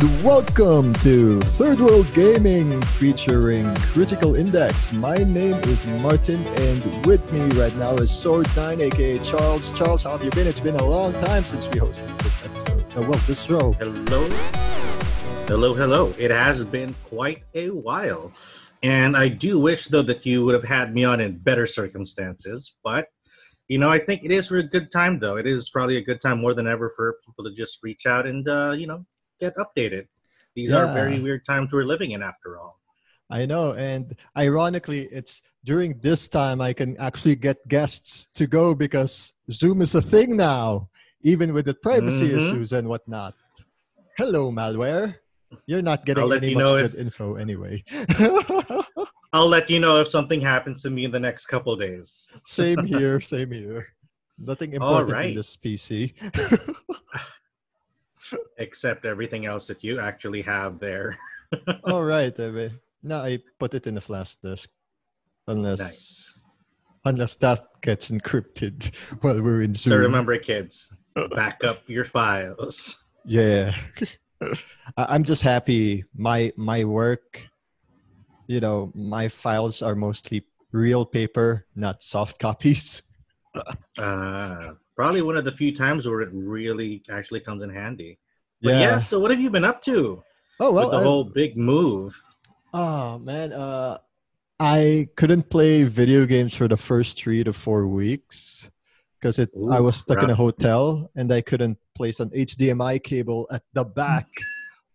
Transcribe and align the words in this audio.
And 0.00 0.22
welcome 0.22 0.92
to 0.94 1.40
Third 1.40 1.80
World 1.80 2.06
Gaming 2.14 2.80
featuring 2.82 3.74
Critical 3.76 4.36
Index. 4.36 4.92
My 4.92 5.16
name 5.16 5.56
is 5.64 5.84
Martin, 6.00 6.40
and 6.46 7.04
with 7.04 7.32
me 7.32 7.40
right 7.60 7.74
now 7.78 7.94
is 7.94 8.12
Sword9, 8.12 8.80
aka 8.80 9.18
Charles. 9.18 9.76
Charles, 9.76 10.04
how 10.04 10.12
have 10.12 10.22
you 10.22 10.30
been? 10.30 10.46
It's 10.46 10.60
been 10.60 10.76
a 10.76 10.84
long 10.84 11.12
time 11.14 11.42
since 11.42 11.66
we 11.70 11.80
hosted 11.80 12.16
this 12.18 12.44
episode. 12.44 12.84
Oh, 12.94 13.00
well, 13.00 13.18
this 13.26 13.42
show. 13.42 13.72
Hello. 13.72 14.28
Hello, 15.48 15.74
hello. 15.74 16.14
It 16.16 16.30
has 16.30 16.62
been 16.62 16.94
quite 17.02 17.42
a 17.54 17.70
while. 17.70 18.32
And 18.84 19.16
I 19.16 19.26
do 19.26 19.58
wish, 19.58 19.88
though, 19.88 20.02
that 20.02 20.24
you 20.24 20.44
would 20.44 20.54
have 20.54 20.62
had 20.62 20.94
me 20.94 21.02
on 21.02 21.20
in 21.20 21.38
better 21.38 21.66
circumstances. 21.66 22.76
But, 22.84 23.08
you 23.66 23.78
know, 23.78 23.90
I 23.90 23.98
think 23.98 24.22
it 24.22 24.30
is 24.30 24.52
a 24.52 24.62
good 24.62 24.92
time, 24.92 25.18
though. 25.18 25.38
It 25.38 25.46
is 25.48 25.70
probably 25.70 25.96
a 25.96 26.04
good 26.04 26.20
time 26.20 26.40
more 26.40 26.54
than 26.54 26.68
ever 26.68 26.88
for 26.94 27.16
people 27.26 27.42
to 27.42 27.50
just 27.50 27.80
reach 27.82 28.06
out 28.06 28.28
and, 28.28 28.48
uh, 28.48 28.76
you 28.78 28.86
know, 28.86 29.04
get 29.38 29.54
updated. 29.56 30.06
These 30.54 30.70
Yeah. 30.70 30.84
are 30.84 30.94
very 30.94 31.20
weird 31.20 31.44
times 31.44 31.70
we're 31.72 31.84
living 31.84 32.12
in, 32.12 32.22
after 32.22 32.58
all. 32.58 32.78
I 33.30 33.44
know, 33.46 33.72
and 33.74 34.16
ironically, 34.36 35.02
it's 35.12 35.42
during 35.64 35.98
this 36.00 36.28
time 36.28 36.60
I 36.60 36.72
can 36.72 36.96
actually 36.96 37.36
get 37.36 37.66
guests 37.68 38.26
to 38.34 38.46
go 38.46 38.74
because 38.74 39.32
Zoom 39.50 39.82
is 39.82 39.94
a 39.94 40.00
thing 40.02 40.36
now, 40.36 40.88
even 41.22 41.52
with 41.52 41.66
the 41.66 41.74
privacy 41.74 42.30
Mhm. 42.30 42.38
issues 42.38 42.72
and 42.72 42.88
whatnot. 42.88 43.34
Hello, 44.16 44.50
malware. 44.50 45.16
You're 45.66 45.82
not 45.82 46.04
getting 46.06 46.32
any 46.32 46.54
much 46.54 46.64
good 46.64 46.84
if- 46.94 46.94
info 46.94 47.36
anyway. 47.36 47.84
I'll 49.32 49.48
let 49.48 49.68
you 49.68 49.78
know 49.78 50.00
if 50.00 50.08
something 50.08 50.40
happens 50.40 50.80
to 50.82 50.90
me 50.90 51.04
in 51.04 51.10
the 51.10 51.20
next 51.20 51.46
couple 51.46 51.72
of 51.74 51.80
days. 51.80 52.32
same 52.46 52.84
here, 52.92 53.20
same 53.20 53.52
here. 53.52 53.88
Nothing 54.38 54.72
important 54.72 55.18
in 55.20 55.34
this 55.34 55.54
PC. 55.56 56.14
Except 58.58 59.04
everything 59.04 59.46
else 59.46 59.66
that 59.66 59.84
you 59.84 60.00
actually 60.00 60.42
have 60.42 60.78
there. 60.78 61.18
All 61.84 62.04
right, 62.04 62.38
Ebe. 62.38 62.72
Now 63.02 63.22
I 63.22 63.38
put 63.58 63.74
it 63.74 63.86
in 63.86 63.94
the 63.94 64.00
flash 64.00 64.34
disk, 64.36 64.68
unless 65.46 65.78
nice. 65.78 66.40
unless 67.04 67.36
that 67.36 67.60
gets 67.80 68.10
encrypted 68.10 68.94
while 69.20 69.40
we're 69.40 69.62
in 69.62 69.74
Zoom. 69.74 69.92
So 69.92 69.96
remember, 69.96 70.36
kids, 70.38 70.92
back 71.34 71.64
up 71.64 71.88
your 71.88 72.04
files. 72.04 73.04
Yeah. 73.24 73.74
I'm 74.96 75.24
just 75.24 75.42
happy 75.42 76.04
my 76.14 76.52
my 76.56 76.84
work, 76.84 77.48
you 78.46 78.60
know, 78.60 78.92
my 78.94 79.28
files 79.28 79.82
are 79.82 79.94
mostly 79.94 80.44
real 80.72 81.04
paper, 81.04 81.66
not 81.74 82.02
soft 82.02 82.38
copies. 82.38 83.02
Uh, 83.96 84.74
probably 84.98 85.22
one 85.22 85.36
of 85.36 85.44
the 85.44 85.52
few 85.52 85.72
times 85.84 86.08
where 86.08 86.20
it 86.26 86.30
really 86.32 87.02
actually 87.08 87.38
comes 87.38 87.62
in 87.62 87.70
handy. 87.70 88.18
But 88.60 88.70
yeah. 88.82 88.98
so 88.98 89.20
what 89.20 89.30
have 89.30 89.40
you 89.40 89.48
been 89.48 89.64
up 89.64 89.80
to 89.82 90.22
Oh 90.58 90.72
well. 90.72 90.86
with 90.86 90.90
the 90.90 90.98
I- 90.98 91.02
whole 91.08 91.24
big 91.24 91.56
move? 91.56 92.20
oh 92.74 93.18
man, 93.20 93.52
uh 93.52 93.98
I 94.60 95.06
couldn't 95.14 95.48
play 95.54 95.84
video 95.84 96.26
games 96.26 96.52
for 96.52 96.66
the 96.66 96.76
first 96.76 97.22
3 97.22 97.44
to 97.44 97.52
4 97.52 97.86
weeks 97.86 98.68
because 99.14 99.38
it 99.38 99.50
I 99.70 99.78
was 99.78 99.94
stuck 100.04 100.20
in 100.24 100.30
a 100.30 100.34
hotel 100.34 101.08
and 101.14 101.30
I 101.32 101.42
couldn't 101.42 101.78
place 101.94 102.18
an 102.18 102.30
HDMI 102.30 102.94
cable 103.10 103.46
at 103.56 103.62
the 103.72 103.84
back 103.84 104.26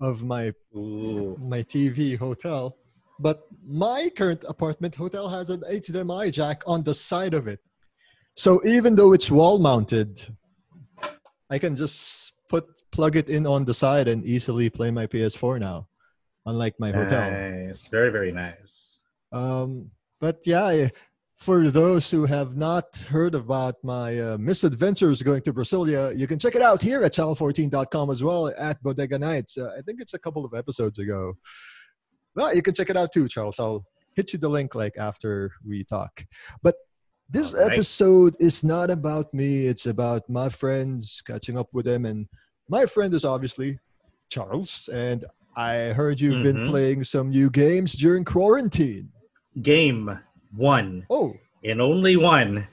of 0.01 0.21
my 0.21 0.51
Ooh, 0.75 1.37
my 1.39 1.61
TV 1.63 2.17
hotel. 2.17 2.75
But 3.19 3.37
my 3.65 4.11
current 4.19 4.43
apartment 4.53 4.95
hotel 4.95 5.29
has 5.29 5.49
an 5.49 5.61
HDMI 5.79 6.25
jack 6.39 6.57
on 6.67 6.83
the 6.83 6.93
side 6.93 7.33
of 7.33 7.47
it. 7.47 7.61
So 8.35 8.65
even 8.65 8.95
though 8.95 9.13
it's 9.13 9.29
wall 9.29 9.59
mounted, 9.59 10.25
I 11.49 11.59
can 11.59 11.75
just 11.75 12.33
put 12.49 12.65
plug 12.91 13.15
it 13.15 13.29
in 13.29 13.45
on 13.45 13.65
the 13.65 13.73
side 13.73 14.07
and 14.07 14.25
easily 14.25 14.69
play 14.69 14.91
my 14.91 15.07
PS4 15.07 15.59
now, 15.59 15.87
unlike 16.45 16.79
my 16.79 16.91
hotel. 16.91 17.29
nice, 17.29 17.87
very 17.87 18.11
very 18.11 18.31
nice. 18.31 19.01
Um, 19.31 19.91
but 20.19 20.39
yeah, 20.45 20.89
for 21.43 21.69
those 21.69 22.09
who 22.09 22.25
have 22.25 22.55
not 22.55 22.95
heard 23.09 23.35
about 23.35 23.75
my 23.83 24.17
uh, 24.19 24.37
misadventures 24.37 25.21
going 25.21 25.41
to 25.41 25.53
Brasilia, 25.53 26.17
you 26.17 26.25
can 26.25 26.39
check 26.39 26.55
it 26.55 26.61
out 26.61 26.81
here 26.81 27.03
at 27.03 27.13
channel14.com 27.13 28.09
as 28.09 28.23
well 28.23 28.47
at 28.57 28.81
Bodega 28.81 29.19
Nights. 29.19 29.57
Uh, 29.57 29.71
I 29.77 29.81
think 29.81 29.99
it's 29.99 30.13
a 30.13 30.19
couple 30.19 30.45
of 30.45 30.53
episodes 30.53 30.99
ago. 30.99 31.33
Well, 32.35 32.55
you 32.55 32.61
can 32.61 32.73
check 32.73 32.89
it 32.89 32.95
out 32.95 33.11
too, 33.11 33.27
Charles. 33.27 33.59
I'll 33.59 33.85
hit 34.15 34.31
you 34.31 34.39
the 34.39 34.47
link 34.47 34.73
like 34.73 34.95
after 34.97 35.51
we 35.67 35.83
talk. 35.83 36.25
But 36.61 36.75
this 37.29 37.53
right. 37.53 37.71
episode 37.71 38.35
is 38.39 38.63
not 38.63 38.89
about 38.91 39.33
me. 39.33 39.67
It's 39.67 39.85
about 39.85 40.29
my 40.29 40.49
friends, 40.49 41.21
catching 41.25 41.57
up 41.57 41.69
with 41.73 41.85
them. 41.85 42.05
And 42.05 42.27
my 42.69 42.85
friend 42.85 43.13
is 43.13 43.25
obviously 43.25 43.79
Charles. 44.29 44.89
And 44.93 45.25
I 45.55 45.93
heard 45.93 46.19
you've 46.19 46.43
been 46.43 46.57
Mhm. 46.65 46.67
playing 46.67 47.03
some 47.03 47.29
new 47.29 47.49
games 47.49 47.93
during 47.93 48.25
quarantine. 48.25 49.11
Game 49.61 50.19
one 50.55 51.05
Oh, 51.09 51.35
and 51.63 51.79
only 51.81 52.15
one, 52.17 52.67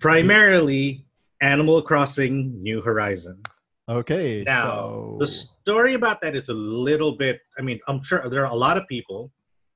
primarily 0.00 1.04
Animal 1.40 1.82
Crossing: 1.82 2.62
New 2.62 2.80
Horizon. 2.82 3.42
okay. 3.88 4.42
Now, 4.44 4.62
so 4.62 5.16
the 5.18 5.26
story 5.26 5.94
about 5.94 6.20
that 6.22 6.34
is 6.34 6.48
a 6.48 6.54
little 6.54 7.16
bit. 7.16 7.40
I 7.58 7.62
mean, 7.62 7.78
I'm 7.88 8.02
sure 8.02 8.28
there 8.28 8.44
are 8.46 8.52
a 8.52 8.56
lot 8.56 8.76
of 8.76 8.86
people 8.88 9.32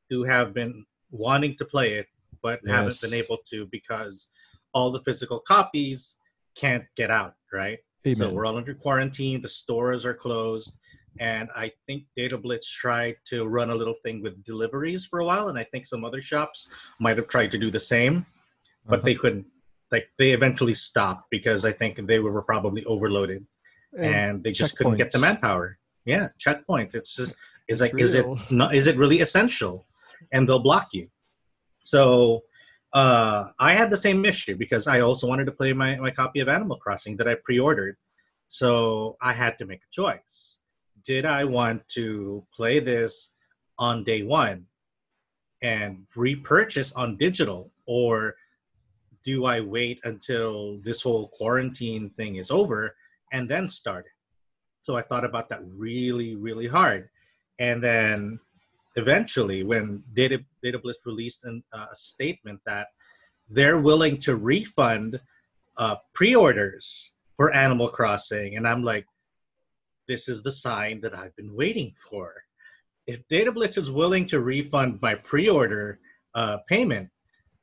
who 0.08 0.24
have 0.24 0.52
been 0.54 0.84
wanting 1.10 1.56
to 1.58 1.64
play 1.64 1.94
it, 1.94 2.06
but 2.42 2.60
haven't 2.66 3.00
been 3.00 3.14
able 3.14 3.38
to 3.50 3.66
because 3.70 4.28
all 4.72 4.90
the 4.90 5.02
physical 5.02 5.40
copies 5.40 6.16
can't 6.54 6.84
get 6.96 7.10
out, 7.10 7.34
right? 7.52 7.78
So 8.14 8.30
we're 8.32 8.46
all 8.46 8.56
under 8.56 8.74
quarantine. 8.74 9.42
The 9.42 9.48
stores 9.48 10.06
are 10.06 10.14
closed, 10.14 10.78
and 11.18 11.48
I 11.54 11.70
think 11.86 12.04
Data 12.16 12.38
Blitz 12.38 12.68
tried 12.70 13.16
to 13.26 13.44
run 13.46 13.70
a 13.70 13.74
little 13.74 13.96
thing 14.02 14.22
with 14.22 14.42
deliveries 14.44 15.04
for 15.06 15.18
a 15.20 15.24
while, 15.26 15.48
and 15.48 15.58
I 15.58 15.64
think 15.64 15.86
some 15.86 16.04
other 16.04 16.22
shops 16.22 16.70
might 16.98 17.18
have 17.18 17.28
tried 17.28 17.50
to 17.50 17.58
do 17.58 17.70
the 17.70 17.80
same, 17.80 18.24
but 18.86 19.00
Uh-huh. 19.00 19.04
they 19.04 19.14
couldn't. 19.14 19.46
Like 19.92 20.08
they 20.18 20.30
eventually 20.30 20.74
stopped 20.74 21.24
because 21.30 21.64
I 21.64 21.72
think 21.72 22.06
they 22.06 22.20
were 22.20 22.42
probably 22.42 22.84
overloaded 22.84 23.44
and 23.98 24.42
they 24.44 24.52
just 24.52 24.76
couldn't 24.76 24.98
get 24.98 25.10
the 25.10 25.18
manpower. 25.18 25.78
Yeah, 26.04 26.28
checkpoint. 26.38 26.94
It's 26.94 27.16
just 27.16 27.32
is 27.68 27.80
It's 27.80 27.80
like 27.80 28.00
is 28.00 28.14
it 28.14 28.24
not 28.50 28.72
is 28.74 28.86
it 28.86 28.96
really 28.96 29.20
essential? 29.20 29.88
And 30.32 30.48
they'll 30.48 30.60
block 30.70 30.88
you. 30.92 31.08
So 31.82 32.42
uh, 32.92 33.50
I 33.58 33.72
had 33.72 33.90
the 33.90 33.96
same 33.96 34.24
issue 34.24 34.56
because 34.56 34.86
I 34.86 35.00
also 35.00 35.26
wanted 35.26 35.46
to 35.46 35.52
play 35.52 35.72
my, 35.72 35.96
my 35.96 36.10
copy 36.10 36.40
of 36.40 36.48
Animal 36.48 36.76
Crossing 36.76 37.16
that 37.16 37.28
I 37.28 37.34
pre-ordered. 37.34 37.96
So 38.48 39.16
I 39.20 39.32
had 39.32 39.58
to 39.58 39.66
make 39.66 39.80
a 39.80 39.92
choice. 39.92 40.60
Did 41.04 41.24
I 41.24 41.44
want 41.44 41.86
to 41.90 42.44
play 42.54 42.80
this 42.80 43.32
on 43.78 44.04
day 44.04 44.22
one 44.22 44.66
and 45.62 46.06
repurchase 46.16 46.92
on 46.92 47.16
digital 47.16 47.70
or 47.86 48.34
do 49.22 49.44
I 49.44 49.60
wait 49.60 50.00
until 50.04 50.78
this 50.78 51.02
whole 51.02 51.28
quarantine 51.28 52.10
thing 52.10 52.36
is 52.36 52.50
over 52.50 52.96
and 53.32 53.48
then 53.48 53.68
start 53.68 54.06
it? 54.06 54.12
So 54.82 54.96
I 54.96 55.02
thought 55.02 55.24
about 55.24 55.48
that 55.50 55.60
really, 55.64 56.36
really 56.36 56.66
hard. 56.66 57.10
And 57.58 57.82
then 57.82 58.40
eventually, 58.96 59.62
when 59.62 60.02
Data, 60.12 60.40
Data 60.62 60.78
Blitz 60.78 61.04
released 61.06 61.44
an, 61.44 61.62
uh, 61.72 61.86
a 61.92 61.96
statement 61.96 62.60
that 62.66 62.88
they're 63.48 63.78
willing 63.80 64.18
to 64.18 64.36
refund 64.36 65.20
uh, 65.78 65.96
pre 66.14 66.34
orders 66.34 67.12
for 67.36 67.52
Animal 67.52 67.88
Crossing, 67.88 68.56
and 68.56 68.66
I'm 68.66 68.84
like, 68.84 69.06
this 70.08 70.28
is 70.28 70.42
the 70.42 70.52
sign 70.52 71.00
that 71.02 71.16
I've 71.16 71.34
been 71.36 71.54
waiting 71.54 71.94
for. 72.10 72.34
If 73.06 73.26
Data 73.28 73.52
is 73.60 73.90
willing 73.90 74.26
to 74.26 74.40
refund 74.40 74.98
my 75.00 75.14
pre 75.14 75.48
order 75.48 76.00
uh, 76.34 76.58
payment, 76.68 77.08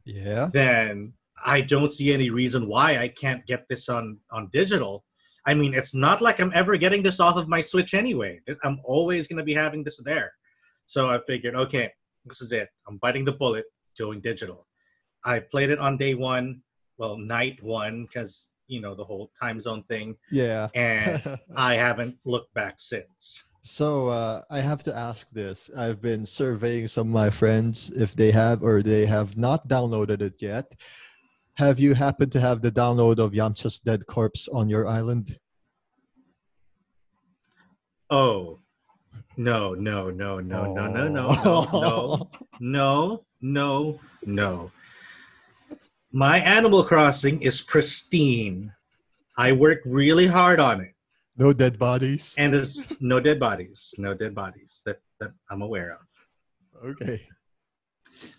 Yeah. 0.06 0.50
then 0.52 1.14
I 1.46 1.62
don't 1.62 1.92
see 1.92 2.12
any 2.14 2.30
reason 2.30 2.68
why 2.68 2.98
I 2.98 3.10
can't 3.10 3.46
get 3.46 3.68
this 3.70 3.90
on 3.90 4.20
on 4.32 4.50
digital. 4.52 5.04
I 5.46 5.54
mean, 5.54 5.74
it's 5.74 5.94
not 5.94 6.22
like 6.22 6.40
I'm 6.40 6.52
ever 6.54 6.76
getting 6.78 7.04
this 7.04 7.20
off 7.20 7.38
of 7.38 7.48
my 7.48 7.62
Switch 7.62 7.94
anyway. 7.94 8.42
I'm 8.64 8.80
always 8.84 9.28
going 9.28 9.38
to 9.38 9.44
be 9.44 9.54
having 9.54 9.84
this 9.84 10.02
there. 10.04 10.32
So 10.88 11.10
I 11.10 11.20
figured, 11.28 11.54
okay, 11.56 11.92
this 12.26 12.42
is 12.42 12.52
it. 12.54 12.70
I'm 12.88 12.98
biting 12.98 13.26
the 13.26 13.34
bullet, 13.34 13.66
doing 13.98 14.22
digital. 14.22 14.66
I 15.26 15.40
played 15.40 15.70
it 15.70 15.80
on 15.80 15.98
day 15.98 16.14
one, 16.16 16.62
well, 16.98 17.18
night 17.18 17.62
one, 17.62 18.06
because 18.06 18.50
you 18.68 18.80
know 18.82 18.96
the 18.96 19.04
whole 19.04 19.30
time 19.40 19.60
zone 19.62 19.84
thing, 19.84 20.16
Yeah. 20.32 20.70
and 20.74 21.22
I 21.56 21.76
haven't 21.76 22.16
looked 22.26 22.54
back 22.54 22.76
since. 22.80 23.44
so 23.64 24.08
uh, 24.08 24.44
I 24.50 24.60
have 24.62 24.82
to 24.84 24.96
ask 24.96 25.30
this. 25.32 25.70
I've 25.76 26.02
been 26.02 26.26
surveying 26.26 26.88
some 26.88 27.08
of 27.08 27.14
my 27.14 27.30
friends 27.30 27.90
if 27.92 28.16
they 28.16 28.32
have 28.32 28.64
or 28.64 28.82
they 28.82 29.06
have 29.06 29.36
not 29.38 29.68
downloaded 29.68 30.22
it 30.22 30.42
yet. 30.42 30.72
Have 31.56 31.80
you 31.80 31.96
happened 31.96 32.32
to 32.32 32.40
have 32.40 32.62
the 32.62 32.72
download 32.72 33.20
of 33.20 33.34
Yamcha's 33.34 33.80
Dead 33.80 34.06
Corpse 34.08 34.48
on 34.48 34.70
your 34.70 34.88
island? 34.88 35.38
Oh, 38.10 38.60
no, 39.38 39.74
no, 39.74 40.10
no, 40.10 40.40
no, 40.40 40.74
no, 40.74 40.88
no, 40.88 41.08
no, 41.08 41.28
Oh. 41.46 41.70
no, 41.72 42.30
no. 42.60 43.22
No, 43.22 43.24
no, 43.42 44.00
no. 44.26 44.72
My 46.12 46.40
Animal 46.40 46.84
Crossing 46.84 47.42
is 47.42 47.62
pristine. 47.62 48.74
I 49.38 49.52
worked 49.52 49.86
really 49.86 50.26
hard 50.28 50.60
on 50.60 50.82
it. 50.82 50.94
No 51.38 51.54
dead 51.54 51.78
bodies. 51.78 52.34
and 52.38 52.52
there's 52.54 52.92
no 53.00 53.20
dead 53.20 53.40
bodies, 53.40 53.94
no 54.00 54.16
dead 54.16 54.34
bodies 54.34 54.82
that 54.86 55.00
that 55.20 55.32
I'm 55.52 55.62
aware 55.62 55.92
of. 56.00 56.86
Okay. 56.92 57.22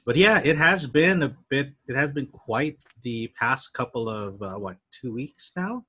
But 0.05 0.17
yeah, 0.17 0.41
it 0.43 0.57
has 0.57 0.89
been 0.89 1.23
a 1.23 1.37
bit. 1.49 1.73
It 1.87 1.95
has 1.95 2.11
been 2.11 2.27
quite 2.27 2.79
the 3.05 3.29
past 3.39 3.73
couple 3.73 4.09
of 4.09 4.43
uh, 4.43 4.55
what 4.59 4.79
two 4.91 5.13
weeks 5.15 5.53
now. 5.57 5.85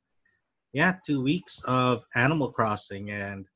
Yeah, 0.73 0.93
two 1.03 1.23
weeks 1.23 1.63
of 1.65 2.03
Animal 2.13 2.51
Crossing, 2.51 3.09
and 3.09 3.47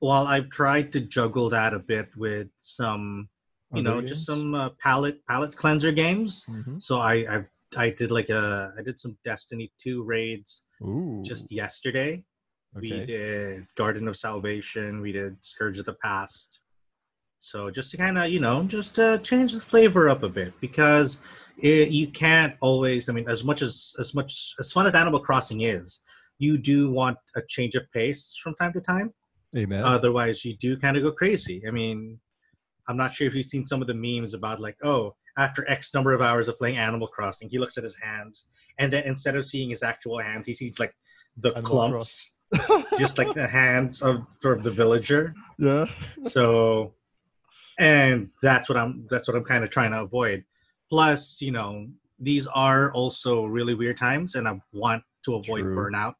while 0.00 0.26
I've 0.26 0.50
tried 0.50 0.92
to 0.92 1.00
juggle 1.00 1.48
that 1.50 1.74
a 1.74 1.78
bit 1.78 2.08
with 2.16 2.48
some, 2.56 3.28
you 3.72 3.80
Other 3.80 4.00
know, 4.00 4.06
just 4.06 4.26
some 4.26 4.54
uh, 4.54 4.70
palate 4.78 5.24
palate 5.26 5.56
cleanser 5.56 5.92
games. 5.92 6.44
Mhm. 6.48 6.82
So 6.82 6.98
I 6.98 7.14
I 7.14 7.44
I 7.76 7.90
did 7.90 8.10
like 8.10 8.30
a 8.30 8.72
I 8.78 8.82
did 8.82 9.00
some 9.00 9.16
Destiny 9.24 9.72
two 9.82 10.02
raids 10.04 10.66
Ooh. 10.82 11.22
just 11.24 11.50
yesterday. 11.50 12.24
We 12.74 13.06
did 13.06 13.66
Garden 13.74 14.06
of 14.06 14.16
Salvation. 14.16 15.00
We 15.00 15.10
did 15.10 15.42
Scourge 15.42 15.78
of 15.78 15.86
the 15.86 15.94
Past. 15.94 16.60
So 17.38 17.70
just 17.70 17.90
to 17.92 17.96
kind 17.96 18.18
of 18.18 18.28
you 18.28 18.40
know 18.40 18.64
just 18.64 18.94
to 18.96 19.18
change 19.18 19.54
the 19.54 19.60
flavor 19.60 20.08
up 20.08 20.22
a 20.22 20.28
bit 20.28 20.52
because 20.60 21.18
it, 21.58 21.88
you 21.88 22.08
can't 22.08 22.54
always. 22.60 23.08
I 23.08 23.12
mean, 23.12 23.28
as 23.28 23.44
much 23.44 23.62
as 23.62 23.94
as 23.98 24.14
much 24.14 24.54
as 24.58 24.72
fun 24.72 24.86
as 24.86 24.94
Animal 24.94 25.20
Crossing 25.20 25.62
is, 25.62 26.00
you 26.38 26.58
do 26.58 26.90
want 26.90 27.18
a 27.34 27.42
change 27.42 27.74
of 27.74 27.90
pace 27.92 28.36
from 28.42 28.54
time 28.54 28.72
to 28.74 28.80
time. 28.80 29.12
Amen. 29.56 29.82
Otherwise, 29.82 30.44
you 30.44 30.56
do 30.56 30.76
kind 30.76 30.96
of 30.96 31.02
go 31.02 31.12
crazy. 31.12 31.62
I 31.66 31.70
mean, 31.70 32.18
I'm 32.88 32.96
not 32.96 33.14
sure 33.14 33.26
if 33.26 33.34
you've 33.34 33.46
seen 33.46 33.66
some 33.66 33.80
of 33.80 33.88
the 33.88 33.94
memes 33.94 34.34
about 34.34 34.60
like, 34.60 34.76
oh, 34.82 35.14
after 35.38 35.68
X 35.68 35.92
number 35.92 36.12
of 36.12 36.22
hours 36.22 36.48
of 36.48 36.58
playing 36.58 36.78
Animal 36.78 37.08
Crossing, 37.08 37.48
he 37.48 37.58
looks 37.58 37.76
at 37.76 37.84
his 37.84 37.96
hands, 37.96 38.46
and 38.78 38.92
then 38.92 39.04
instead 39.04 39.36
of 39.36 39.44
seeing 39.44 39.70
his 39.70 39.82
actual 39.82 40.18
hands, 40.18 40.46
he 40.46 40.52
sees 40.52 40.78
like 40.78 40.94
the 41.36 41.50
Animal 41.50 41.62
clumps, 41.62 42.36
just 42.98 43.18
like 43.18 43.34
the 43.34 43.46
hands 43.46 44.02
of 44.02 44.26
sort 44.40 44.58
of 44.58 44.64
the 44.64 44.70
villager. 44.70 45.34
yeah. 45.58 45.86
So, 46.22 46.94
and 47.78 48.30
that's 48.42 48.68
what 48.68 48.78
I'm 48.78 49.06
that's 49.10 49.28
what 49.28 49.36
I'm 49.36 49.44
kind 49.44 49.62
of 49.62 49.70
trying 49.70 49.90
to 49.90 50.00
avoid. 50.00 50.44
Plus, 50.88 51.40
you 51.42 51.50
know, 51.50 51.88
these 52.18 52.46
are 52.46 52.92
also 52.92 53.44
really 53.44 53.74
weird 53.74 53.98
times, 53.98 54.36
and 54.36 54.48
I 54.48 54.60
want 54.72 55.02
to 55.24 55.34
avoid 55.34 55.62
True. 55.62 55.76
burnout. 55.76 56.14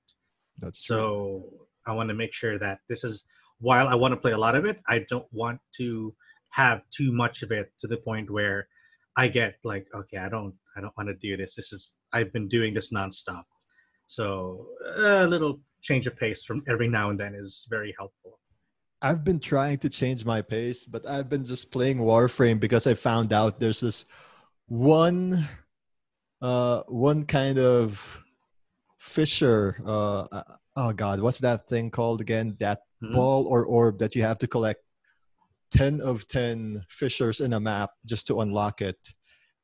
That's 0.58 0.82
true. 0.82 1.44
I 1.86 1.92
want 1.92 2.08
to 2.08 2.14
make 2.14 2.32
sure 2.32 2.58
that 2.58 2.80
this 2.88 3.04
is 3.04 3.24
while 3.58 3.88
I 3.88 3.94
want 3.94 4.12
to 4.12 4.20
play 4.20 4.32
a 4.32 4.38
lot 4.38 4.54
of 4.54 4.64
it, 4.64 4.80
I 4.88 5.04
don't 5.08 5.26
want 5.32 5.60
to 5.76 6.14
have 6.50 6.82
too 6.90 7.12
much 7.12 7.42
of 7.42 7.50
it 7.50 7.72
to 7.80 7.86
the 7.86 7.96
point 7.96 8.30
where 8.30 8.68
I 9.16 9.28
get 9.28 9.56
like, 9.64 9.86
okay, 9.94 10.18
I 10.18 10.28
don't, 10.28 10.54
I 10.76 10.80
don't 10.80 10.96
want 10.96 11.08
to 11.08 11.14
do 11.14 11.36
this. 11.36 11.54
This 11.54 11.72
is 11.72 11.96
I've 12.12 12.32
been 12.32 12.48
doing 12.48 12.74
this 12.74 12.92
nonstop. 12.92 13.44
So 14.06 14.68
a 14.96 15.26
little 15.26 15.60
change 15.82 16.06
of 16.06 16.16
pace 16.16 16.44
from 16.44 16.62
every 16.68 16.88
now 16.88 17.10
and 17.10 17.18
then 17.18 17.34
is 17.34 17.66
very 17.70 17.94
helpful. 17.98 18.38
I've 19.02 19.24
been 19.24 19.40
trying 19.40 19.78
to 19.78 19.88
change 19.88 20.24
my 20.24 20.42
pace, 20.42 20.84
but 20.84 21.06
I've 21.06 21.28
been 21.28 21.44
just 21.44 21.70
playing 21.70 21.98
Warframe 21.98 22.58
because 22.60 22.86
I 22.86 22.94
found 22.94 23.32
out 23.32 23.60
there's 23.60 23.80
this 23.80 24.06
one 24.68 25.48
uh 26.42 26.82
one 26.88 27.24
kind 27.24 27.58
of 27.58 28.22
fisher 28.98 29.80
uh 29.86 30.22
uh, 30.32 30.42
oh 30.76 30.92
god 30.92 31.20
what's 31.20 31.40
that 31.40 31.66
thing 31.68 31.90
called 31.90 32.20
again? 32.20 32.56
That 32.60 32.80
Mhm. 33.02 33.12
ball 33.12 33.46
or 33.46 33.64
orb 33.66 33.98
that 33.98 34.14
you 34.16 34.22
have 34.22 34.38
to 34.38 34.46
collect 34.46 34.82
10 35.72 36.00
of 36.00 36.26
10 36.28 36.84
fissures 36.88 37.40
in 37.40 37.52
a 37.52 37.60
map 37.60 37.90
just 38.06 38.26
to 38.28 38.40
unlock 38.40 38.80
it? 38.80 38.98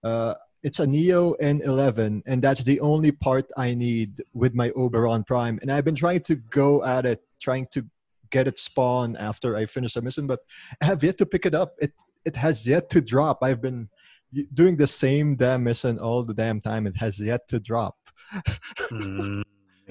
Uh 0.03 0.35
it's 0.63 0.79
a 0.79 0.87
neo 0.87 1.35
n11 1.41 2.23
and 2.27 2.41
that's 2.41 2.63
the 2.63 2.79
only 2.81 3.11
part 3.11 3.47
i 3.57 3.75
need 3.75 4.23
with 4.33 4.55
my 4.55 4.71
oberon 4.77 5.25
prime. 5.25 5.59
And 5.63 5.73
i've 5.73 5.85
been 5.85 5.97
trying 6.05 6.21
to 6.21 6.37
go 6.37 6.85
at 6.85 7.05
it 7.07 7.21
trying 7.41 7.67
to 7.73 7.85
get 8.31 8.47
it 8.47 8.59
spawn 8.59 9.17
after 9.17 9.57
i 9.57 9.67
finish 9.67 9.97
a 9.97 10.01
mission 10.03 10.27
but 10.27 10.41
i 10.81 10.85
have 10.87 11.03
yet 11.03 11.19
to 11.19 11.27
pick 11.27 11.47
it 11.47 11.55
up. 11.55 11.75
It 11.81 11.93
it 12.25 12.37
has 12.37 12.67
yet 12.69 12.89
to 12.91 13.01
drop. 13.01 13.39
I've 13.43 13.61
been 13.61 13.89
doing 14.55 14.77
the 14.77 14.87
same 14.87 15.35
damn 15.37 15.65
mission 15.65 15.99
all 15.99 16.23
the 16.23 16.33
damn 16.43 16.61
time. 16.61 16.87
It 16.87 16.97
has 17.05 17.19
yet 17.19 17.49
to 17.49 17.59
drop. 17.59 17.97
Mm, 18.93 19.43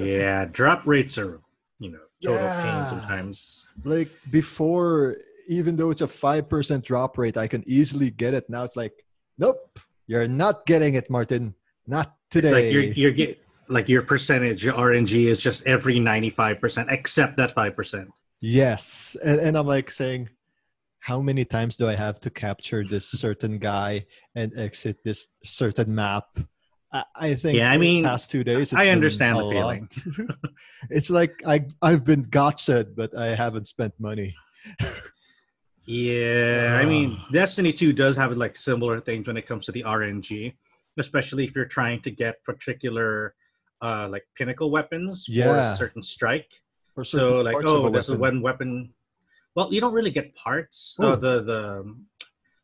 yeah, 0.06 0.46
drop 0.46 0.86
rates 0.86 1.18
are 1.18 1.42
you 1.80 1.92
know 1.92 2.00
total 2.24 2.46
Yeah. 2.46 2.62
pain 2.64 2.86
sometimes. 2.86 3.68
like 3.84 4.10
before 4.30 5.18
even 5.48 5.76
though 5.76 5.90
it's 5.90 6.02
a 6.04 6.08
5% 6.08 6.84
drop 6.84 7.18
rate 7.18 7.36
i 7.36 7.48
can 7.48 7.64
easily 7.68 8.12
get 8.12 8.34
it 8.34 8.46
now 8.50 8.64
it's 8.64 8.76
like 8.76 8.94
nope 9.40 9.80
you're 10.08 10.28
not 10.28 10.66
getting 10.68 10.94
it 10.96 11.10
martin 11.10 11.56
not 11.88 12.08
It's 12.08 12.34
today 12.36 12.52
like 12.54 12.74
you're 12.74 12.84
you're 12.84 13.12
get 13.12 13.42
like 13.68 13.88
your 13.90 14.02
percentage 14.04 14.66
RNG 14.66 15.26
is 15.32 15.40
just 15.40 15.66
every 15.66 15.98
ninety 16.00 16.30
five 16.30 16.60
percent 16.62 16.90
except 16.92 17.38
that 17.38 17.52
five 17.54 17.74
percent. 17.76 18.10
yes 18.42 19.16
and, 19.24 19.40
and 19.40 19.58
i'm 19.58 19.66
like 19.66 19.90
saying 19.90 20.30
how 21.00 21.20
many 21.20 21.44
times 21.46 21.76
do 21.78 21.88
i 21.88 21.96
have 21.96 22.20
to 22.20 22.30
capture 22.30 22.84
this 22.84 23.10
certain 23.10 23.58
guy 23.58 24.06
and 24.36 24.52
exit 24.58 24.98
this 25.04 25.28
certain 25.44 25.90
map 25.96 26.26
i, 26.94 27.04
I 27.16 27.34
think 27.34 27.58
Yeah, 27.58 27.72
I 27.72 27.78
the 27.78 27.82
mean, 27.82 28.04
past 28.04 28.30
two 28.32 28.44
days 28.44 28.74
I 28.74 28.90
understand 28.90 29.40
the 29.40 29.50
feeling. 29.50 29.90
it's 30.90 31.10
like 31.10 31.42
i 31.46 31.66
i've 31.82 32.04
been 32.06 32.26
gotcha'd 32.26 32.96
but 32.96 33.16
i 33.18 33.36
haven't 33.36 33.68
spent 33.68 33.94
money 34.00 34.36
Yeah, 35.86 36.78
I 36.80 36.86
mean. 36.86 37.20
Destiny 37.32 37.74
2 37.74 37.92
does 37.94 38.16
have 38.16 38.38
like 38.38 38.56
similar 38.56 39.00
things 39.02 39.26
when 39.28 39.36
it 39.36 39.48
comes 39.48 39.66
to 39.66 39.72
the 39.72 39.84
RNG, 39.84 40.54
especially 41.00 41.44
if 41.46 41.56
you're 41.56 41.66
trying 41.66 42.02
to 42.02 42.12
get 42.12 42.44
particular 42.44 43.34
uh 43.82 44.08
like 44.12 44.24
pinnacle 44.38 44.70
weapons 44.70 45.26
for 45.26 45.58
a 45.58 45.76
certain 45.76 46.02
strike. 46.04 46.52
for 46.94 47.04
certain 47.04 47.28
So 47.30 47.42
like, 47.42 47.58
oh, 47.66 47.90
this 47.90 48.10
is 48.10 48.18
one 48.18 48.42
weapon. 48.42 48.94
Well, 49.56 49.74
you 49.74 49.82
don't 49.82 49.94
really 49.94 50.12
get 50.12 50.36
parts. 50.36 50.96
Uh, 51.00 51.16
the 51.16 51.42
the 51.42 51.62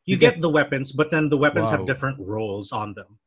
you, 0.06 0.14
You 0.14 0.18
get, 0.18 0.36
get- 0.36 0.42
the 0.42 0.50
weapons, 0.50 0.92
but 0.94 1.10
then 1.10 1.28
the 1.28 1.38
weapons 1.38 1.72
Wow. 1.72 1.78
have 1.78 1.88
different 1.88 2.18
rolls 2.22 2.72
on 2.72 2.94
them. 2.94 3.18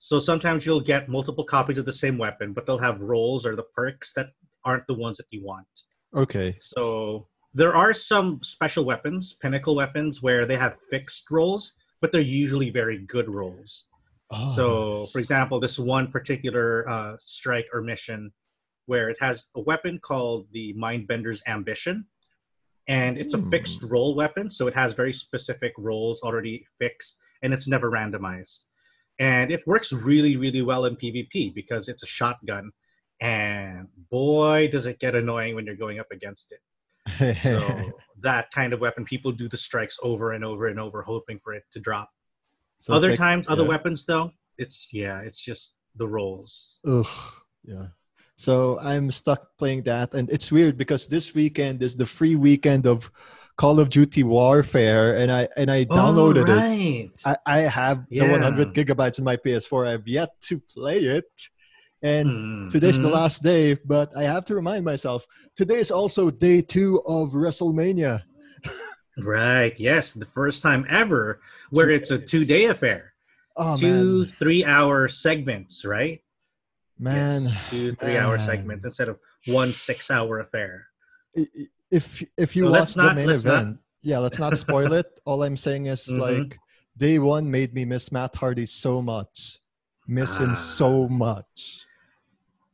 So 0.00 0.18
sometimes 0.18 0.64
you'll 0.64 0.80
get 0.80 1.10
multiple 1.10 1.44
copies 1.44 1.76
of 1.76 1.84
the 1.84 1.92
same 1.92 2.16
weapon, 2.16 2.54
but 2.54 2.64
they'll 2.64 2.78
have 2.78 3.02
rolls 3.02 3.44
or 3.44 3.54
the 3.54 3.68
perks 3.74 4.14
that 4.14 4.30
aren't 4.64 4.86
the 4.86 4.94
ones 4.94 5.18
that 5.18 5.26
you 5.30 5.44
want. 5.44 5.68
okay 6.16 6.56
So 6.60 7.28
there 7.52 7.76
are 7.76 7.92
some 7.92 8.40
special 8.42 8.84
weapons, 8.84 9.34
pinnacle 9.42 9.76
weapons, 9.76 10.22
where 10.22 10.46
they 10.46 10.56
have 10.56 10.78
fixed 10.90 11.30
rolls, 11.30 11.74
but 12.00 12.10
they're 12.12 12.20
usually 12.22 12.70
very 12.70 12.98
good 13.06 13.28
rolls. 13.28 13.88
Oh, 14.30 14.50
So, 14.56 15.06
for 15.12 15.18
example, 15.18 15.60
this 15.60 15.78
one 15.78 16.10
particular 16.10 16.88
uh, 16.88 17.16
strike 17.20 17.66
or 17.74 17.82
mission 17.82 18.32
where 18.86 19.10
it 19.10 19.18
has 19.20 19.48
a 19.54 19.60
weapon 19.60 19.98
called 20.02 20.46
the 20.52 20.72
Mindbender's 20.74 21.42
Ambition, 21.46 22.06
and 22.88 23.18
it's 23.18 23.34
a 23.34 23.38
Hmm. 23.38 23.50
fixed 23.50 23.82
roll 23.82 24.14
weapon, 24.14 24.50
so 24.50 24.66
it 24.66 24.74
has 24.74 24.94
very 24.94 25.12
specific 25.12 25.72
rolls 25.76 26.22
already 26.22 26.64
fixed, 26.78 27.18
and 27.42 27.52
it's 27.52 27.68
never 27.68 27.90
randomized. 27.90 28.64
And 29.20 29.52
it 29.52 29.64
works 29.66 29.92
really, 29.92 30.36
really 30.36 30.62
well 30.62 30.86
in 30.86 30.96
PvP 30.96 31.54
because 31.54 31.88
it's 31.88 32.02
a 32.02 32.06
shotgun, 32.06 32.72
and 33.20 33.86
boy, 34.10 34.68
does 34.72 34.86
it 34.86 34.98
get 34.98 35.14
annoying 35.14 35.54
when 35.54 35.66
you're 35.66 35.76
going 35.76 36.00
up 36.00 36.10
against 36.10 36.52
it. 36.52 37.36
So 37.42 37.92
that 38.20 38.50
kind 38.50 38.72
of 38.72 38.80
weapon, 38.80 39.04
people 39.04 39.30
do 39.30 39.46
the 39.46 39.58
strikes 39.58 39.98
over 40.02 40.32
and 40.32 40.42
over 40.42 40.68
and 40.68 40.80
over, 40.80 41.02
hoping 41.02 41.38
for 41.38 41.52
it 41.52 41.64
to 41.72 41.80
drop. 41.80 42.10
So 42.78 42.94
other 42.94 43.10
like- 43.10 43.18
times, 43.18 43.46
other 43.46 43.64
yeah. 43.64 43.68
weapons 43.68 44.06
though, 44.06 44.32
it's 44.56 44.88
yeah, 44.90 45.20
it's 45.20 45.38
just 45.38 45.74
the 45.96 46.08
rolls. 46.08 46.80
Ugh. 46.86 47.06
Yeah. 47.62 47.88
So 48.36 48.78
I'm 48.80 49.10
stuck 49.10 49.58
playing 49.58 49.82
that, 49.82 50.14
and 50.14 50.30
it's 50.30 50.50
weird 50.50 50.78
because 50.78 51.06
this 51.06 51.34
weekend 51.34 51.82
is 51.82 51.94
the 51.94 52.06
free 52.06 52.36
weekend 52.36 52.86
of 52.86 53.10
Call 53.60 53.78
of 53.78 53.90
Duty 53.90 54.22
Warfare, 54.22 55.18
and 55.18 55.30
I 55.30 55.46
and 55.54 55.70
I 55.70 55.84
downloaded 55.84 56.48
it. 56.48 56.48
right. 56.48 57.10
I, 57.26 57.36
I 57.44 57.58
have 57.68 58.08
the 58.08 58.26
100 58.26 58.72
gigabytes 58.72 59.18
in 59.18 59.24
my 59.24 59.36
PS4. 59.36 59.86
I've 59.86 60.08
yet 60.08 60.30
to 60.48 60.58
play 60.60 60.96
it, 60.96 61.30
and 62.00 62.26
Mm, 62.30 62.70
today's 62.70 63.02
the 63.02 63.08
mhm. 63.08 63.12
last 63.12 63.42
day. 63.42 63.74
But 63.74 64.16
I 64.16 64.22
have 64.22 64.46
to 64.46 64.54
remind 64.54 64.86
myself 64.86 65.26
today 65.56 65.74
is 65.74 65.90
also 65.90 66.30
day 66.30 66.62
two 66.62 67.02
of 67.06 67.32
WrestleMania. 67.32 68.22
Right. 69.18 69.78
Yes, 69.78 70.14
the 70.14 70.24
first 70.24 70.62
time 70.62 70.86
ever 70.88 71.42
where 71.68 71.88
Two 71.88 71.92
it's 71.96 72.10
a 72.12 72.18
two-day 72.18 72.64
affair, 72.64 73.12
Oh 73.56 73.76
two 73.76 74.24
three-hour 74.24 75.08
segments, 75.08 75.84
right? 75.84 76.22
man. 76.98 77.42
Yes, 77.42 77.68
two 77.68 77.94
three-hour 77.96 78.38
segments 78.38 78.86
instead 78.86 79.10
of 79.10 79.18
one 79.44 79.74
six-hour 79.74 80.38
affair. 80.40 80.86
If 81.90 82.22
if 82.38 82.54
you 82.56 82.64
So 82.66 82.70
watch 82.70 82.94
the 82.94 83.02
not- 83.02 83.16
main 83.16 83.26
let's 83.26 83.44
not- 83.44 83.62
event, 83.62 83.78
yeah, 84.02 84.18
let's 84.18 84.38
not 84.38 84.56
spoil 84.56 84.92
it. 84.92 85.06
All 85.24 85.42
I'm 85.42 85.56
saying 85.56 85.86
is 85.86 86.06
Mhm. 86.06 86.18
like 86.18 86.58
day 86.96 87.18
one 87.18 87.50
made 87.50 87.74
me 87.74 87.84
miss 87.84 88.12
Matt 88.12 88.34
Hardy 88.36 88.66
so 88.66 89.02
much, 89.02 89.58
miss 90.06 90.36
him 90.36 90.50
Ah. 90.52 90.54
so 90.54 91.08
much. 91.08 91.84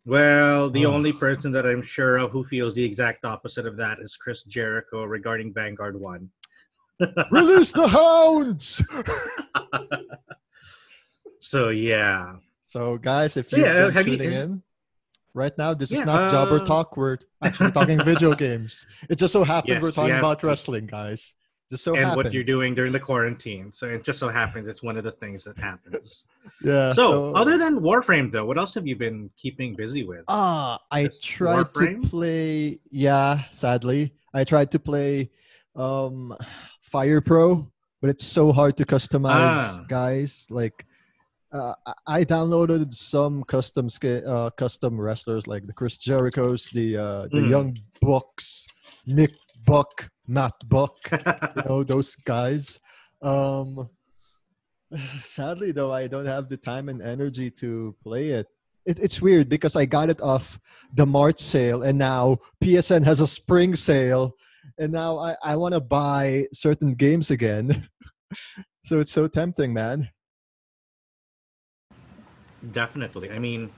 Well, 0.04 0.70
the 0.70 0.86
Oh. 0.86 0.92
only 0.92 1.12
person 1.12 1.50
that 1.52 1.66
I'm 1.66 1.82
sure 1.82 2.16
of 2.18 2.30
who 2.30 2.44
feels 2.44 2.74
the 2.74 2.84
exact 2.84 3.24
opposite 3.24 3.66
of 3.66 3.76
that 3.78 3.98
is 3.98 4.16
Chris 4.16 4.42
Jericho 4.44 5.04
regarding 5.04 5.52
Vanguard 5.52 5.98
One. 5.98 6.30
Release 7.30 7.72
the 7.72 7.88
hounds. 7.88 8.82
So 11.40 11.68
yeah, 11.68 12.36
so 12.66 12.98
guys, 12.98 13.36
if 13.36 13.46
So, 13.48 13.56
you've 13.56 13.66
yeah, 13.66 13.84
been 13.86 13.92
have 13.92 14.06
you- 14.08 14.16
tuning 14.16 14.32
is- 14.32 14.40
in, 14.40 14.62
right 15.36 15.56
now. 15.58 15.74
This 15.74 15.92
Yeah, 15.92 16.00
is 16.00 16.06
not 16.06 16.30
jobber 16.32 16.56
uh, 16.60 16.64
talk. 16.64 16.96
We're 16.96 17.18
actually 17.44 17.70
talking 17.72 18.02
video 18.02 18.34
games. 18.46 18.86
It 19.08 19.16
just 19.18 19.32
so 19.32 19.44
happened 19.44 19.74
Yes, 19.74 19.82
we're 19.82 19.92
talking 19.92 20.16
about 20.16 20.42
wrestling, 20.42 20.86
guys. 20.86 21.34
Just 21.68 21.82
so 21.84 21.94
and 21.94 22.04
happened. 22.04 22.24
what 22.24 22.32
you're 22.32 22.44
doing 22.44 22.74
during 22.76 22.92
the 22.92 23.00
quarantine. 23.00 23.72
So 23.72 23.88
it 23.88 24.04
just 24.04 24.18
so 24.20 24.28
happens 24.28 24.68
it's 24.68 24.82
one 24.84 24.96
of 24.96 25.04
the 25.04 25.10
things 25.12 25.44
that 25.44 25.58
happens. 25.58 26.24
yeah. 26.62 26.92
so, 26.92 27.34
other 27.34 27.58
than 27.58 27.80
Warframe, 27.80 28.30
though, 28.30 28.44
what 28.46 28.56
else 28.56 28.72
have 28.74 28.86
you 28.86 28.94
been 28.96 29.30
keeping 29.36 29.74
busy 29.74 30.04
with? 30.04 30.24
Ah, 30.28 30.78
I 30.90 31.06
Just 31.06 31.24
tried 31.24 31.66
Warframe? 31.66 32.02
to 32.02 32.08
play. 32.08 32.80
Yeah, 32.90 33.42
sadly, 33.50 34.14
I 34.32 34.44
tried 34.44 34.70
to 34.72 34.78
play 34.78 35.30
um, 35.74 36.36
Fire 36.82 37.20
Pro, 37.20 37.68
but 38.00 38.10
it's 38.10 38.24
so 38.24 38.52
hard 38.52 38.76
to 38.76 38.84
customize, 38.86 39.26
Ah. 39.34 39.80
guys. 39.88 40.46
Like, 40.50 40.86
uh, 41.56 41.74
I- 42.06 42.24
downloaded 42.24 42.92
some 42.94 43.42
custom 43.44 43.88
uh, 44.04 44.50
custom 44.50 45.00
wrestlers 45.00 45.46
like 45.46 45.66
the 45.66 45.72
Chris 45.72 45.98
Jericho's, 45.98 46.70
the 46.70 46.96
uh, 46.96 47.22
the 47.32 47.40
Hmm. 47.42 47.50
Young 47.54 47.76
Bucks, 48.00 48.66
Nick 49.06 49.34
Buck, 49.66 50.08
Matt 50.26 50.54
Buck. 50.68 50.96
you 51.56 51.62
know 51.66 51.82
those 51.84 52.14
guys. 52.16 52.78
Um, 53.22 53.88
sadly, 55.22 55.72
though, 55.72 55.92
I 55.92 56.06
don't 56.06 56.26
have 56.26 56.48
the 56.48 56.56
time 56.56 56.88
and 56.88 57.02
energy 57.02 57.50
to 57.62 57.94
play 58.02 58.30
it. 58.30 58.46
it. 58.86 58.98
It's 58.98 59.20
weird 59.22 59.48
because 59.48 59.76
I 59.76 59.84
got 59.86 60.10
it 60.10 60.20
off 60.20 60.58
the 60.94 61.06
March 61.06 61.40
sale, 61.40 61.82
and 61.82 61.98
now 61.98 62.38
PSN 62.62 63.04
has 63.04 63.20
a 63.20 63.26
spring 63.26 63.74
sale, 63.76 64.34
and 64.78 64.92
now 64.92 65.18
I, 65.18 65.36
I 65.42 65.56
want 65.56 65.74
to 65.74 65.80
buy 65.80 66.46
certain 66.52 66.94
games 66.94 67.30
again. 67.30 67.88
so 68.84 69.00
it's 69.00 69.12
so 69.12 69.26
tempting, 69.28 69.72
man. 69.72 70.08
Definitely. 72.72 73.30
I 73.30 73.38
mean, 73.38 73.70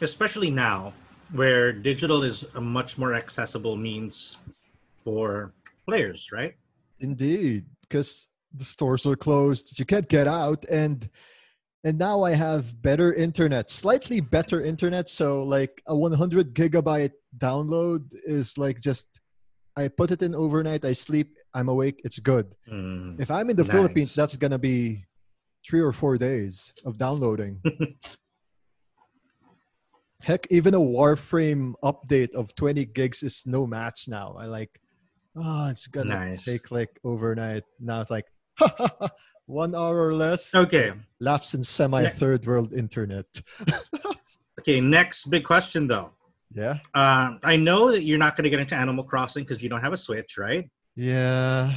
especially 0.00 0.50
now 0.50 0.92
where 1.32 1.72
digital 1.72 2.22
is 2.22 2.44
a 2.54 2.60
much 2.60 2.98
more 2.98 3.14
accessible 3.14 3.76
means 3.76 4.38
for 5.04 5.52
players, 5.86 6.30
right? 6.32 6.54
Indeed, 7.00 7.66
because 7.82 8.28
the 8.54 8.64
stores 8.64 9.06
are 9.06 9.16
closed, 9.16 9.78
you 9.78 9.84
can't 9.84 10.08
get 10.08 10.26
out, 10.26 10.64
and 10.70 11.08
and 11.82 11.98
now 11.98 12.22
I 12.22 12.32
have 12.32 12.80
better 12.80 13.12
internet, 13.12 13.70
slightly 13.70 14.20
better 14.20 14.62
internet. 14.62 15.08
So 15.08 15.42
like 15.42 15.82
a 15.86 15.94
100 15.94 16.54
gigabyte 16.54 17.12
download 17.36 18.14
is 18.24 18.56
like 18.56 18.80
just 18.80 19.20
I 19.76 19.88
put 19.88 20.10
it 20.10 20.22
in 20.22 20.34
overnight, 20.34 20.84
I 20.84 20.92
sleep, 20.92 21.36
I'm 21.52 21.68
awake, 21.68 22.00
it's 22.04 22.20
good. 22.20 22.54
Mm. 22.70 23.20
If 23.20 23.30
I'm 23.30 23.50
in 23.50 23.56
the 23.56 23.64
Nice. 23.64 23.72
Philippines, 23.72 24.14
that's 24.14 24.36
gonna 24.36 24.58
be 24.58 25.04
three 25.68 25.80
or 25.80 25.92
four 25.92 26.16
days 26.18 26.72
of 26.84 26.98
downloading. 26.98 27.60
Heck, 30.22 30.46
even 30.50 30.72
a 30.74 30.78
Warframe 30.78 31.74
update 31.82 32.34
of 32.34 32.54
20 32.54 32.86
gigs 32.86 33.22
is 33.22 33.42
no 33.46 33.66
match 33.66 34.08
now. 34.08 34.34
I 34.38 34.46
like, 34.46 34.80
oh, 35.36 35.68
it's 35.68 35.86
gonna 35.86 36.14
Nice. 36.30 36.44
take 36.44 36.70
like 36.70 36.98
overnight. 37.04 37.64
Now 37.78 38.00
it's 38.00 38.10
like 38.10 38.24
one 39.46 39.74
hour 39.74 40.06
or 40.08 40.14
less. 40.14 40.54
Okay. 40.54 40.92
Laughs 41.20 41.52
in 41.54 41.62
semi 41.62 42.08
third 42.08 42.46
world 42.46 42.72
internet. 42.72 43.26
Okay. 44.60 44.80
Next 44.80 45.28
big 45.28 45.44
question, 45.44 45.86
though. 45.86 46.12
yeah. 46.54 46.78
Uh, 46.94 47.36
I 47.42 47.54
know 47.56 47.90
that 47.92 48.02
you're 48.04 48.16
not 48.16 48.34
going 48.34 48.44
to 48.44 48.48
get 48.50 48.60
into 48.60 48.74
Animal 48.74 49.04
Crossing 49.04 49.44
because 49.44 49.62
you 49.62 49.68
don't 49.68 49.82
have 49.82 49.92
a 49.92 49.96
Switch, 49.96 50.38
right? 50.38 50.70
Yeah. 50.96 51.70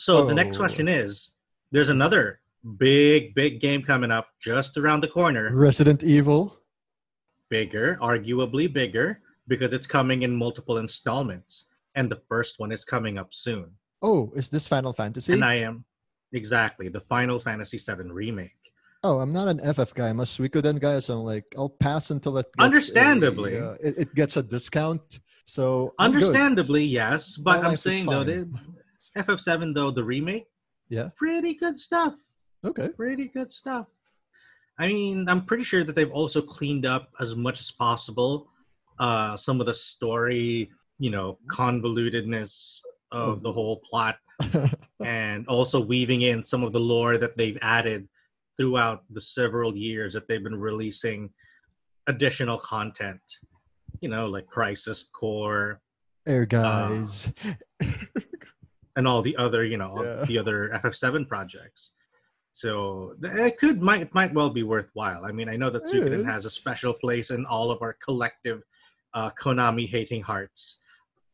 So 0.00 0.24
the 0.24 0.34
next 0.34 0.56
Oh. 0.56 0.60
question 0.60 0.88
is: 0.88 1.30
There's 1.70 1.90
another 1.90 2.40
big, 2.78 3.34
big 3.34 3.60
game 3.60 3.82
coming 3.82 4.10
up 4.10 4.28
just 4.40 4.76
around 4.76 5.00
the 5.00 5.08
corner. 5.08 5.50
Resident 5.54 6.02
Evil. 6.02 6.58
Bigger, 7.50 7.96
arguably 8.00 8.72
bigger, 8.72 9.20
because 9.46 9.72
it's 9.72 9.86
coming 9.86 10.22
in 10.22 10.34
multiple 10.34 10.78
installments, 10.78 11.66
and 11.94 12.10
the 12.10 12.20
first 12.28 12.58
one 12.58 12.72
is 12.72 12.84
coming 12.84 13.18
up 13.18 13.32
soon. 13.32 13.70
Oh, 14.02 14.32
is 14.34 14.50
this 14.50 14.66
Final 14.66 14.92
Fantasy? 14.92 15.32
And 15.34 15.44
I 15.44 15.54
am 15.56 15.84
exactly 16.32 16.88
the 16.88 17.00
Final 17.00 17.38
Fantasy 17.38 17.78
VII 17.78 18.10
remake. 18.10 18.52
Oh, 19.02 19.18
I'm 19.18 19.32
not 19.34 19.48
an 19.48 19.60
FF 19.74 19.94
guy. 19.94 20.08
I'm 20.08 20.20
a 20.20 20.24
Suikoden 20.24 20.80
guy, 20.80 20.98
so 21.00 21.18
I'm 21.18 21.24
like, 21.24 21.44
I'll 21.58 21.68
pass 21.68 22.10
until 22.10 22.38
it. 22.38 22.46
Understandably. 22.58 23.56
a, 23.56 23.72
uh, 23.72 23.76
it, 23.82 23.94
it 23.98 24.14
gets 24.14 24.38
a 24.38 24.42
discount. 24.42 25.20
So 25.44 25.92
I'm 25.98 26.12
good. 26.12 26.22
Understandably, 26.22 26.84
yes, 26.84 27.36
but 27.36 27.62
My 27.62 27.68
I'm 27.68 27.76
saying 27.76 28.06
though, 28.06 28.24
fine. 28.24 28.58
the 29.14 29.22
FF7 29.22 29.74
though 29.74 29.90
the 29.90 30.02
remake, 30.02 30.46
Yeah. 30.88 31.10
pretty 31.18 31.52
good 31.54 31.76
stuff. 31.76 32.14
Okay. 32.64 32.88
Pretty 32.88 33.28
good 33.28 33.50
stuff. 33.52 33.86
I 34.78 34.88
mean, 34.88 35.28
I'm 35.28 35.44
pretty 35.44 35.64
sure 35.64 35.84
that 35.84 35.94
they've 35.94 36.10
also 36.10 36.42
cleaned 36.42 36.86
up 36.86 37.10
as 37.20 37.36
much 37.36 37.60
as 37.60 37.70
possible 37.70 38.48
uh, 38.98 39.36
some 39.36 39.60
of 39.60 39.66
the 39.66 39.74
story, 39.74 40.70
you 40.98 41.10
know, 41.10 41.38
convolutedness 41.48 42.80
of 43.12 43.42
the 43.42 43.52
whole 43.52 43.80
plot, 43.88 44.16
and 45.04 45.46
also 45.48 45.80
weaving 45.80 46.22
in 46.22 46.42
some 46.42 46.62
of 46.62 46.72
the 46.72 46.80
lore 46.80 47.18
that 47.18 47.36
they've 47.36 47.58
added 47.62 48.08
throughout 48.56 49.02
the 49.10 49.20
several 49.20 49.76
years 49.76 50.12
that 50.12 50.28
they've 50.28 50.42
been 50.42 50.58
releasing 50.58 51.30
additional 52.06 52.58
content. 52.58 53.20
You 54.00 54.08
know, 54.08 54.26
like 54.26 54.46
Crisis 54.46 55.02
Core 55.12 55.80
Air 56.26 56.46
guys. 56.46 57.32
and 58.96 59.06
all 59.08 59.22
the 59.22 59.36
other, 59.36 59.64
you 59.64 59.76
know, 59.76 60.02
Yeah. 60.02 60.24
the 60.24 60.38
other 60.38 60.70
FF7 60.72 61.28
projects. 61.28 61.92
So 62.54 63.14
it 63.22 63.58
could 63.58 63.82
might 63.82 64.14
might 64.14 64.32
well 64.32 64.48
be 64.50 64.62
worthwhile. 64.62 65.24
I 65.24 65.32
mean, 65.32 65.48
I 65.48 65.56
know 65.56 65.70
that 65.70 65.84
Suikoden 65.84 66.24
has 66.24 66.44
a 66.44 66.50
special 66.50 66.92
place 66.94 67.30
in 67.30 67.44
all 67.46 67.70
of 67.70 67.82
our 67.82 67.94
collective 67.94 68.62
uh, 69.12 69.30
Konami 69.30 69.88
hating 69.88 70.22
hearts, 70.22 70.78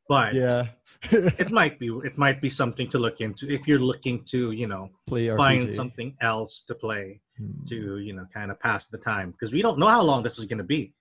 but 0.08 0.32
yeah. 0.34 0.68
it 1.12 1.50
might 1.60 1.78
be 1.78 1.88
it 2.04 2.16
might 2.16 2.40
be 2.40 2.48
something 2.50 2.88
to 2.88 2.98
look 2.98 3.20
into 3.20 3.48
if 3.50 3.68
you're 3.68 3.78
looking 3.78 4.24
to 4.32 4.52
you 4.52 4.66
know 4.66 4.88
Play 5.06 5.26
RPG. 5.26 5.36
find 5.36 5.74
something 5.74 6.16
else 6.20 6.62
to 6.62 6.74
play 6.74 7.20
Hmm. 7.38 7.64
to 7.68 7.98
you 7.98 8.12
know 8.12 8.26
kind 8.34 8.50
of 8.50 8.60
pass 8.60 8.88
the 8.88 8.98
time 8.98 9.30
because 9.30 9.50
we 9.50 9.62
don't 9.62 9.78
know 9.78 9.86
how 9.86 10.02
long 10.02 10.22
this 10.22 10.38
is 10.38 10.44
going 10.44 10.58
to 10.58 10.64
be. 10.76 10.92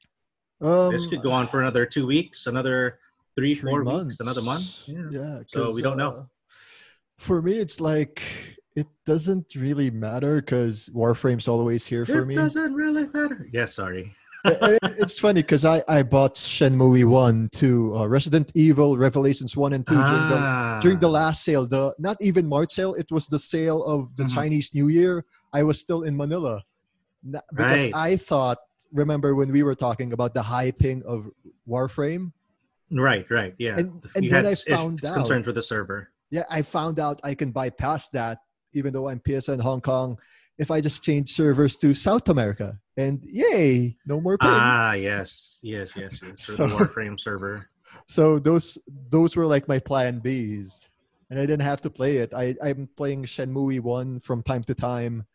Um, 0.62 0.90
this 0.92 1.06
could 1.06 1.22
go 1.22 1.32
on 1.32 1.48
for 1.48 1.60
another 1.62 1.86
two 1.86 2.06
weeks, 2.08 2.48
another 2.48 3.00
three, 3.36 3.56
three 3.56 3.72
four 3.72 3.84
months. 3.84 4.06
weeks, 4.06 4.20
another 4.22 4.42
month. 4.42 4.88
Yeah. 4.88 5.08
Yeah. 5.12 5.40
So 5.48 5.74
we 5.74 5.82
don't 5.82 5.98
know. 5.98 6.12
uh, 6.12 6.24
For 7.18 7.42
me, 7.42 7.58
it's 7.60 7.82
like 7.82 8.22
it 8.80 8.88
doesn't 9.06 9.48
really 9.56 9.90
matter 9.92 10.34
because 10.42 10.90
Warframe's 10.94 11.48
always 11.48 11.86
here 11.86 12.06
for 12.06 12.20
it 12.22 12.26
me. 12.26 12.36
It 12.36 12.38
doesn't 12.38 12.74
really 12.74 13.08
matter. 13.14 13.48
Yeah, 13.52 13.66
sorry. 13.66 14.14
it's 14.46 15.20
funny 15.20 15.42
because 15.42 15.66
I, 15.66 15.84
I 15.90 16.02
bought 16.04 16.36
Shenmue 16.36 17.04
1, 17.10 17.50
2, 17.52 17.96
uh, 17.98 18.06
Resident 18.08 18.52
Evil, 18.56 18.98
Revelations 18.98 19.58
1 19.58 19.74
and 19.74 19.86
2 19.86 19.94
during, 19.94 20.06
the, 20.32 20.80
during 20.82 21.00
the 21.00 21.08
Ah. 21.10 21.20
last 21.22 21.44
sale. 21.44 21.66
The 21.68 21.94
Not 22.00 22.16
even 22.22 22.48
March 22.48 22.72
sale, 22.72 22.94
it 22.96 23.12
was 23.12 23.28
the 23.28 23.38
sale 23.40 23.84
of 23.84 24.16
the 24.16 24.24
Mhm. 24.24 24.34
Chinese 24.34 24.74
New 24.74 24.88
Year. 24.88 25.26
I 25.52 25.64
was 25.64 25.82
still 25.82 26.04
in 26.04 26.16
Manila. 26.16 26.64
Because 27.30 27.44
Right. 27.52 27.92
I 27.94 28.16
thought, 28.16 28.60
remember 28.94 29.36
when 29.36 29.52
we 29.52 29.62
were 29.64 29.76
talking 29.76 30.14
about 30.14 30.34
the 30.34 30.42
hyping 30.44 31.04
of 31.04 31.28
Warframe? 31.68 32.32
Right, 32.92 33.30
right, 33.30 33.54
yeah. 33.60 33.78
And- 33.78 34.06
and 34.16 34.32
then 34.32 34.46
I 34.46 34.56
found 34.56 35.04
out- 35.04 35.16
concerns 35.16 35.48
with 35.48 35.56
the 35.56 35.62
server. 35.62 36.10
Yeah, 36.32 36.46
I 36.50 36.62
found 36.62 36.98
out 37.00 37.20
I 37.26 37.34
can 37.36 37.52
bypass 37.52 38.08
that, 38.10 38.38
even 38.74 38.94
though 38.94 39.08
I'm 39.10 39.20
PSN 39.20 39.62
Hong 39.62 39.82
Kong, 39.82 40.18
if 40.58 40.72
I 40.72 40.82
just 40.82 41.04
change 41.04 41.32
servers 41.32 41.76
to 41.78 41.94
South 41.94 42.28
America. 42.30 42.78
And 42.98 43.22
yay, 43.24 43.96
no 44.06 44.20
more 44.20 44.38
ping. 44.38 44.50
Ah, 44.52 44.94
yes, 44.94 45.60
yes, 45.64 45.96
yes, 45.96 46.20
yes. 46.22 46.44
For 46.46 46.52
the 46.54 46.58
So- 46.70 46.78
Warframe 46.78 47.20
server. 47.20 47.70
so 48.08 48.38
those 48.40 48.78
those 49.10 49.36
were 49.36 49.46
like 49.46 49.68
my 49.68 49.80
plan 49.80 50.20
Bs, 50.22 50.90
and 51.30 51.40
I 51.40 51.44
didn't 51.44 51.62
have 51.64 51.82
to 51.82 51.90
play 51.90 52.18
it. 52.18 52.34
I 52.36 52.56
I'm 52.62 52.90
playing 52.98 53.24
Shenmue 53.26 53.80
One 53.82 54.20
from 54.20 54.44
time 54.44 54.64
to 54.66 54.76
time, 54.76 55.26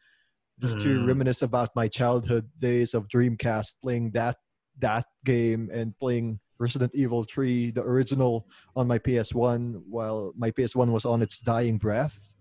just 0.61 0.79
to 0.81 0.89
Mm. 1.01 1.07
reminisce 1.09 1.41
about 1.43 1.75
my 1.75 1.89
childhood 1.89 2.49
days 2.61 2.93
of 2.95 3.09
Dreamcast, 3.09 3.77
playing 3.83 4.11
that 4.13 4.37
that 4.81 5.07
game 5.25 5.71
and 5.73 5.97
playing 5.99 6.39
Resident 6.59 6.93
Evil 6.95 7.25
Three, 7.25 7.71
the 7.71 7.83
original, 7.83 8.47
on 8.77 8.87
my 8.87 8.99
PS 8.99 9.33
One, 9.35 9.83
while 9.89 10.33
my 10.37 10.51
PS 10.51 10.77
One 10.77 10.93
was 10.93 11.05
on 11.07 11.23
its 11.23 11.41
dying 11.41 11.79
breath. 11.79 12.34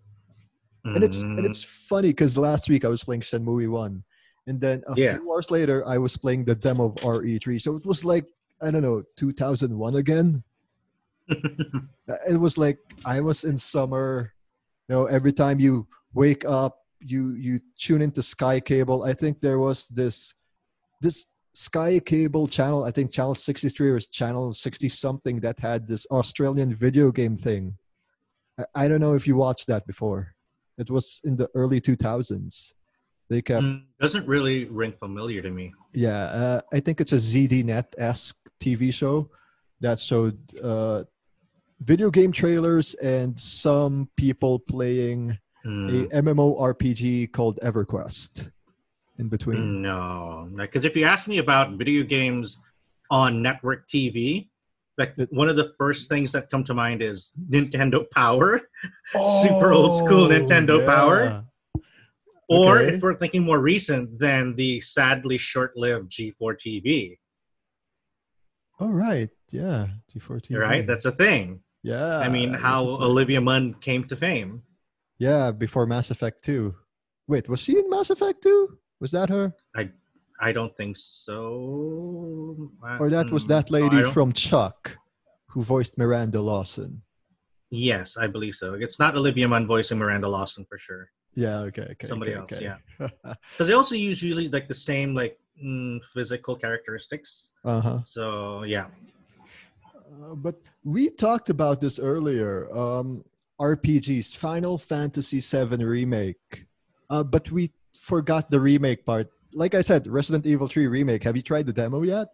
And 0.86 1.04
it's 1.04 1.22
and 1.24 1.46
it's 1.46 1.64
funny 1.64 2.10
because 2.10 2.38
last 2.38 2.70
week 2.70 2.84
I 2.84 2.90
was 2.90 3.04
playing 3.04 3.22
Shenmue 3.22 3.70
One, 3.70 4.04
and 4.48 4.60
then 4.60 4.84
a 4.88 4.94
Yeah. 5.00 5.18
few 5.18 5.32
hours 5.32 5.50
later 5.50 5.88
I 5.88 5.98
was 5.98 6.18
playing 6.18 6.44
the 6.46 6.56
demo 6.56 6.86
of 6.92 6.96
RE3. 6.96 7.58
So 7.62 7.76
it 7.78 7.86
was 7.86 8.04
like 8.04 8.26
I 8.62 8.70
don't 8.72 8.82
know 8.84 9.04
2001 9.18 9.96
again. 9.96 10.44
Uh, 12.06 12.18
it 12.30 12.36
was 12.36 12.58
like 12.58 12.78
I 13.06 13.22
was 13.22 13.46
in 13.46 13.58
summer. 13.58 14.34
You 14.90 14.96
know, 14.96 15.06
every 15.06 15.32
time 15.32 15.58
you 15.62 15.88
wake 16.14 16.44
up, 16.44 16.80
you 17.00 17.32
you 17.36 17.62
tune 17.80 18.02
into 18.02 18.22
Sky 18.22 18.60
Cable. 18.60 19.04
I 19.04 19.14
think 19.14 19.40
there 19.40 19.58
was 19.58 19.88
this 19.88 20.34
this 21.00 21.28
Sky 21.54 22.00
Cable 22.00 22.46
channel. 22.46 22.84
I 22.84 22.92
think 22.92 23.14
channel 23.14 23.36
63 23.36 23.90
or 23.90 24.00
channel 24.02 24.54
60 24.54 24.90
something 24.90 25.40
that 25.40 25.60
had 25.60 25.88
this 25.88 26.06
Australian 26.12 26.76
video 26.76 27.10
game 27.10 27.38
thing. 27.38 27.78
I, 28.60 28.84
I 28.84 28.88
don't 28.90 29.00
know 29.00 29.16
if 29.16 29.26
you 29.26 29.38
watched 29.38 29.68
that 29.68 29.88
before. 29.88 30.33
It 30.78 30.90
was 30.90 31.22
in 31.24 31.36
the 31.36 31.50
early 31.54 31.80
2000s. 31.80 32.74
They 33.30 33.42
kept 33.42 33.64
Mm, 33.64 33.84
doesn't 34.00 34.28
really 34.28 34.66
ring 34.66 34.94
familiar 35.00 35.42
to 35.42 35.52
me. 35.52 35.74
Yeah, 35.94 36.24
uh, 36.26 36.62
I 36.74 36.80
think 36.80 37.00
it's 37.02 37.14
a 37.14 37.18
ZDNet 37.18 37.86
esque 37.98 38.50
TV 38.60 38.94
show 38.94 39.30
that 39.80 40.00
showed 40.00 40.38
uh, 40.62 41.04
video 41.80 42.10
game 42.10 42.32
trailers 42.32 42.96
and 42.96 43.40
some 43.40 44.10
people 44.18 44.60
playing 44.60 45.38
Mm, 45.66 46.12
a 46.12 46.22
MMORPG 46.22 47.32
called 47.32 47.58
EverQuest 47.64 48.52
in 49.18 49.30
between. 49.30 49.82
No, 49.82 50.50
because 50.58 50.84
if 50.84 50.98
you 50.98 51.06
ask 51.06 51.26
me 51.26 51.38
about 51.38 51.78
video 51.78 52.04
games 52.04 52.58
on 53.10 53.42
network 53.42 53.88
TV, 53.88 54.50
like 54.98 55.16
one 55.32 55.50
of 55.50 55.56
the 55.56 55.74
first 55.78 56.08
things 56.10 56.32
that 56.34 56.50
come 56.52 56.64
to 56.66 56.74
mind 56.74 57.02
is 57.02 57.32
Nintendo 57.50 58.06
Power, 58.12 58.62
Super 59.42 59.72
old 59.74 59.98
school 59.98 60.26
oh, 60.26 60.30
Nintendo 60.30 60.86
Power. 60.86 61.44
or 62.50 62.80
Okay. 62.80 62.96
if 62.96 63.02
we're 63.02 63.16
thinking 63.18 63.44
more 63.44 63.60
recent, 63.60 64.20
then 64.20 64.56
the 64.56 64.80
sadly 64.82 65.38
short-lived 65.38 66.12
G4 66.12 66.34
TV. 66.58 67.18
All 68.80 68.92
right. 68.92 69.30
Yeah. 69.52 69.88
G4 70.14 70.42
TV. 70.46 70.60
Right, 70.60 70.86
that's 70.86 71.06
a 71.06 71.12
thing. 71.12 71.62
yeah. 71.84 72.18
I 72.18 72.28
mean, 72.30 72.54
how. 72.54 72.84
Olivia 72.86 73.40
Munn 73.42 73.74
came 73.76 74.04
to 74.06 74.16
fame. 74.16 74.62
Yeah, 75.20 75.52
before 75.52 75.86
Mass 75.86 76.12
Effect 76.12 76.44
2. 76.44 76.76
Wait, 77.28 77.48
was 77.48 77.60
she 77.62 77.78
in 77.80 77.90
Mass 77.90 78.10
Effect 78.10 78.44
2? 78.44 78.78
Was 79.00 79.12
that 79.12 79.30
her? 79.30 79.54
I 79.76 79.90
don't 80.52 80.76
think 80.76 80.98
so. 80.98 82.72
Uh, 82.84 82.98
Or 83.00 83.10
that 83.10 83.32
was 83.32 83.46
mm, 83.46 83.50
that 83.50 83.72
lady 83.72 84.02
don't- 84.02 84.12
from 84.14 84.34
Chuck 84.34 84.98
who 85.48 85.62
voiced 85.62 85.98
Miranda 85.98 86.42
Lawson? 86.42 87.02
Yes, 87.70 88.18
I 88.18 88.28
believe 88.28 88.56
so. 88.56 88.74
It's 88.74 89.00
not 89.00 89.16
Olivia 89.16 89.48
Munn 89.48 89.66
voicing 89.66 89.98
Miranda 89.98 90.28
Lawson 90.28 90.66
for 90.66 90.78
sure. 90.78 91.10
Yeah, 91.36 91.60
okay, 91.70 91.88
okay. 91.92 92.08
Somebody 92.08 92.32
okay, 92.34 92.40
else, 92.40 92.54
okay. 92.54 92.64
yeah. 93.00 93.10
Because 93.54 93.68
they 93.68 93.74
also 93.74 93.96
use 93.96 94.22
usually 94.22 94.48
like 94.50 94.68
the 94.68 94.76
same 94.76 95.16
like 95.16 95.40
mm, 95.64 95.98
physical 96.14 96.56
characteristics. 96.56 97.52
uh-huh. 97.66 98.00
So 98.06 98.64
yeah. 98.64 98.88
Uh, 100.14 100.36
but 100.36 100.56
we 100.84 101.10
talked 101.10 101.50
about 101.50 101.82
this 101.82 101.98
earlier. 101.98 102.70
Um, 102.70 103.26
RPGs, 103.60 104.36
Final 104.36 104.78
Fantasy 104.78 105.40
VII 105.40 105.84
Remake. 105.84 106.66
Uh, 107.10 107.24
but 107.24 107.50
we 107.52 107.72
forgot 107.98 108.52
the 108.52 108.60
remake 108.60 109.06
part. 109.06 109.33
Like 109.54 109.76
I 109.76 109.82
said, 109.82 110.08
Resident 110.08 110.46
Evil 110.46 110.68
3 110.68 110.88
Remake. 110.88 111.24
Have 111.24 111.36
you 111.36 111.42
tried 111.42 111.66
the 111.66 111.74
demo 111.74 112.02
yet? 112.02 112.28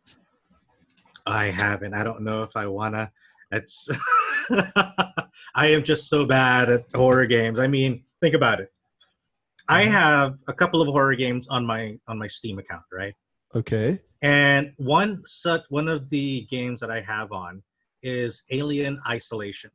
I 1.26 1.46
haven't. 1.46 1.94
I 1.94 2.04
don't 2.04 2.22
know 2.22 2.44
if 2.44 2.56
I 2.56 2.66
wanna. 2.68 3.12
It's. 3.52 3.90
I 4.52 5.68
am 5.68 5.84
just 5.84 6.10
so 6.10 6.26
bad 6.26 6.70
at 6.70 6.86
horror 6.96 7.26
games. 7.26 7.60
I 7.60 7.68
mean, 7.68 8.04
think 8.22 8.36
about 8.36 8.60
it. 8.62 8.72
I 9.68 9.86
Mhm. 9.86 9.92
have 9.92 10.38
a 10.48 10.54
couple 10.54 10.82
of 10.82 10.88
horror 10.88 11.16
games 11.16 11.46
on 11.50 11.66
my 11.66 12.00
on 12.08 12.18
my 12.18 12.28
Steam 12.28 12.58
account, 12.58 12.84
right? 12.92 13.16
Okay. 13.54 14.00
And 14.22 14.74
one 14.78 15.22
such 15.26 15.64
one 15.70 15.88
of 15.88 16.10
the 16.10 16.48
games 16.50 16.80
that 16.82 16.90
I 16.92 17.02
have 17.02 17.32
on 17.32 17.64
is 18.02 18.44
Alien 18.50 19.00
Isolation, 19.08 19.72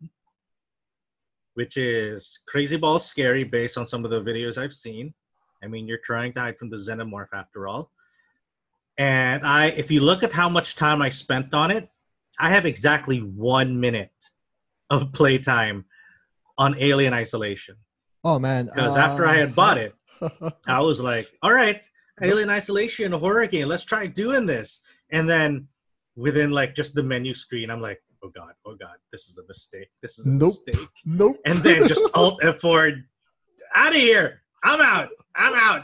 which 1.55 1.77
is 1.77 2.41
crazy 2.49 2.77
ball 2.77 2.99
scary 2.99 3.45
based 3.45 3.79
on 3.79 3.87
some 3.87 4.05
of 4.05 4.11
the 4.11 4.21
videos 4.23 4.59
I've 4.59 4.73
seen. 4.73 5.15
I 5.65 5.67
mean, 5.67 5.89
you're 5.89 5.99
trying 5.99 6.33
to 6.35 6.41
hide 6.41 6.59
from 6.59 6.71
the 6.71 6.77
xenomorph 6.77 7.29
after 7.33 7.67
all. 7.67 7.91
And 8.99 9.45
I, 9.47 9.67
if 9.69 9.91
you 9.91 10.01
look 10.01 10.23
at 10.23 10.33
how 10.33 10.49
much 10.49 10.77
time 10.77 11.03
I 11.03 11.09
spent 11.09 11.55
on 11.55 11.71
it, 11.71 11.89
I 12.39 12.51
have 12.51 12.67
exactly 12.67 13.19
one 13.21 13.81
minute 13.81 14.31
of 14.91 15.13
playtime 15.21 15.87
on 16.59 16.77
Alien 16.79 17.13
Isolation. 17.13 17.77
Oh, 18.23 18.39
man. 18.39 18.67
Because 18.67 18.97
after 18.97 19.27
I 19.27 19.35
had 19.35 19.47
uh-huh. 19.49 19.55
bought 19.55 19.79
it, 19.79 19.95
it. 20.21 20.53
I 20.67 20.81
was 20.81 21.01
like, 21.01 21.29
all 21.43 21.53
right, 21.53 21.85
Alien 22.23 22.51
Isolation, 22.51 23.13
a 23.13 23.19
horror 23.19 23.47
game. 23.47 23.69
Let's 23.69 23.85
try 23.85 24.07
doing 24.07 24.47
this. 24.47 24.81
And 25.11 25.29
then 25.29 25.69
within 26.17 26.51
like 26.51 26.75
just 26.75 26.95
the 26.95 27.03
menu 27.03 27.35
screen, 27.35 27.71
I'm 27.71 27.81
like, 27.81 28.01
oh 28.23 28.29
God, 28.29 28.53
oh 28.65 28.75
God, 28.75 28.97
this 29.11 29.29
is 29.29 29.39
a 29.39 29.47
mistake. 29.47 29.89
This 30.01 30.19
is 30.19 30.27
a 30.27 30.31
Nope. 30.31 30.55
mistake. 30.67 30.89
nope. 31.05 31.37
And 31.45 31.59
then 31.63 31.89
just 31.89 32.03
Alt 32.15 32.41
F4, 32.43 33.03
out 33.75 33.91
of 33.91 33.97
here. 33.97 34.43
I'm 34.65 34.81
out. 34.81 35.11
I'm 35.37 35.55
out. 35.55 35.83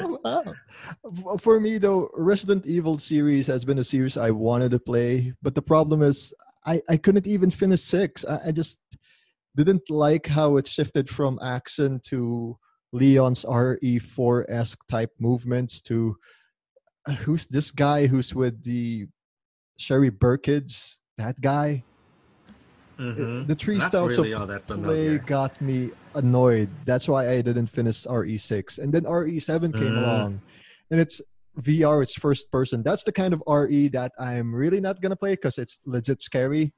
Oh, 0.00 0.18
wow. 0.24 1.36
For 1.38 1.60
me, 1.60 1.78
though, 1.78 2.10
Resident 2.14 2.66
Evil 2.66 2.98
series 2.98 3.46
has 3.46 3.64
been 3.64 3.78
a 3.78 3.84
series 3.84 4.16
I 4.16 4.30
wanted 4.32 4.72
to 4.72 4.78
play, 4.78 5.32
but 5.40 5.54
the 5.54 5.62
problem 5.62 6.02
is 6.02 6.34
I, 6.66 6.82
I 6.88 6.96
couldn't 6.96 7.26
even 7.26 7.50
finish 7.50 7.80
six. 7.80 8.24
I, 8.24 8.48
I 8.48 8.52
just 8.52 8.80
didn't 9.56 9.88
like 9.88 10.26
how 10.26 10.56
it 10.56 10.66
shifted 10.66 11.08
from 11.08 11.38
action 11.42 12.00
to 12.06 12.58
Leon's 12.92 13.44
RE4 13.44 14.44
esque 14.48 14.86
type 14.88 15.12
movements 15.18 15.80
to 15.82 16.16
uh, 17.06 17.12
who's 17.12 17.46
this 17.46 17.70
guy 17.70 18.06
who's 18.06 18.34
with 18.34 18.62
the 18.64 19.06
Sherry 19.78 20.10
Birkin, 20.10 20.66
that 21.16 21.40
guy. 21.40 21.84
Mhm. 22.98 23.46
The 23.46 23.54
three 23.54 23.78
Not 23.78 23.86
styles 23.88 24.18
really 24.18 24.32
of 24.32 24.66
play 24.66 25.18
got 25.18 25.60
me 25.60 25.90
annoyed. 26.14 26.68
That's 26.84 27.08
why 27.08 27.28
I 27.30 27.40
didn't 27.42 27.68
finish 27.68 28.06
RE6. 28.06 28.78
And 28.78 28.92
then 28.92 29.04
RE7 29.06 29.72
came 29.72 29.92
Mm. 29.94 30.02
along. 30.02 30.40
And 30.90 31.00
it's 31.00 31.20
VR, 31.60 32.02
it's 32.02 32.14
first 32.14 32.50
person. 32.50 32.82
That's 32.82 33.04
the 33.04 33.12
kind 33.12 33.32
of 33.34 33.42
RE 33.46 33.88
that 33.88 34.12
I'm 34.18 34.54
really 34.54 34.80
not 34.80 35.00
going 35.00 35.10
to 35.10 35.16
play 35.16 35.34
because 35.34 35.58
it's 35.58 35.80
legit 35.86 36.20
scary. 36.20 36.72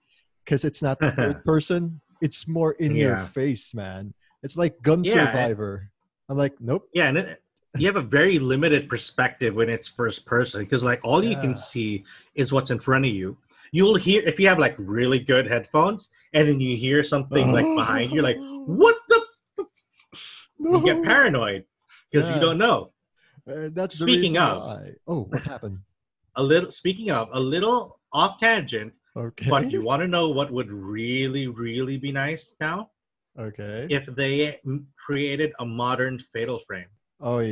Because 0.45 0.65
it's 0.65 0.83
not 0.83 0.99
third 1.17 1.45
person. 1.45 2.01
It's 2.21 2.47
more 2.47 2.73
in 2.73 2.95
your 2.97 3.17
face, 3.19 3.73
man. 3.75 4.13
It's 4.43 4.57
like 4.57 4.81
Gun 4.83 5.03
Yeah, 5.05 5.27
Survivor. 5.27 5.91
I'm 6.29 6.37
like, 6.37 6.55
nope. 6.61 6.89
Yeah, 6.95 7.09
and 7.09 7.19
it, 7.19 7.43
you 7.79 7.87
have 7.87 7.97
a 7.97 8.03
very 8.03 8.39
limited 8.39 8.89
perspective 8.89 9.55
when 9.55 9.69
it's 9.69 9.89
first 9.89 10.27
person 10.27 10.61
because 10.63 10.83
like 10.85 11.01
all 11.03 11.23
you 11.25 11.37
can 11.37 11.55
see 11.55 12.05
is 12.35 12.53
what's 12.53 12.71
in 12.71 12.79
front 12.81 13.07
of 13.07 13.13
you. 13.13 13.37
You'll 13.73 13.97
hear 13.97 14.23
if 14.23 14.41
you 14.41 14.49
have 14.49 14.59
like 14.59 14.75
really 14.79 15.19
good 15.21 15.47
headphones 15.47 16.11
and 16.33 16.49
then 16.49 16.61
you 16.61 16.77
hear 16.77 17.03
something 17.05 17.53
like 17.53 17.65
behind 17.77 18.13
you, 18.13 18.23
like 18.23 18.37
what 18.67 18.97
the 19.09 19.21
No. 20.59 20.79
you 20.79 20.85
get 20.85 21.03
paranoid 21.05 21.65
because 22.11 22.29
Yeah. 22.29 22.35
you 22.37 22.41
don't 22.41 22.59
know. 22.59 22.93
Uh, 23.51 23.69
that's 23.73 23.99
Speaking 23.99 24.37
of- 24.39 24.59
why. 24.63 24.93
Oh, 25.07 25.23
what 25.25 25.43
happened? 25.45 25.79
A 26.37 26.43
little 26.43 26.71
speaking 26.71 27.11
of 27.11 27.29
a 27.33 27.41
little 27.41 27.99
off 28.13 28.39
tangent, 28.39 28.93
Okay. 29.17 29.49
but 29.51 29.71
you 29.71 29.83
want 29.83 30.01
to 30.03 30.09
know 30.09 30.29
what 30.29 30.51
would 30.51 30.71
really 30.71 31.47
really 31.49 31.97
be 31.99 32.13
nice 32.13 32.55
now 32.61 32.91
okay. 33.39 33.87
if 33.91 34.07
they 34.07 34.61
created 34.97 35.53
a 35.59 35.67
modern 35.67 36.19
fatal 36.33 36.59
frame. 36.61 36.87
Oh. 37.21 37.43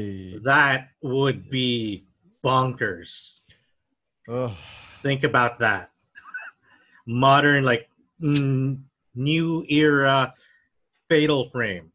That 0.44 0.88
would 1.02 1.50
be 1.50 2.06
bonkers. 2.44 3.44
Ugh. 4.28 4.52
Think 4.98 5.24
about 5.24 5.58
that. 5.60 5.90
Modern, 7.08 7.64
like 7.64 7.88
mm, 8.22 8.78
new 9.14 9.64
era 9.68 10.34
fatal 11.08 11.44
frame. 11.44 11.90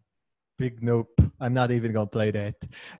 Big 0.57 0.81
nope. 0.81 1.09
I'm 1.39 1.53
not 1.53 1.71
even 1.71 1.93
gonna 1.93 2.07
play 2.07 2.31
that. 2.31 2.55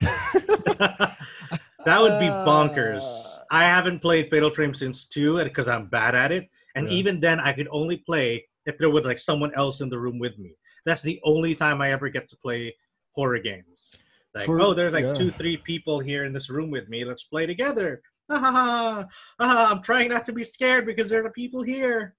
that 1.84 2.00
would 2.00 2.18
be 2.20 2.26
bonkers. 2.26 3.02
Uh, 3.02 3.42
I 3.50 3.64
haven't 3.64 4.00
played 4.00 4.30
Fatal 4.30 4.50
Frame 4.50 4.74
since 4.74 5.06
two 5.06 5.42
because 5.42 5.66
I'm 5.66 5.86
bad 5.86 6.14
at 6.14 6.30
it. 6.30 6.48
And 6.76 6.88
Yeah. 6.88 6.94
even 6.94 7.20
then, 7.20 7.40
I 7.40 7.52
could 7.52 7.68
only 7.70 7.96
play 7.96 8.46
if 8.66 8.78
there 8.78 8.90
was 8.90 9.04
like 9.06 9.18
someone 9.18 9.52
else 9.54 9.80
in 9.80 9.88
the 9.88 9.98
room 9.98 10.18
with 10.18 10.38
me. 10.38 10.54
That's 10.86 11.02
the 11.02 11.20
only 11.24 11.54
time 11.54 11.80
I 11.80 11.92
ever 11.92 12.08
get 12.08 12.28
to 12.28 12.36
play 12.36 12.74
horror 13.10 13.38
games. 13.38 13.96
Like, 14.34 14.46
For- 14.46 14.60
oh, 14.60 14.74
there's 14.74 14.92
like 14.92 15.04
yeah. 15.04 15.14
two, 15.14 15.30
three 15.30 15.56
people 15.56 16.00
here 16.00 16.24
in 16.24 16.32
this 16.32 16.50
room 16.50 16.70
with 16.70 16.88
me. 16.88 17.04
Let's 17.04 17.24
play 17.24 17.46
together. 17.46 18.02
Ah, 18.30 18.38
ha, 18.40 18.50
ha. 18.52 19.08
Ah, 19.38 19.70
I'm 19.72 19.82
trying 19.82 20.08
not 20.08 20.24
to 20.26 20.32
be 20.32 20.44
scared 20.44 20.86
because 20.86 21.10
there 21.10 21.24
are 21.24 21.30
people 21.30 21.62
here. 21.62 22.14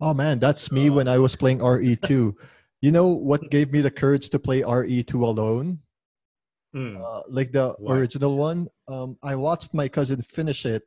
oh 0.00 0.12
man, 0.14 0.38
that's 0.38 0.70
me 0.72 0.90
when 0.90 1.08
I 1.08 1.18
was 1.18 1.36
playing 1.36 1.60
RE2. 1.60 2.34
You 2.82 2.92
know 2.92 3.08
what 3.08 3.50
gave 3.50 3.72
me 3.72 3.80
the 3.80 3.90
courage 3.90 4.28
to 4.30 4.38
play 4.38 4.60
RE2 4.62 5.14
alone? 5.24 5.80
Hmm. 6.74 6.98
Uh, 7.00 7.22
like 7.28 7.52
the 7.52 7.72
What? 7.78 7.94
original 7.96 8.36
one. 8.36 8.68
Um, 8.88 9.16
I 9.22 9.34
watched 9.36 9.72
my 9.72 9.88
cousin 9.88 10.20
finish 10.20 10.66
it, 10.66 10.82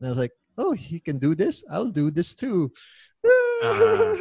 and 0.00 0.06
I 0.06 0.10
was 0.10 0.18
like, 0.18 0.32
"Oh, 0.56 0.72
he 0.72 1.00
can 1.00 1.18
do 1.18 1.34
this. 1.34 1.64
I'll 1.70 1.90
do 1.90 2.10
this 2.10 2.34
too." 2.34 2.72
Uh-huh. 3.62 4.16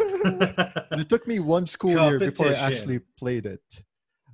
and 0.91 1.01
it 1.01 1.09
took 1.09 1.25
me 1.27 1.39
one 1.39 1.65
school 1.65 1.95
year 1.95 2.19
before 2.19 2.47
I 2.49 2.55
actually 2.55 2.99
played 3.17 3.45
it. 3.45 3.63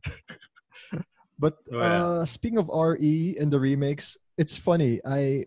but 1.39 1.55
Oh, 1.71 1.77
yeah. 1.79 2.03
uh, 2.03 2.25
speaking 2.25 2.57
of 2.57 2.69
RE 2.69 3.37
and 3.39 3.51
the 3.53 3.59
remakes, 3.59 4.17
it's 4.37 4.55
funny. 4.57 4.99
I 5.05 5.45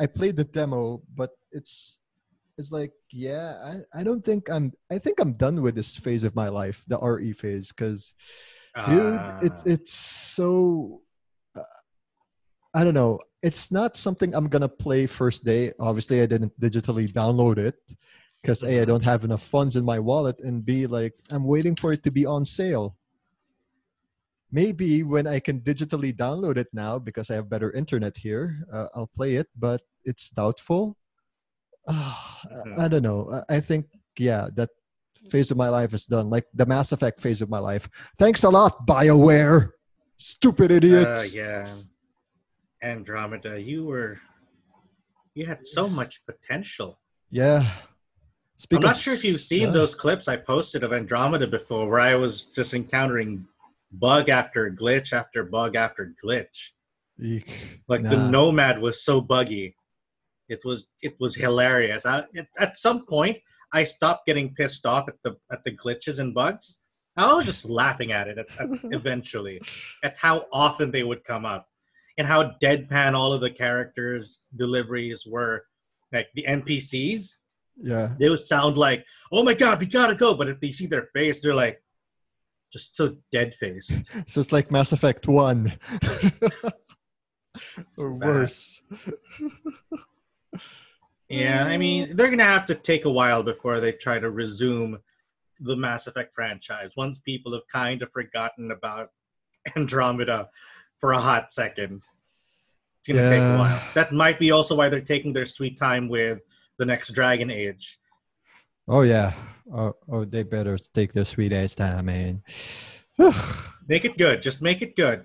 I 0.00 0.06
played 0.06 0.36
the 0.36 0.44
demo, 0.44 1.02
but 1.14 1.30
it's 1.52 1.98
it's 2.56 2.70
like 2.72 2.92
yeah, 3.12 3.54
I, 3.94 4.00
I 4.00 4.04
don't 4.04 4.24
think 4.24 4.50
I'm 4.50 4.72
I 4.90 4.98
think 4.98 5.20
I'm 5.20 5.32
done 5.32 5.62
with 5.62 5.74
this 5.74 5.96
phase 5.96 6.24
of 6.24 6.34
my 6.34 6.48
life, 6.48 6.84
the 6.88 6.98
RE 6.98 7.32
phase, 7.32 7.72
because 7.72 8.14
dude, 8.86 9.20
it, 9.40 9.52
Ah. 9.56 9.62
it's 9.66 9.92
so 9.94 11.02
uh, 11.56 11.62
I 12.74 12.84
don't 12.84 12.94
know. 12.94 13.18
It's 13.42 13.70
not 13.72 13.96
something 13.96 14.34
I'm 14.34 14.48
gonna 14.48 14.68
play 14.68 15.06
first 15.06 15.44
day. 15.44 15.72
Obviously, 15.80 16.20
I 16.22 16.26
didn't 16.26 16.58
digitally 16.60 17.08
download 17.10 17.58
it 17.58 17.76
because 18.42 18.62
a 18.62 18.80
I 18.80 18.84
Mhm. 18.84 18.86
don't 18.86 19.04
have 19.04 19.24
enough 19.24 19.42
funds 19.42 19.74
in 19.76 19.84
my 19.84 19.98
wallet, 19.98 20.38
and 20.40 20.64
b 20.64 20.86
like 20.86 21.14
I'm 21.30 21.44
waiting 21.44 21.74
for 21.76 21.92
it 21.92 22.02
to 22.04 22.10
be 22.10 22.26
on 22.26 22.44
sale. 22.44 22.97
Maybe 24.50 25.02
when 25.02 25.26
I 25.26 25.38
can 25.40 25.60
digitally 25.60 26.12
download 26.14 26.56
it 26.56 26.68
now 26.72 26.98
because 26.98 27.30
I 27.30 27.34
have 27.34 27.48
better 27.50 27.70
internet 27.72 28.16
here, 28.16 28.56
uh, 28.72 28.86
I'll 28.94 29.10
play 29.14 29.36
it. 29.36 29.48
But 29.56 29.82
it's 30.04 30.30
doubtful. 30.30 30.96
Ah, 31.88 32.40
I- 32.76 32.84
I 32.84 32.88
don't 32.88 33.02
know. 33.02 33.42
I 33.48 33.60
think 33.60 33.86
yeah, 34.18 34.48
that 34.54 34.70
phase 35.30 35.50
of 35.50 35.56
my 35.56 35.68
life 35.68 35.92
is 35.94 36.06
done. 36.06 36.30
Like 36.30 36.46
the 36.54 36.66
Mass 36.66 36.92
Effect 36.92 37.20
phase 37.20 37.42
of 37.42 37.48
my 37.50 37.58
life. 37.58 37.88
Thanks 38.18 38.44
a 38.44 38.48
lot, 38.50 38.86
Bioware. 38.86 39.70
Stupid 40.16 40.70
Uh, 40.72 40.74
idiots. 40.74 41.34
yeah. 41.34 41.66
Andromeda, 42.82 43.60
you 43.60 43.84
were 43.84 44.20
you 45.34 45.46
had 45.46 45.64
so 45.66 45.88
much 45.88 46.24
potential. 46.26 47.00
yeah. 47.30 47.70
Speak 48.56 48.78
I'm 48.78 48.86
not 48.86 48.96
sure 48.96 49.14
if 49.14 49.22
you've 49.24 49.40
seen 49.40 49.68
yeah. 49.68 49.70
those 49.70 49.94
clips 49.94 50.26
I 50.26 50.36
posted 50.36 50.82
of 50.82 50.92
Andromeda 50.92 51.46
before 51.46 51.88
where 51.88 52.00
I 52.00 52.16
was 52.16 52.42
just 52.42 52.74
encountering 52.74 53.46
bug 53.92 54.28
after 54.28 54.70
glitch 54.70 55.12
after 55.12 55.44
bug 55.44 55.76
after 55.76 56.14
glitch. 56.24 56.70
Eek. 57.20 57.80
Like 57.88 58.02
the 58.02 58.28
Nomad 58.28 58.80
was 58.80 59.02
so 59.02 59.20
buggy. 59.20 59.74
It 60.48 60.60
was 60.64 60.86
it 61.02 61.14
was 61.20 61.34
hilarious. 61.34 62.06
I, 62.06 62.24
it, 62.32 62.46
at 62.58 62.76
some 62.76 63.04
point, 63.06 63.38
I 63.72 63.84
stopped 63.84 64.26
getting 64.26 64.54
pissed 64.54 64.86
off 64.86 65.08
at 65.08 65.16
the 65.24 65.36
at 65.52 65.64
the 65.64 65.76
glitches 65.76 66.20
and 66.20 66.32
bugs. 66.34 66.80
I 67.16 67.32
was 67.34 67.46
just 67.46 67.68
laughing 67.80 68.12
at 68.12 68.28
it 68.28 68.38
at, 68.38 68.46
at, 68.60 68.68
eventually, 68.92 69.60
at 70.04 70.16
how 70.16 70.46
often 70.52 70.90
they 70.90 71.02
would 71.02 71.24
come 71.24 71.44
up, 71.44 71.68
and 72.16 72.26
how 72.26 72.52
deadpan 72.62 73.14
all 73.14 73.32
of 73.32 73.40
the 73.40 73.50
characters' 73.50 74.40
deliveries 74.56 75.26
were. 75.26 75.64
Like 76.12 76.28
the 76.34 76.46
NPCs, 76.48 77.36
Yeah. 77.82 78.14
they 78.18 78.30
would 78.30 78.40
sound 78.40 78.78
like, 78.78 79.04
"Oh 79.30 79.42
my 79.42 79.52
god, 79.54 79.80
we 79.80 79.86
gotta 79.86 80.14
go," 80.14 80.34
but 80.34 80.48
if 80.48 80.58
they 80.60 80.70
see 80.72 80.86
their 80.86 81.08
face, 81.14 81.40
they're 81.42 81.54
like, 81.54 81.82
just 82.72 82.96
so 82.96 83.16
dead 83.32 83.54
faced. 83.54 84.10
So 84.26 84.40
it's 84.40 84.52
like 84.52 84.70
Mass 84.70 84.92
Effect 84.92 85.26
1. 85.26 85.72
or 87.98 88.14
worse. 88.14 88.82
Yeah, 91.28 91.64
I 91.64 91.76
mean, 91.76 92.16
they're 92.16 92.30
gonna 92.30 92.44
have 92.44 92.66
to 92.66 92.74
take 92.74 93.04
a 93.04 93.10
while 93.10 93.42
before 93.42 93.80
they 93.80 93.92
try 93.92 94.18
to 94.18 94.30
resume 94.30 94.98
the 95.60 95.76
Mass 95.76 96.06
Effect 96.06 96.34
franchise. 96.34 96.90
Once 96.96 97.18
people 97.18 97.52
have 97.52 97.66
kind 97.70 98.02
of 98.02 98.10
forgotten 98.12 98.70
about 98.70 99.10
Andromeda 99.76 100.48
for 101.00 101.12
a 101.12 101.20
hot 101.20 101.52
second, 101.52 102.02
it's 103.00 103.08
gonna 103.08 103.28
take 103.28 103.40
a 103.40 103.58
while. 103.58 103.82
That 103.94 104.12
might 104.12 104.38
be 104.38 104.52
also 104.52 104.74
why 104.74 104.88
they're 104.88 105.00
taking 105.00 105.32
their 105.32 105.44
sweet 105.44 105.76
time 105.76 106.08
with 106.08 106.40
the 106.78 106.86
next 106.86 107.12
Dragon 107.12 107.50
Age. 107.50 107.98
Oh, 108.88 109.02
yeah. 109.02 109.34
Oh, 109.72 109.94
oh, 110.10 110.24
they 110.24 110.42
better 110.42 110.78
take 110.94 111.12
their 111.12 111.24
sweet 111.24 111.52
ass 111.52 111.74
time, 111.74 112.06
man. 112.06 112.42
Make 113.88 114.04
it 114.04 114.18
good. 114.18 114.42
Just 114.42 114.60
make 114.60 114.82
it 114.82 114.96
good. 114.96 115.24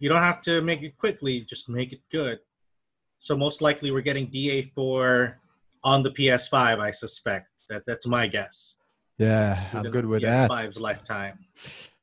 You 0.00 0.08
don't 0.08 0.22
have 0.22 0.40
to 0.42 0.62
make 0.62 0.82
it 0.82 0.96
quickly. 0.96 1.40
Just 1.42 1.68
make 1.68 1.92
it 1.92 2.00
good. 2.10 2.38
So 3.18 3.36
most 3.36 3.60
likely 3.60 3.90
we're 3.90 4.00
getting 4.00 4.28
DA4 4.30 5.34
on 5.84 6.02
the 6.02 6.10
PS5. 6.10 6.78
I 6.80 6.90
suspect 6.90 7.48
that 7.68 7.82
that's 7.86 8.06
my 8.06 8.26
guess. 8.26 8.78
yeah, 9.18 9.62
I'm 9.72 9.90
good 9.90 10.06
with 10.06 10.22
the 10.22 10.28
that. 10.28 10.50
PS5's 10.50 10.80
lifetime. 10.80 11.38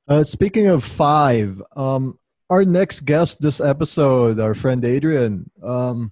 Uh, 0.08 0.24
speaking 0.24 0.68
of 0.68 0.84
five, 0.84 1.62
um, 1.76 2.20
our 2.50 2.64
next 2.64 3.02
guest 3.02 3.42
this 3.42 3.60
episode, 3.60 4.40
our 4.40 4.54
friend 4.54 4.86
Adrian, 4.86 5.50
um, 5.64 6.12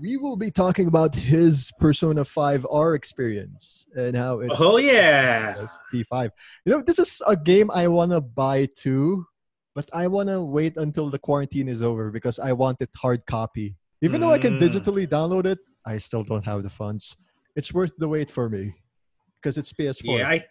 we 0.00 0.16
will 0.16 0.36
be 0.36 0.50
talking 0.50 0.86
about 0.86 1.14
his 1.14 1.72
Persona 1.80 2.22
5R 2.22 2.94
experience 2.94 3.86
and 3.96 4.16
how 4.16 4.40
it's 4.40 4.60
Oh 4.60 4.76
yeah. 4.76 5.56
P5. 5.92 6.30
You 6.64 6.72
know, 6.72 6.82
this 6.82 6.98
is 6.98 7.22
a 7.26 7.36
game 7.36 7.70
I 7.70 7.88
want 7.88 8.12
to 8.12 8.20
buy 8.20 8.68
too, 8.76 9.26
but 9.74 9.88
I 9.92 10.06
want 10.06 10.28
to 10.28 10.42
wait 10.42 10.76
until 10.76 11.10
the 11.10 11.18
quarantine 11.18 11.68
is 11.68 11.82
over 11.82 12.10
because 12.10 12.38
I 12.38 12.52
want 12.52 12.78
it 12.80 12.90
hard 12.96 13.26
copy. 13.26 13.76
Even 14.02 14.20
though 14.20 14.32
I 14.32 14.38
can 14.38 14.54
Mm. 14.54 14.60
digitally 14.60 15.06
download 15.06 15.46
it, 15.46 15.58
I 15.84 15.98
still 15.98 16.22
don't 16.22 16.44
have 16.44 16.62
the 16.62 16.70
funds. 16.70 17.16
It's 17.56 17.74
worth 17.74 17.92
the 17.98 18.08
wait 18.08 18.30
for 18.30 18.48
me 18.48 18.74
because 19.40 19.58
it's 19.58 19.72
PS4. 19.72 20.18
Yeah, 20.18 20.28
I 20.28 20.44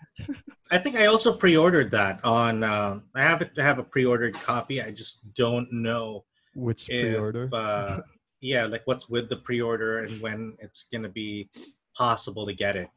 I 0.69 0.77
think 0.79 0.97
I 0.97 1.05
also 1.05 1.31
pre-ordered 1.33 1.91
that 1.91 2.19
on. 2.25 2.63
Um, 2.63 3.03
I 3.15 3.21
have 3.21 3.41
it. 3.41 3.51
I 3.57 3.63
have 3.63 3.79
a 3.79 3.83
pre-ordered 3.83 4.33
copy. 4.33 4.81
I 4.81 4.91
just 4.91 5.33
don't 5.33 5.71
know 5.71 6.25
Which 6.55 6.89
if 6.89 7.07
pre-order? 7.07 7.49
uh, 7.53 8.01
yeah, 8.41 8.65
like 8.65 8.82
what's 8.86 9.10
with 9.10 9.30
the 9.30 9.38
pre-order 9.38 10.04
and 10.04 10.21
when 10.21 10.56
it's 10.60 10.86
gonna 10.91 11.10
be 11.10 11.50
possible 11.95 12.45
to 12.45 12.54
get 12.54 12.76
it. 12.76 12.89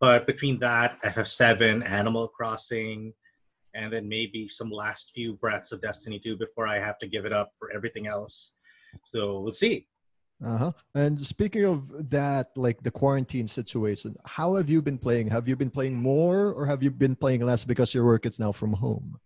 But 0.00 0.26
between 0.26 0.58
that, 0.58 1.00
FF7, 1.02 1.88
Animal 1.88 2.28
Crossing, 2.28 3.12
and 3.74 3.92
then 3.92 4.08
maybe 4.08 4.48
some 4.48 4.70
last 4.70 5.12
few 5.14 5.34
breaths 5.34 5.72
of 5.72 5.80
Destiny 5.80 6.18
2 6.18 6.36
before 6.36 6.66
I 6.66 6.78
have 6.78 6.98
to 6.98 7.06
give 7.06 7.24
it 7.24 7.32
up 7.32 7.52
for 7.58 7.70
everything 7.72 8.06
else. 8.06 8.52
So 9.04 9.40
we'll 9.40 9.52
see. 9.52 9.86
Uh-huh. 10.44 10.72
And 10.94 11.20
speaking 11.20 11.64
of 11.64 12.10
that, 12.10 12.50
like 12.56 12.82
the 12.82 12.90
quarantine 12.90 13.46
situation, 13.46 14.16
how 14.24 14.56
have 14.56 14.68
you 14.68 14.82
been 14.82 14.98
playing? 14.98 15.28
Have 15.30 15.46
you 15.48 15.54
been 15.54 15.70
playing 15.70 15.94
more 15.94 16.52
or 16.52 16.66
have 16.66 16.82
you 16.82 16.90
been 16.90 17.14
playing 17.14 17.46
less 17.46 17.64
because 17.64 17.94
your 17.94 18.04
work 18.04 18.26
is 18.26 18.40
now 18.40 18.50
from 18.50 18.72
home? 18.72 19.20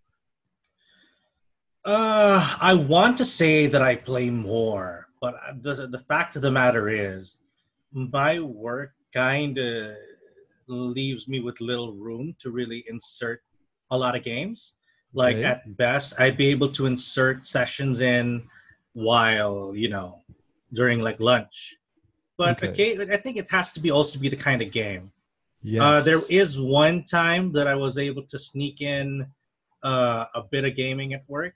Uh, 1.85 2.57
I 2.61 2.75
want 2.75 3.17
to 3.19 3.25
say 3.25 3.67
that 3.69 3.81
I 3.81 3.97
play 3.97 4.29
more, 4.29 5.06
but 5.21 5.35
the 5.63 5.87
the 5.89 6.01
fact 6.09 6.37
of 6.37 6.43
the 6.43 6.51
matter 6.51 6.89
is, 6.89 7.39
my 7.93 8.41
work 8.41 8.93
kind 9.15 9.59
of 9.59 9.97
leaves 10.69 11.29
me 11.29 11.41
with 11.41 11.61
little 11.61 11.93
room 11.95 12.35
to 12.41 12.51
really 12.51 12.85
insert 12.89 13.43
a 13.91 13.97
lot 13.99 14.17
of 14.17 14.23
games. 14.23 14.75
Like 15.15 15.37
Okay. 15.37 15.45
at 15.45 15.77
best, 15.77 16.21
I'd 16.21 16.37
be 16.37 16.49
able 16.49 16.71
to 16.73 16.87
insert 16.87 17.47
sessions 17.47 18.01
in 18.01 18.49
while 18.93 19.75
you 19.75 19.89
know 19.89 20.23
during 20.73 21.01
like 21.01 21.21
lunch. 21.21 21.77
But 22.37 22.63
Okay. 22.63 22.69
okay, 22.69 23.13
I 23.13 23.17
think 23.17 23.37
it 23.37 23.51
has 23.51 23.73
to 23.73 23.81
be 23.81 23.91
also 23.91 24.19
be 24.19 24.29
the 24.29 24.37
kind 24.37 24.61
of 24.61 24.71
game. 24.71 25.11
Yes. 25.63 25.83
Uh, 25.83 26.01
there 26.03 26.21
is 26.31 26.61
one 26.61 27.05
time 27.05 27.53
that 27.53 27.67
I 27.67 27.75
was 27.75 27.99
able 27.99 28.23
to 28.25 28.39
sneak 28.39 28.81
in 28.83 29.27
uh, 29.83 30.27
a 30.35 30.43
bit 30.43 30.65
of 30.65 30.77
gaming 30.77 31.15
at 31.15 31.25
work. 31.29 31.55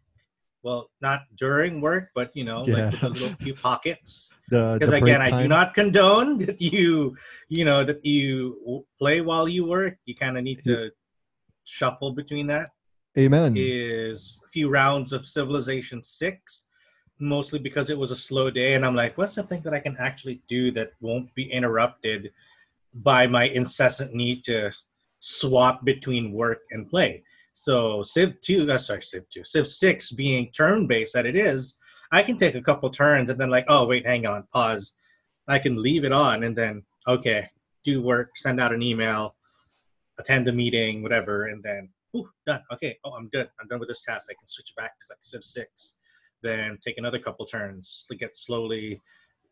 Well, 0.62 0.90
not 1.00 1.22
during 1.36 1.80
work, 1.80 2.10
but 2.14 2.34
you 2.36 2.44
know, 2.44 2.62
Yeah. 2.66 2.90
like 2.90 3.00
the 3.00 3.08
little 3.08 3.34
few 3.40 3.54
pockets. 3.54 4.32
Because 4.50 4.92
again, 4.92 5.22
I 5.22 5.42
do 5.42 5.48
not 5.48 5.74
condone 5.74 6.38
that 6.38 6.60
you, 6.60 7.16
you 7.48 7.64
know, 7.64 7.84
that 7.84 8.04
you 8.04 8.84
play 8.98 9.20
while 9.20 9.46
you 9.48 9.64
work. 9.64 9.96
You 10.06 10.16
kind 10.16 10.36
of 10.36 10.42
need 10.42 10.62
to 10.64 10.90
shuffle 11.64 12.12
between 12.12 12.46
that. 12.48 12.70
Amen. 13.16 13.54
Is 13.56 14.42
a 14.44 14.48
few 14.50 14.68
rounds 14.68 15.12
of 15.12 15.24
Civilization 15.24 16.02
Six, 16.02 16.66
mostly 17.20 17.58
because 17.58 17.90
it 17.90 17.98
was 17.98 18.10
a 18.10 18.16
slow 18.16 18.50
day, 18.50 18.74
and 18.74 18.84
I'm 18.84 18.96
like, 18.96 19.16
what's 19.16 19.36
the 19.36 19.44
thing 19.44 19.62
that 19.62 19.74
I 19.74 19.80
can 19.80 19.96
actually 19.98 20.42
do 20.48 20.72
that 20.72 20.92
won't 21.00 21.32
be 21.34 21.50
interrupted 21.50 22.32
by 22.94 23.26
my 23.26 23.44
incessant 23.44 24.14
need 24.14 24.44
to 24.44 24.72
swap 25.20 25.84
between 25.84 26.32
work 26.32 26.62
and 26.72 26.88
play. 26.88 27.22
So 27.60 28.02
Civ 28.02 28.40
2, 28.40 28.72
uh, 28.72 28.78
sorry, 28.78 29.02
Civ 29.02 29.28
2, 29.28 29.44
Civ 29.44 29.66
6 29.66 30.12
being 30.12 30.50
turn 30.50 30.86
based 30.86 31.12
that 31.12 31.26
it 31.26 31.36
is, 31.36 31.76
I 32.10 32.22
can 32.22 32.38
take 32.38 32.54
a 32.54 32.62
couple 32.62 32.88
turns 32.88 33.28
and 33.28 33.38
then 33.38 33.50
like, 33.50 33.66
oh 33.68 33.84
wait, 33.84 34.06
hang 34.06 34.24
on, 34.24 34.44
pause. 34.50 34.94
I 35.46 35.58
can 35.58 35.76
leave 35.76 36.04
it 36.04 36.10
on 36.10 36.44
and 36.44 36.56
then 36.56 36.82
okay, 37.06 37.50
do 37.84 38.00
work, 38.00 38.30
send 38.36 38.62
out 38.62 38.72
an 38.72 38.82
email, 38.82 39.36
attend 40.18 40.48
a 40.48 40.52
meeting, 40.52 41.02
whatever, 41.02 41.48
and 41.48 41.62
then 41.62 41.90
ooh, 42.16 42.30
done. 42.46 42.62
Okay, 42.72 42.96
oh 43.04 43.10
I'm 43.10 43.28
good. 43.28 43.50
I'm 43.60 43.68
done 43.68 43.78
with 43.78 43.90
this 43.90 44.06
task. 44.06 44.24
I 44.30 44.32
can 44.32 44.48
switch 44.48 44.72
back 44.74 44.98
to 44.98 45.06
like 45.10 45.18
Civ 45.20 45.44
6. 45.44 45.98
Then 46.42 46.78
take 46.82 46.96
another 46.96 47.18
couple 47.18 47.44
turns 47.44 48.06
to 48.08 48.16
get 48.16 48.34
slowly 48.34 49.02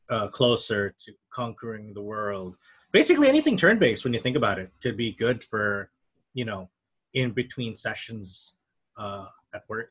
uh, 0.08 0.28
closer 0.28 0.94
to 0.98 1.12
conquering 1.30 1.92
the 1.92 2.00
world 2.00 2.56
basically 2.90 3.28
anything 3.28 3.54
turn 3.54 3.78
based 3.78 4.02
when 4.02 4.14
you 4.14 4.20
think 4.20 4.34
about 4.34 4.58
it 4.58 4.70
could 4.82 4.96
be 4.96 5.12
good 5.12 5.44
for 5.44 5.90
you 6.32 6.46
know 6.46 6.70
in 7.18 7.30
between 7.32 7.74
sessions 7.76 8.56
uh, 8.96 9.26
at 9.54 9.62
work 9.68 9.90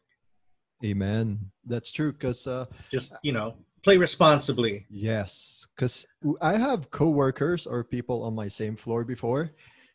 Amen. 0.85 1.39
That's 1.65 1.91
true. 1.91 2.11
Because 2.13 2.45
uh, 2.45 2.65
just 2.91 3.13
you 3.23 3.31
know 3.31 3.55
play 3.83 3.97
responsibly 3.97 4.85
yes, 4.91 5.65
because 5.75 6.05
I 6.41 6.53
have 6.57 6.91
coworkers 6.91 7.65
or 7.65 7.83
people 7.83 8.21
on 8.23 8.35
my 8.35 8.47
same 8.47 8.75
floor 8.75 9.03
before. 9.03 9.51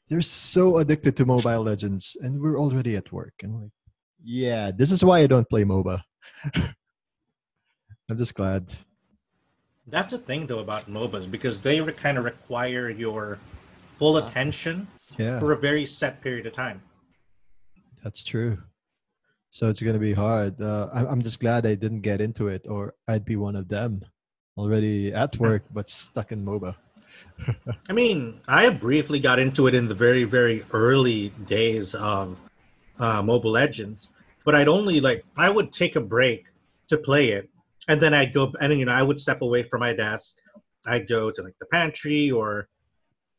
They're 0.08 0.20
so 0.26 0.78
addicted 0.78 1.16
to 1.18 1.24
Mobile 1.24 1.62
Legends, 1.62 2.16
and 2.20 2.40
we're 2.42 2.58
already 2.58 2.96
at 2.96 3.12
work. 3.12 3.34
And 3.44 3.62
like, 3.62 3.70
yeah, 4.24 4.72
this 4.74 4.90
is 4.90 5.04
why 5.04 5.20
I 5.20 5.28
don't 5.28 5.48
play 5.48 5.62
MOBA. 5.62 6.02
I'm 8.10 8.18
just 8.18 8.34
glad. 8.34 8.74
that's 9.86 10.10
the 10.10 10.18
thing 10.18 10.46
though 10.50 10.58
about 10.66 10.90
mobas 10.90 11.30
because 11.30 11.60
they 11.60 11.80
re- 11.80 11.92
kind 11.94 12.18
of 12.18 12.24
require 12.24 12.90
your 12.90 13.38
full 13.98 14.16
attention 14.18 14.86
Yeah, 15.16 15.38
for 15.38 15.52
a 15.52 15.56
very 15.68 15.86
set 15.86 16.20
period 16.20 16.46
of 16.46 16.54
time 16.54 16.82
that's 18.02 18.24
true. 18.24 18.58
So 19.50 19.68
it's 19.68 19.82
gonna 19.82 19.98
be 19.98 20.14
hard. 20.14 20.60
Uh, 20.60 20.88
I- 20.92 21.06
I'm 21.06 21.22
just 21.22 21.40
glad 21.40 21.66
I 21.66 21.74
didn't 21.74 22.00
get 22.00 22.20
into 22.20 22.48
it, 22.48 22.66
or 22.68 22.94
I'd 23.08 23.24
be 23.24 23.36
one 23.36 23.56
of 23.56 23.68
them, 23.68 24.04
already 24.56 25.12
at 25.12 25.36
work 25.38 25.62
but 25.72 25.88
stuck 25.90 26.32
in 26.32 26.44
MOBA. 26.44 26.74
i 27.90 27.92
mean 27.92 28.40
i 28.48 28.70
briefly 28.70 29.20
got 29.20 29.38
into 29.38 29.66
it 29.66 29.74
in 29.74 29.86
the 29.86 29.94
very 29.94 30.24
very 30.24 30.64
early 30.72 31.28
days 31.44 31.94
of 31.94 32.38
uh, 32.98 33.20
mobile 33.20 33.50
legends 33.50 34.12
but 34.44 34.54
I'd 34.54 34.68
only 34.68 35.00
like 35.00 35.24
I 35.36 35.50
would 35.50 35.72
take 35.72 35.96
a 35.96 36.00
break 36.00 36.46
to 36.88 36.96
play 36.96 37.30
it, 37.30 37.48
and 37.88 38.00
then 38.00 38.14
I'd 38.14 38.32
go 38.32 38.52
and 38.60 38.78
you 38.78 38.84
know 38.84 38.92
I 38.92 39.02
would 39.02 39.20
step 39.20 39.42
away 39.42 39.62
from 39.62 39.80
my 39.80 39.92
desk. 39.92 40.38
I'd 40.86 41.08
go 41.08 41.30
to 41.30 41.42
like 41.42 41.54
the 41.60 41.66
pantry 41.66 42.30
or 42.30 42.68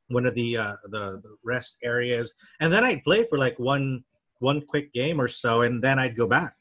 one 0.09 0.25
of 0.25 0.35
the 0.35 0.57
uh, 0.57 0.75
the, 0.85 1.21
the 1.21 1.35
rest 1.43 1.77
areas, 1.83 2.33
and 2.59 2.71
then 2.71 2.83
I'd 2.83 3.03
play 3.03 3.25
for 3.29 3.37
like 3.37 3.57
one 3.59 4.03
one 4.43 4.61
quick 4.61 4.93
game 4.93 5.19
or 5.19 5.27
so, 5.27 5.61
and 5.61 5.83
then 5.83 5.97
I'd 5.97 6.15
go 6.15 6.27
back. 6.27 6.53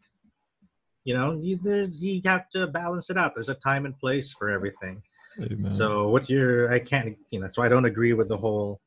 You 1.05 1.15
know, 1.15 1.39
you 1.43 1.59
you 1.91 2.23
have 2.25 2.49
to 2.51 2.69
balance 2.69 3.11
it 3.11 3.19
out. 3.19 3.35
There's 3.35 3.49
a 3.49 3.55
time 3.57 3.85
and 3.87 3.99
place 3.99 4.33
for 4.33 4.51
everything. 4.51 5.03
Amen. 5.41 5.75
So 5.75 6.09
what 6.09 6.31
you're, 6.31 6.73
I 6.73 6.79
can't, 6.79 7.17
you 7.31 7.41
know, 7.41 7.49
so 7.51 7.63
I 7.63 7.69
don't 7.69 7.87
agree 7.87 8.13
with 8.13 8.29
the 8.29 8.37
whole. 8.37 8.81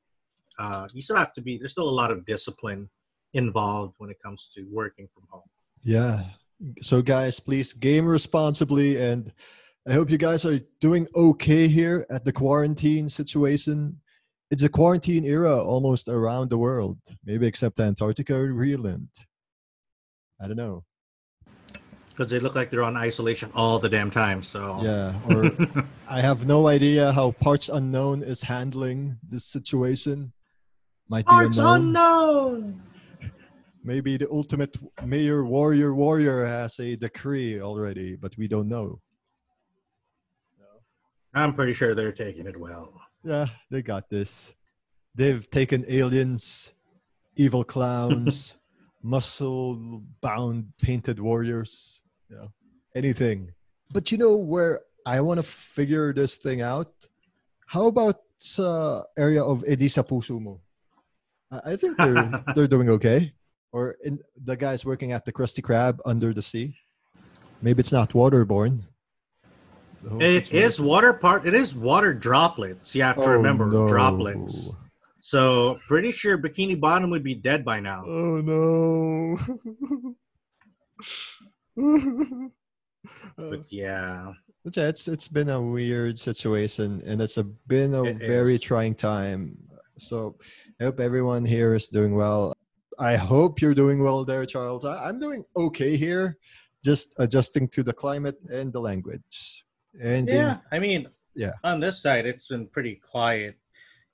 Uh, 0.58 0.88
you 0.94 1.02
still 1.02 1.18
have 1.18 1.34
to 1.34 1.42
be. 1.42 1.58
There's 1.58 1.72
still 1.72 1.90
a 1.90 1.98
lot 2.02 2.12
of 2.12 2.26
discipline 2.26 2.90
involved 3.34 3.96
when 3.98 4.10
it 4.10 4.18
comes 4.24 4.48
to 4.56 4.66
working 4.72 5.08
from 5.14 5.24
home. 5.30 5.50
Yeah. 5.84 6.24
So, 6.82 7.02
guys, 7.02 7.40
please 7.40 7.74
game 7.74 8.06
responsibly. 8.06 9.02
And 9.02 9.34
I 9.88 9.94
hope 9.94 10.10
you 10.10 10.18
guys 10.18 10.46
are 10.46 10.60
doing 10.80 11.08
okay 11.16 11.68
here 11.68 12.06
at 12.10 12.24
the 12.24 12.32
quarantine 12.32 13.10
situation. 13.10 14.00
It's 14.52 14.64
a 14.64 14.70
quarantine 14.70 15.26
era 15.26 15.62
almost 15.64 16.08
around 16.08 16.50
the 16.50 16.58
world, 16.58 17.00
maybe 17.26 17.48
except 17.48 17.80
Antarctica 17.80 18.36
or 18.36 18.48
Greenland. 18.50 19.10
I 20.40 20.48
don't 20.48 20.58
know. 20.58 20.84
Because 22.10 22.32
they 22.32 22.40
look 22.40 22.56
like 22.56 22.70
they're 22.70 22.84
on 22.84 22.96
isolation 22.96 23.52
all 23.56 23.80
the 23.80 23.90
damn 23.90 24.10
time. 24.12 24.42
So 24.44 24.80
Yeah. 24.82 25.14
Or 25.30 25.52
I 26.10 26.22
have 26.22 26.46
no 26.46 26.68
idea 26.68 27.12
how 27.12 27.32
Parts 27.32 27.70
Unknown 27.70 28.24
is 28.24 28.44
handling 28.44 29.18
this 29.28 29.46
situation. 29.46 30.32
Might 31.10 31.26
be 31.26 31.30
Parts 31.30 31.58
unknown. 31.58 31.76
unknown. 31.76 32.82
Maybe 33.84 34.18
the 34.18 34.30
ultimate 34.32 34.78
mayor 35.04 35.44
warrior 35.44 35.94
warrior 35.94 36.46
has 36.46 36.80
a 36.80 36.96
decree 36.96 37.60
already, 37.62 38.16
but 38.16 38.38
we 38.38 38.48
don't 38.48 38.70
know. 38.70 39.02
I'm 41.34 41.54
pretty 41.54 41.74
sure 41.74 41.94
they're 41.94 42.14
taking 42.14 42.48
it 42.48 42.58
well. 42.58 42.94
Yeah, 43.26 43.48
they 43.72 43.82
got 43.82 44.10
this. 44.10 44.54
They've 45.16 45.50
taken 45.50 45.84
aliens, 45.90 46.74
evil 47.36 47.64
clowns, 47.64 48.60
muscle 49.04 50.04
bound 50.22 50.74
painted 50.80 51.20
warriors, 51.20 52.04
you 52.30 52.36
know, 52.36 52.54
anything. 52.94 53.52
But 53.92 54.12
you 54.12 54.20
know 54.20 54.38
where 54.38 54.82
I 55.08 55.22
want 55.22 55.40
to 55.40 55.44
figure 55.44 56.14
this 56.14 56.38
thing 56.38 56.62
out? 56.62 56.94
How 57.66 57.88
about 57.88 58.22
uh, 58.60 59.02
area 59.18 59.44
of 59.44 59.64
Edisa 59.64 60.06
Pusumo? 60.06 60.60
I 61.50 61.74
I 61.74 61.76
think 61.78 61.98
they're 61.98 62.44
they're 62.54 62.68
doing 62.68 62.90
okay. 62.90 63.34
Or 63.72 63.98
in 64.06 64.20
the 64.38 64.56
guys 64.56 64.86
working 64.86 65.12
at 65.12 65.26
the 65.26 65.34
Krusty 65.34 65.62
Krab 65.62 66.00
under 66.06 66.32
the 66.32 66.42
sea. 66.42 66.78
Maybe 67.62 67.82
it's 67.82 67.92
not 67.92 68.12
waterborne. 68.14 68.84
It 70.20 70.46
situation. 70.46 70.58
is 70.58 70.82
water 70.82 71.14
part. 71.14 71.46
It 71.48 71.54
is 71.54 71.76
water 71.76 72.14
droplets. 72.14 72.94
You 72.96 73.04
have 73.04 73.16
to 73.18 73.24
Oh, 73.24 73.32
remember 73.32 73.66
no. 73.68 73.88
droplets. 73.88 74.76
So 75.20 75.80
pretty 75.88 76.12
sure 76.12 76.38
Bikini 76.38 76.80
Bottom 76.80 77.10
would 77.10 77.24
be 77.24 77.34
dead 77.36 77.66
by 77.66 77.80
now. 77.80 78.04
Oh 78.06 78.42
no. 78.42 79.38
But 83.38 83.72
yeah, 83.72 84.32
but 84.64 84.76
yeah, 84.78 84.88
it's 84.88 85.08
it's 85.08 85.28
been 85.28 85.50
a 85.50 85.62
weird 85.62 86.18
situation 86.18 87.04
and 87.06 87.22
it's 87.22 87.38
a, 87.38 87.44
been 87.44 87.94
a 87.94 88.04
It 88.06 88.18
very 88.20 88.56
is. 88.56 88.62
trying 88.62 88.96
time. 88.96 89.58
So 89.98 90.38
I 90.80 90.86
hope 90.86 91.00
everyone 91.00 91.44
here 91.46 91.76
is 91.76 91.88
doing 91.90 92.16
well. 92.16 92.54
I 92.98 93.16
hope 93.18 93.62
you're 93.62 93.74
doing 93.76 94.02
well 94.02 94.24
there, 94.24 94.46
Charles. 94.46 94.86
I, 94.86 95.08
I'm 95.10 95.20
doing 95.20 95.44
okay 95.58 95.98
here, 95.98 96.38
just 96.84 97.14
adjusting 97.20 97.68
to 97.70 97.84
the 97.84 97.92
climate 97.94 98.38
and 98.50 98.72
the 98.72 98.80
language. 98.80 99.65
And 100.02 100.26
being- 100.28 100.38
yeah. 100.38 100.58
I 100.72 100.80
mean, 100.80 101.08
yeah. 101.36 101.54
On 101.64 101.80
this 101.80 102.02
side, 102.02 102.26
it's 102.26 102.48
been 102.48 102.68
pretty 102.68 102.96
quiet, 102.96 103.56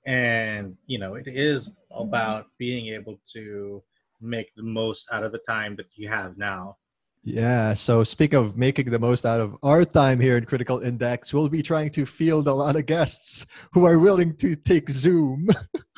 and 0.06 0.76
you 0.86 0.98
know, 0.98 1.14
it 1.14 1.26
is 1.28 1.70
about 1.94 2.46
being 2.58 2.86
able 2.88 3.20
to 3.34 3.82
make 4.20 4.54
the 4.56 4.62
most 4.62 5.08
out 5.12 5.22
of 5.24 5.32
the 5.32 5.40
time 5.48 5.76
that 5.76 5.86
you 5.94 6.08
have 6.08 6.36
now. 6.36 6.76
Yeah. 7.24 7.74
So 7.74 8.02
speak 8.02 8.32
of 8.32 8.56
making 8.56 8.90
the 8.90 8.98
most 8.98 9.24
out 9.24 9.40
of 9.40 9.56
our 9.62 9.84
time 9.84 10.18
here 10.18 10.36
in 10.36 10.44
Critical 10.44 10.80
Index, 10.80 11.32
we'll 11.32 11.48
be 11.48 11.62
trying 11.62 11.90
to 11.90 12.04
field 12.04 12.48
a 12.48 12.52
lot 12.54 12.74
of 12.74 12.86
guests 12.86 13.46
who 13.72 13.84
are 13.84 13.98
willing 13.98 14.34
to 14.38 14.56
take 14.56 14.90
Zoom 14.90 15.46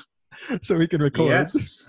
so 0.61 0.77
we 0.77 0.87
can 0.87 1.01
record. 1.01 1.31
Yes. 1.31 1.89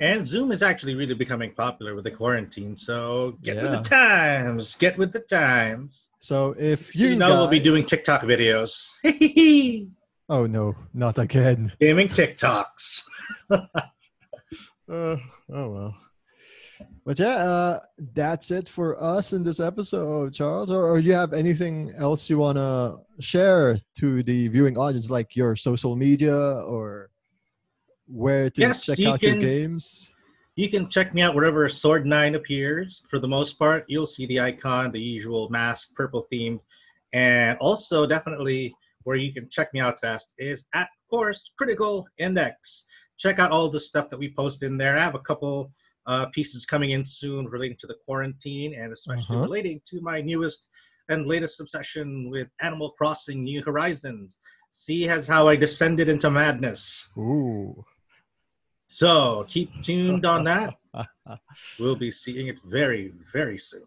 And 0.00 0.26
Zoom 0.26 0.52
is 0.52 0.62
actually 0.62 0.94
really 0.94 1.14
becoming 1.14 1.52
popular 1.54 1.94
with 1.94 2.04
the 2.04 2.10
quarantine. 2.10 2.76
So 2.76 3.38
get 3.42 3.62
with 3.62 3.72
the 3.72 3.80
times. 3.80 4.74
Get 4.76 4.98
with 4.98 5.12
the 5.12 5.20
times. 5.20 6.10
So 6.18 6.54
if 6.58 6.94
You, 6.94 7.08
you, 7.08 7.16
know 7.16 7.30
we'll 7.30 7.48
be 7.48 7.60
doing 7.60 7.84
TikTok 7.84 8.22
videos. 8.22 8.92
Oh 10.28 10.44
no, 10.44 10.74
not 10.92 11.20
again. 11.20 11.72
Gaming 11.80 12.08
TikToks. 12.08 13.06
Uh, 14.88 15.16
oh 15.52 15.68
well. 15.70 15.96
But 17.04 17.18
yeah, 17.18 17.36
uh, 17.36 17.80
that's 18.14 18.52
it 18.52 18.68
for 18.68 19.02
us 19.02 19.32
in 19.32 19.42
this 19.42 19.58
episode, 19.58 20.32
Charles. 20.32 20.70
Or, 20.70 20.84
or 20.84 21.00
you 21.00 21.12
have 21.12 21.32
anything 21.32 21.92
else 21.96 22.30
you 22.30 22.38
want 22.38 22.58
to 22.58 22.98
share 23.18 23.78
to 23.98 24.22
the 24.22 24.46
viewing 24.46 24.78
audience, 24.78 25.10
like 25.10 25.34
your 25.34 25.56
social 25.56 25.96
media 25.96 26.36
or 26.36 27.10
where 28.06 28.50
to 28.50 28.60
Yes, 28.60 28.86
check 28.86 28.98
you 28.98 29.10
out 29.10 29.22
your 29.22 29.32
can- 29.32 29.40
games? 29.40 30.10
You 30.54 30.70
can 30.70 30.88
check 30.88 31.12
me 31.12 31.20
out 31.20 31.34
wherever 31.34 31.68
Sword 31.68 32.06
9 32.06 32.34
appears. 32.34 33.02
For 33.10 33.18
the 33.18 33.28
most 33.28 33.58
part, 33.58 33.84
you'll 33.88 34.06
see 34.06 34.24
the 34.26 34.40
icon, 34.40 34.90
the 34.90 35.00
usual 35.00 35.50
mask, 35.50 35.94
purple 35.94 36.26
themed. 36.32 36.60
And 37.12 37.58
also, 37.58 38.06
definitely, 38.06 38.74
where 39.04 39.16
you 39.16 39.34
can 39.34 39.50
check 39.50 39.72
me 39.74 39.80
out 39.80 40.00
fast 40.00 40.32
is 40.38 40.64
at, 40.72 40.84
of 40.84 41.08
course, 41.10 41.50
Critical 41.58 42.06
Index. 42.16 42.86
Check 43.18 43.38
out 43.38 43.50
all 43.50 43.68
the 43.68 43.78
stuff 43.80 44.08
that 44.10 44.18
we 44.18 44.32
post 44.32 44.62
in 44.62 44.78
there. 44.78 44.96
I 44.96 45.00
have 45.00 45.14
a 45.14 45.18
couple 45.20 45.72
uh, 46.06 46.26
pieces 46.26 46.64
coming 46.64 46.90
in 46.92 47.04
soon 47.04 47.46
relating 47.46 47.76
to 47.80 47.86
the 47.86 47.96
quarantine 48.06 48.74
and 48.74 48.92
especially 48.92 49.36
Uh-huh. 49.36 49.44
relating 49.44 49.80
to 49.86 50.00
my 50.00 50.20
newest 50.22 50.68
and 51.10 51.26
latest 51.26 51.60
obsession 51.60 52.30
with 52.30 52.48
Animal 52.60 52.90
Crossing 52.92 53.44
New 53.44 53.62
Horizons. 53.62 54.38
See 54.72 55.06
as 55.08 55.26
how 55.28 55.48
I 55.48 55.56
descended 55.56 56.08
into 56.08 56.30
madness. 56.30 57.10
Ooh. 57.18 57.84
So 58.88 59.44
keep 59.48 59.82
tuned 59.82 60.24
on 60.24 60.44
that. 60.44 60.74
We'll 61.78 61.96
be 61.96 62.10
seeing 62.10 62.46
it 62.48 62.58
very, 62.64 63.12
very 63.32 63.58
soon. 63.58 63.82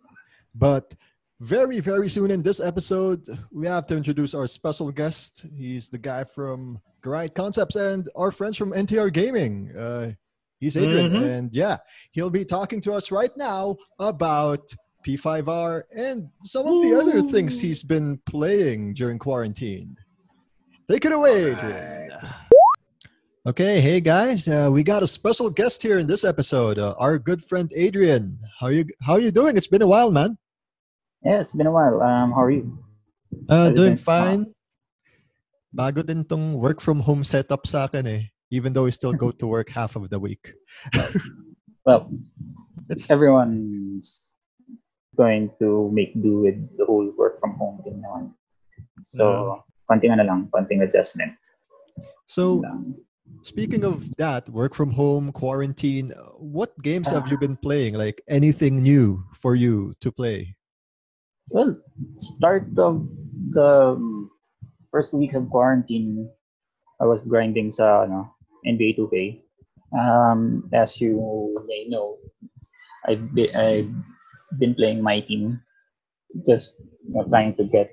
But 0.54 0.94
very, 1.40 1.80
very 1.80 2.10
soon 2.10 2.32
in 2.32 2.44
this 2.44 2.60
episode, 2.60 3.26
we 3.52 3.66
have 3.66 3.88
to 3.88 3.96
introduce 3.98 4.34
our 4.34 4.46
special 4.48 4.92
guest. 4.92 5.46
He's 5.56 5.90
the 5.90 5.98
guy 5.98 6.24
from 6.26 6.80
Grind 7.02 7.34
Concepts 7.34 7.76
and 7.78 8.10
our 8.16 8.32
friends 8.32 8.58
from 8.58 8.74
NTR 8.74 9.12
Gaming. 9.14 9.72
Uh, 9.76 10.12
he's 10.60 10.76
Adrian. 10.76 11.12
Mhm. 11.14 11.24
And 11.38 11.54
yeah, 11.56 11.78
he'll 12.12 12.30
be 12.30 12.44
talking 12.44 12.82
to 12.82 12.94
us 12.94 13.10
right 13.10 13.32
now 13.38 13.78
about 14.00 14.70
P5R 15.08 15.84
and 15.96 16.28
some 16.44 16.68
of 16.68 16.84
the 16.84 16.94
other 17.00 17.22
things 17.22 17.62
he's 17.62 17.84
been 17.84 18.20
playing 18.26 18.94
during 18.96 19.18
quarantine. 19.18 19.96
Take 20.90 21.06
it 21.06 21.14
away, 21.14 21.52
Adrian. 21.52 22.12
Okay, 23.48 23.80
hey 23.80 24.04
guys, 24.04 24.52
uh, 24.52 24.68
we 24.68 24.84
got 24.84 25.02
a 25.02 25.08
special 25.08 25.50
guest 25.50 25.82
here 25.82 25.98
in 25.98 26.08
this 26.08 26.28
episode. 26.28 26.76
Uh, 26.76 26.92
our 27.00 27.16
good 27.16 27.40
friend 27.40 27.72
Adrian. 27.72 28.36
How 28.60 28.68
you 28.68 28.84
How 29.00 29.16
you 29.16 29.32
doing? 29.32 29.56
It's 29.56 29.72
been 29.72 29.82
a 29.82 29.88
while, 29.88 30.12
man. 30.12 30.36
Yeah, 31.24 31.40
it's 31.40 31.56
been 31.56 31.66
a 31.66 31.72
while. 31.72 32.04
Um, 32.04 32.36
how 32.36 32.44
are 32.44 32.52
you? 32.52 32.68
Uh, 33.48 33.72
doing 33.72 33.96
fine. 33.96 34.52
Bago 35.72 36.04
din 36.04 36.28
tong 36.28 36.60
work 36.60 36.84
from 36.84 37.00
home 37.00 37.24
setup 37.24 37.64
sa 37.64 37.88
akin 37.88 38.12
eh. 38.12 38.24
Even 38.52 38.76
though 38.76 38.84
we 38.84 38.92
still 38.92 39.16
go 39.16 39.32
to 39.32 39.48
work 39.48 39.72
half 39.72 39.96
of 39.96 40.12
the 40.12 40.20
week. 40.20 40.52
Well, 41.88 42.12
It's, 42.92 43.10
everyone's 43.10 44.30
going 45.16 45.50
to 45.58 45.90
make 45.90 46.14
do 46.22 46.44
with 46.44 46.60
the 46.78 46.86
whole 46.86 47.08
work 47.18 47.40
from 47.40 47.56
home 47.56 47.82
thing 47.82 48.04
naman. 48.04 48.36
So, 49.02 49.64
konting 49.90 50.12
ano 50.14 50.28
lang, 50.28 50.52
konting 50.54 50.84
adjustment. 50.84 51.34
so. 52.28 52.62
Speaking 53.42 53.84
of 53.84 54.16
that, 54.18 54.50
work 54.50 54.74
from 54.74 54.92
home, 54.92 55.32
quarantine, 55.32 56.14
what 56.38 56.76
games 56.82 57.10
have 57.10 57.28
you 57.30 57.38
been 57.38 57.58
playing? 57.58 57.96
Like 57.96 58.22
anything 58.28 58.82
new 58.82 59.24
for 59.34 59.56
you 59.56 59.96
to 60.02 60.12
play? 60.12 60.56
Well, 61.50 61.82
start 62.18 62.70
of 62.78 63.08
the 63.52 63.98
first 64.92 65.14
weeks 65.14 65.36
of 65.36 65.50
quarantine, 65.50 66.30
I 67.02 67.06
was 67.06 67.26
grinding 67.26 67.72
sa 67.72 68.04
ano, 68.04 68.36
NBA 68.68 69.00
2K. 69.00 69.42
Um, 69.98 70.70
as 70.74 71.02
you 71.02 71.18
may 71.66 71.90
know, 71.90 72.18
I've 73.08 73.34
been, 73.34 73.56
I've 73.56 73.90
been 74.60 74.76
playing 74.76 75.02
my 75.02 75.22
team, 75.22 75.62
just 76.46 76.78
you 77.02 77.18
know, 77.18 77.26
trying 77.26 77.56
to 77.56 77.64
get 77.66 77.90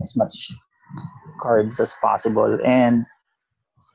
as 0.00 0.16
much 0.16 0.48
cards 1.42 1.80
as 1.80 1.92
possible. 2.00 2.58
And 2.64 3.04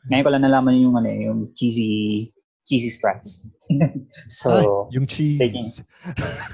ngayon 0.10 0.26
ko 0.26 0.32
lang 0.32 0.46
nalaman 0.46 0.82
yung 0.82 0.96
ano, 0.98 1.10
eh, 1.10 1.26
yung 1.30 1.52
cheesy 1.54 2.30
cheesy 2.66 2.90
strats. 2.90 3.48
so, 4.28 4.50
Ay, 4.58 4.66
yung 4.98 5.06
cheese. 5.06 5.86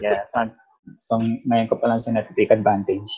yeah, 0.04 0.24
so, 0.28 0.52
so 1.00 1.20
ngayon 1.20 1.72
ko 1.72 1.80
pa 1.80 1.88
lang 1.88 2.00
siya 2.04 2.20
na-take 2.20 2.52
advantage. 2.52 3.12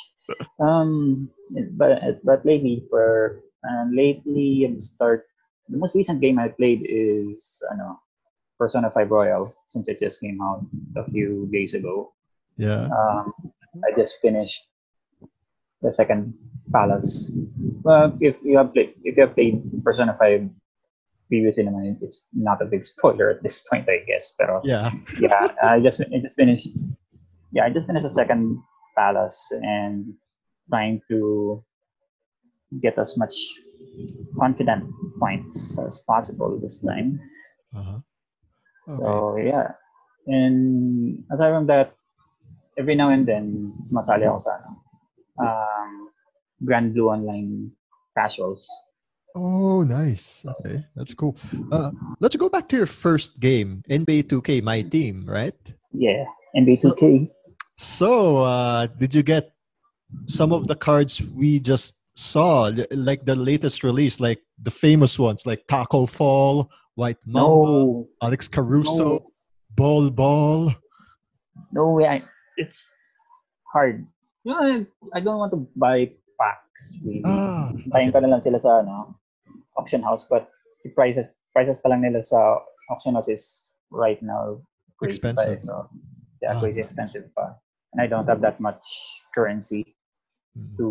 Um, 0.62 1.28
but 1.76 2.00
but 2.24 2.46
lately 2.48 2.86
for 2.88 3.42
uh, 3.66 3.86
lately 3.92 4.64
and 4.64 4.80
start 4.80 5.28
the 5.68 5.76
most 5.76 5.96
recent 5.96 6.22
game 6.22 6.40
I 6.40 6.48
played 6.48 6.86
is 6.88 7.60
ano 7.76 8.00
Persona 8.56 8.88
5 8.94 9.12
Royal 9.12 9.52
since 9.68 9.90
it 9.90 10.00
just 10.00 10.22
came 10.22 10.40
out 10.40 10.64
a 10.96 11.04
few 11.12 11.50
days 11.52 11.74
ago. 11.74 12.14
Yeah. 12.56 12.88
Um, 12.88 13.34
I 13.84 13.92
just 13.98 14.22
finished 14.22 14.70
the 15.84 15.92
second 15.92 16.34
Palace. 16.72 17.30
Well, 17.84 18.16
if 18.24 18.40
you 18.42 18.58
have 18.58 18.72
played 18.72 18.96
if 19.04 19.20
you 19.20 19.28
have 19.28 19.36
played 19.36 19.62
Persona 19.84 20.16
5 20.18 20.48
previously 21.28 21.68
naman, 21.68 22.00
it's 22.00 22.32
not 22.32 22.62
a 22.64 22.66
big 22.66 22.86
spoiler 22.88 23.30
at 23.30 23.44
this 23.44 23.60
point, 23.68 23.86
I 23.92 24.02
guess. 24.08 24.34
Pero 24.40 24.64
Yeah. 24.64 24.90
yeah, 25.20 25.52
I 25.62 25.84
just 25.84 26.00
I 26.00 26.24
just 26.24 26.40
finished. 26.40 26.72
Yeah, 27.52 27.68
I 27.68 27.70
just 27.70 27.86
finished 27.86 28.08
the 28.08 28.16
second 28.16 28.64
Palace 28.96 29.52
and 29.62 30.16
trying 30.72 31.02
to 31.12 31.62
get 32.82 32.98
as 32.98 33.18
much 33.18 33.36
confidant 34.40 34.86
points 35.20 35.78
as 35.78 36.02
possible 36.08 36.58
this 36.58 36.82
time. 36.82 37.20
Uh-huh. 37.76 38.00
Okay. 38.90 38.98
So 39.04 39.38
yeah, 39.38 39.74
and 40.28 41.24
aside 41.32 41.54
from 41.54 41.68
that, 41.68 41.94
every 42.78 42.96
now 42.96 43.10
and 43.10 43.26
then 43.28 43.74
sumasali 43.86 44.30
ako 44.30 44.40
sa 44.40 44.62
ano, 44.62 44.83
um, 45.40 46.10
Granblue 46.64 47.12
Online 47.12 47.72
casuals. 48.18 48.68
Oh, 49.36 49.82
nice. 49.84 50.46
Okay, 50.46 50.86
that's 50.96 51.14
cool. 51.14 51.36
Uh, 51.72 51.92
let's 52.20 52.36
go 52.36 52.50
back 52.50 52.68
to 52.68 52.78
your 52.78 52.86
first 52.86 53.40
game, 53.40 53.84
NBA 53.90 54.28
2K, 54.30 54.62
my 54.62 54.82
team, 54.84 55.26
right? 55.26 55.58
Yeah, 55.92 56.26
NBA 56.56 56.82
2K. 56.82 57.32
So, 57.76 58.38
uh, 58.38 58.86
did 58.86 59.16
you 59.16 59.24
get 59.24 59.52
some 60.28 60.54
of 60.54 60.68
the 60.68 60.76
cards 60.76 61.22
we 61.22 61.60
just 61.60 61.98
saw, 62.16 62.70
like 62.92 63.26
the 63.26 63.36
latest 63.36 63.84
release, 63.84 64.20
like 64.20 64.40
the 64.62 64.70
famous 64.70 65.18
ones, 65.18 65.48
like 65.48 65.66
Tacko 65.68 66.08
Fall, 66.08 66.70
White 66.94 67.18
Mamba, 67.26 67.50
No, 67.50 68.08
Alex 68.22 68.48
Caruso, 68.48 69.04
no, 69.04 69.28
Bol 69.74 70.12
Bol? 70.12 70.72
no 71.72 71.90
way. 71.90 72.06
I, 72.08 72.22
it's 72.58 72.88
hard. 73.74 74.06
You 74.44 74.52
know, 74.52 74.60
I, 74.60 74.86
I 75.16 75.20
don't 75.24 75.40
want 75.40 75.52
to 75.56 75.64
buy 75.76 76.12
packs 76.40 77.00
really. 77.04 77.24
Ah, 77.24 77.72
Tayin 77.96 78.12
ko 78.12 78.20
na 78.20 78.28
lang 78.36 78.44
sila 78.44 78.60
sa 78.60 78.84
ano, 78.84 79.16
auction 79.80 80.04
house 80.04 80.28
but 80.28 80.52
the 80.84 80.92
prices 80.92 81.32
prices 81.56 81.80
pa 81.80 81.88
lang 81.90 82.04
nila 82.04 82.20
sa 82.20 82.60
auction 82.92 83.16
house 83.16 83.32
is 83.32 83.72
right 83.88 84.20
now 84.22 84.60
crazy 85.00 85.22
pa. 85.24 85.32
Expensive. 85.32 85.62
So 85.64 85.88
yeah, 86.44 86.58
Ah. 86.58 86.60
crazy 86.60 86.84
expensive 86.84 87.32
pa. 87.32 87.56
And 87.96 88.02
I 88.04 88.08
don't 88.10 88.28
have 88.28 88.42
that 88.42 88.60
much 88.60 88.84
currency 89.32 89.96
Mm. 90.54 90.78
to 90.78 90.88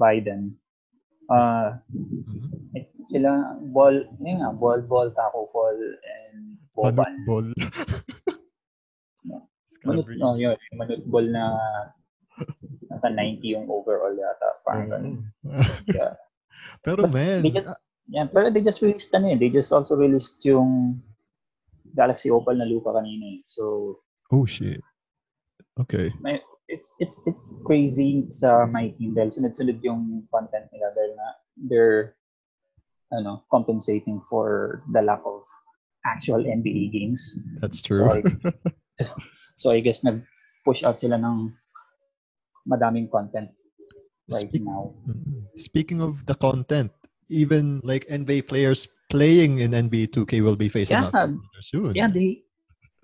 buy 0.00 0.16
them. 0.16 0.56
Uh, 1.28 1.76
Mhm. 1.92 2.72
eh, 2.72 2.88
sila 3.04 3.52
ball, 3.60 3.92
yun 4.16 4.40
nga, 4.40 4.48
ball 4.56 4.80
ball, 4.80 5.12
taco 5.12 5.44
fall, 5.52 5.76
and 5.76 6.56
Manut 6.72 7.04
boban. 7.04 7.12
Ball. 7.28 7.46
Yeah. 9.28 9.44
Manut, 9.84 10.08
no, 10.16 10.40
yun, 10.40 10.56
manut 10.72 11.04
ball 11.04 11.28
na 11.28 11.44
nasa 12.90 13.08
90 13.10 13.42
yung 13.54 13.66
overall 13.70 14.14
yata. 14.14 14.48
Parang 14.62 14.88
ganun. 14.90 15.16
Yeah. 15.90 16.14
Pero 16.86 17.04
But 17.06 17.12
man, 17.12 17.40
they 17.42 17.50
just- 17.50 17.68
ah, 17.68 17.80
Yeah, 18.04 18.28
pero 18.28 18.52
they 18.52 18.60
just 18.60 18.84
released 18.84 19.16
ano 19.16 19.32
eh. 19.32 19.38
They 19.40 19.48
just 19.48 19.72
also 19.72 19.96
released 19.96 20.44
yung 20.44 21.00
Galaxy 21.96 22.28
Opal 22.28 22.60
na 22.60 22.68
lupa 22.68 22.92
kanina 22.92 23.40
eh. 23.40 23.40
So, 23.48 23.96
oh 24.28 24.44
shit. 24.44 24.84
Okay. 25.80 26.12
may, 26.20 26.36
it's 26.68 26.92
it's 27.00 27.24
it's 27.24 27.48
crazy 27.64 28.28
sa 28.28 28.68
my 28.68 28.92
team 29.00 29.16
dahil 29.16 29.32
sunod-sunod 29.32 29.80
yung 29.80 30.28
content 30.28 30.68
nila 30.68 30.92
dahil 30.92 31.12
na 31.16 31.28
they're 31.64 32.14
ano, 33.08 33.46
compensating 33.48 34.20
for 34.28 34.82
the 34.92 35.00
lack 35.00 35.22
of 35.24 35.46
actual 36.04 36.44
NBA 36.44 36.92
games. 36.92 37.40
That's 37.64 37.80
So 37.80 38.04
true. 38.04 38.04
I, 38.04 38.20
so 39.56 39.72
I 39.72 39.80
guess 39.80 40.04
nag-push 40.04 40.84
out 40.84 41.00
sila 41.00 41.16
ng 41.16 41.56
madaming 42.68 43.10
content 43.10 43.50
right 44.30 44.48
Speak- 44.48 44.64
now. 44.64 44.94
Mm. 45.08 45.44
Speaking 45.56 46.00
of 46.00 46.24
the 46.26 46.34
content, 46.34 46.90
even 47.28 47.80
like 47.84 48.04
NBA 48.08 48.48
players 48.48 48.88
playing 49.10 49.58
in 49.60 49.72
NBA 49.72 50.08
2K 50.12 50.42
will 50.42 50.56
be 50.56 50.68
facing 50.68 50.96
Yeah. 50.98 51.10
out 51.12 51.36
soon. 51.60 51.92
Yeah, 51.94 52.08
they 52.08 52.42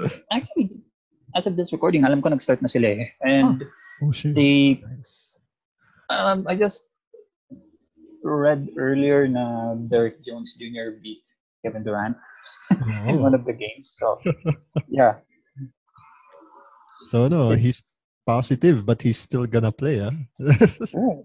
actually 0.33 0.81
as 1.37 1.47
of 1.47 1.55
this 1.57 1.73
recording, 1.73 2.03
alam 2.05 2.21
ko 2.25 2.29
nag-start 2.33 2.59
na 2.61 2.69
sila 2.69 2.89
eh. 2.91 3.09
And 3.23 3.63
Oh 4.03 4.11
shit. 4.11 4.35
they 4.35 4.81
Nice. 4.83 5.37
um, 6.11 6.43
I 6.49 6.57
just 6.57 6.89
read 8.25 8.69
earlier 8.77 9.29
na 9.29 9.77
Derrick 9.89 10.21
Jones 10.25 10.57
Jr. 10.59 10.99
beat 11.01 11.23
Kevin 11.65 11.85
Durant 11.85 12.17
in 13.09 13.17
Oh. 13.21 13.23
one 13.23 13.33
of 13.37 13.45
the 13.45 13.53
games. 13.55 13.95
So 13.97 14.19
yeah, 14.89 15.21
So 17.09 17.29
no, 17.29 17.53
It's- 17.53 17.63
he's 17.63 17.79
positive, 18.27 18.85
but 18.85 19.03
he's 19.03 19.19
still 19.19 19.47
gonna 19.47 19.73
play, 19.73 19.99
huh? 19.99 20.13
Ooh, 20.97 21.25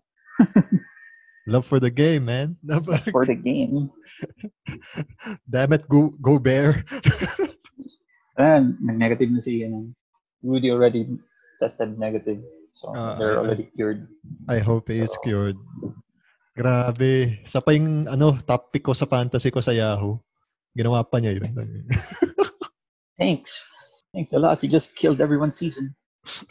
Love 1.48 1.66
for 1.66 1.80
the 1.80 1.92
game, 1.94 2.26
man. 2.26 2.58
Love 2.66 2.86
for- 3.12 3.26
the 3.26 3.36
game. 3.38 3.92
Damn 5.50 5.74
it, 5.74 5.88
go 5.88 6.10
go 6.22 6.40
bear. 6.40 6.84
And 8.36 8.76
negative 8.82 9.32
na 9.32 9.40
si 9.40 9.64
ano, 9.64 9.94
Rudy 10.44 10.72
already 10.72 11.08
tested 11.62 11.96
negative. 12.00 12.42
So 12.76 12.92
Ah, 12.92 13.16
they're 13.16 13.40
ah, 13.40 13.48
already 13.48 13.72
cured. 13.72 14.08
I 14.52 14.60
hope 14.60 14.92
he 14.92 15.00
is 15.00 15.14
So- 15.14 15.22
cured. 15.24 15.56
Grabe. 16.56 17.44
Sa 17.48 17.60
pa 17.60 17.72
yung 17.76 18.08
ano, 18.08 18.36
top 18.40 18.72
pick 18.72 18.84
ko 18.88 18.96
sa 18.96 19.06
fantasy 19.08 19.52
ko 19.52 19.60
sa 19.60 19.76
Yahoo. 19.76 20.20
Ginawa 20.76 21.04
pa 21.08 21.20
niya 21.20 21.36
yun. 21.40 21.52
Thanks. 23.20 23.64
Thanks 24.12 24.32
a 24.32 24.40
lot. 24.40 24.64
You 24.64 24.68
just 24.72 24.96
killed 24.96 25.20
everyone's 25.20 25.56
season. 25.60 25.96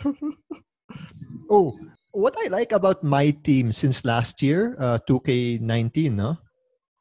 oh, 1.50 1.76
what 2.12 2.34
I 2.38 2.48
like 2.48 2.72
about 2.72 3.02
my 3.02 3.30
team 3.30 3.72
since 3.72 4.04
last 4.04 4.42
year, 4.42 4.76
uh, 4.78 4.98
2K19, 5.08 6.12
no? 6.12 6.38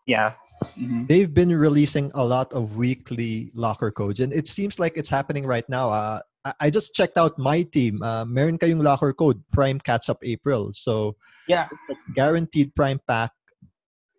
Yeah. 0.05 0.33
Mhm. 0.77 1.07
they've 1.09 1.33
been 1.33 1.49
releasing 1.49 2.11
a 2.13 2.23
lot 2.23 2.53
of 2.53 2.77
weekly 2.77 3.49
locker 3.55 3.89
codes 3.89 4.19
and 4.21 4.31
it 4.31 4.47
seems 4.47 4.77
like 4.77 4.95
it's 4.95 5.09
happening 5.09 5.47
right 5.49 5.67
now 5.67 5.89
uh, 5.89 6.21
I- 6.61 6.69
just 6.69 6.93
checked 6.93 7.17
out 7.17 7.39
my 7.41 7.63
team 7.63 7.99
uh, 8.05 8.23
meron 8.23 8.59
kayong 8.61 8.83
locker 8.85 9.11
code 9.17 9.41
prime 9.51 9.81
catch 9.81 10.13
up 10.13 10.21
april 10.21 10.69
so 10.71 11.17
Yeah. 11.49 11.67
guaranteed 12.15 12.75
prime 12.77 13.01
pack 13.09 13.31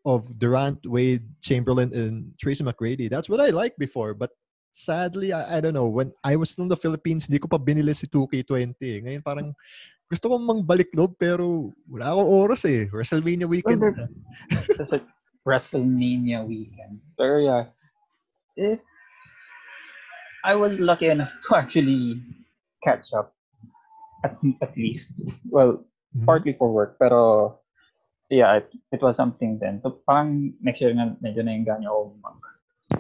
of 0.05 0.27
durant 0.43 0.83
wade 0.85 1.23
chamberlain 1.41 1.95
and 1.95 2.35
tracy 2.43 2.65
mcgrady 2.67 3.09
that's 3.09 3.31
what 3.31 3.41
i 3.41 3.49
liked 3.55 3.79
before 3.79 4.13
but 4.13 4.35
sadly 4.75 5.31
I, 5.31 5.59
I 5.59 5.59
don't 5.63 5.73
know 5.79 5.87
when 5.87 6.11
i 6.27 6.35
was 6.35 6.51
still 6.51 6.67
in 6.67 6.73
the 6.73 6.79
philippines 6.79 7.31
hindi 7.31 7.39
ko 7.39 7.47
pa 7.47 7.63
binili 7.63 7.95
si 7.95 8.11
2k20 8.11 8.75
eh. 8.83 8.99
ngayon 9.07 9.23
parang 9.23 9.55
gusto 10.11 10.27
kong 10.27 10.43
mangbalik 10.43 10.91
loob 10.93 11.15
pero 11.15 11.71
wala 11.87 12.11
akong 12.11 12.31
oras 12.43 12.67
eh 12.67 12.91
wrestlemania 12.91 13.47
weekend 13.47 13.79
na. 13.81 14.11
It's 14.77 14.91
like 14.91 15.07
WrestleMania 15.45 16.41
weekend. 16.45 17.01
But 17.21 17.45
yeah, 17.45 17.65
it. 18.57 18.81
I 20.45 20.57
was 20.57 20.81
lucky 20.81 21.09
enough 21.09 21.33
to 21.49 21.57
actually 21.57 22.21
catch 22.85 23.13
up, 23.13 23.33
at, 24.25 24.37
at 24.61 24.77
least. 24.77 25.17
Well, 25.49 25.85
Mhm. 26.15 26.31
partly 26.31 26.55
for 26.55 26.71
work, 26.71 26.95
pero 26.95 27.59
yeah, 28.31 28.63
it, 28.63 28.71
it 28.95 29.03
was 29.03 29.19
something 29.19 29.59
then. 29.59 29.83
So 29.83 29.99
parang 30.07 30.55
next 30.63 30.79
year 30.79 30.95
nga 30.95 31.11
medyo 31.19 31.43
na 31.43 31.59
yung 31.59 31.67
ganyo 31.67 31.91
ako 31.91 32.01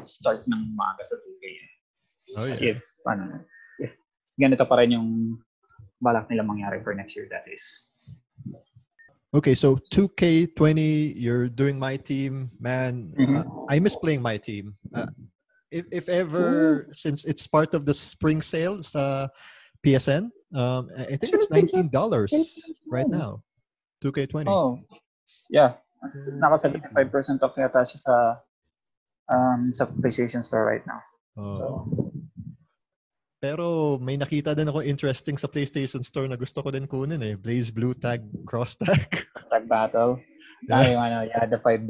mag-start 0.05 0.45
ng 0.45 0.63
maga 0.77 1.01
sa 1.09 1.17
2K. 1.17 1.45
oh 2.37 2.45
yeah 2.45 2.77
If, 2.77 2.85
ano, 3.09 3.41
if 3.81 3.97
ganito 4.37 4.69
pa 4.69 4.77
rin 4.85 4.93
yung 4.93 5.41
balak 6.05 6.29
nila 6.29 6.45
mangyari 6.45 6.85
for 6.85 6.93
next 6.93 7.17
year, 7.17 7.25
that 7.33 7.49
is. 7.49 7.89
Okay, 9.33 9.57
so 9.57 9.81
2K20, 9.91 11.17
you're 11.17 11.49
doing 11.49 11.81
my 11.81 11.97
team, 11.97 12.53
man. 12.61 13.17
Mhm. 13.17 13.41
uh, 13.41 13.47
I 13.67 13.81
miss 13.81 13.97
playing 13.97 14.23
my 14.23 14.37
team. 14.37 14.77
Uh, 14.95 15.11
if 15.75 15.89
if 15.91 16.07
ever, 16.07 16.87
since 16.95 17.25
it's 17.27 17.49
part 17.49 17.75
of 17.75 17.83
the 17.83 17.97
spring 17.97 18.39
sale 18.45 18.79
sa 18.85 19.27
PSN, 19.83 20.31
um, 20.55 20.87
I 20.95 21.19
think 21.19 21.35
it's 21.35 21.51
nineteen 21.51 21.91
dollars 21.91 22.31
right 22.87 23.09
now. 23.11 23.43
2K20. 24.07 24.47
Oh, 24.47 24.79
yeah. 25.51 25.81
Naka 26.39 26.61
75% 26.69 27.41
off 27.43 27.57
yata 27.57 27.81
siya 27.83 27.99
sa 27.99 28.15
um, 29.31 29.73
sa 29.73 29.87
PlayStation 29.87 30.43
Store 30.45 30.65
right 30.65 30.85
now. 30.87 31.01
Oh. 31.37 31.57
So, 31.59 31.67
Pero 33.45 33.99
may 34.01 34.17
nakita 34.17 34.57
din 34.57 34.73
ako 34.73 34.81
interesting 34.81 35.37
sa 35.37 35.45
PlayStation 35.53 36.01
Store 36.01 36.25
na 36.25 36.41
gusto 36.41 36.65
ko 36.65 36.73
din 36.73 36.89
kunin 36.89 37.21
eh. 37.21 37.37
Blaze 37.37 37.69
Blue 37.69 37.93
Tag 37.93 38.25
Cross 38.49 38.81
Tag. 38.81 39.05
Tag 39.53 39.69
Battle. 39.69 40.17
Yeah. 40.65 40.97
Yung 40.97 41.03
ano, 41.05 41.19
yeah, 41.29 41.45
the 41.45 41.61
$5 41.61 41.85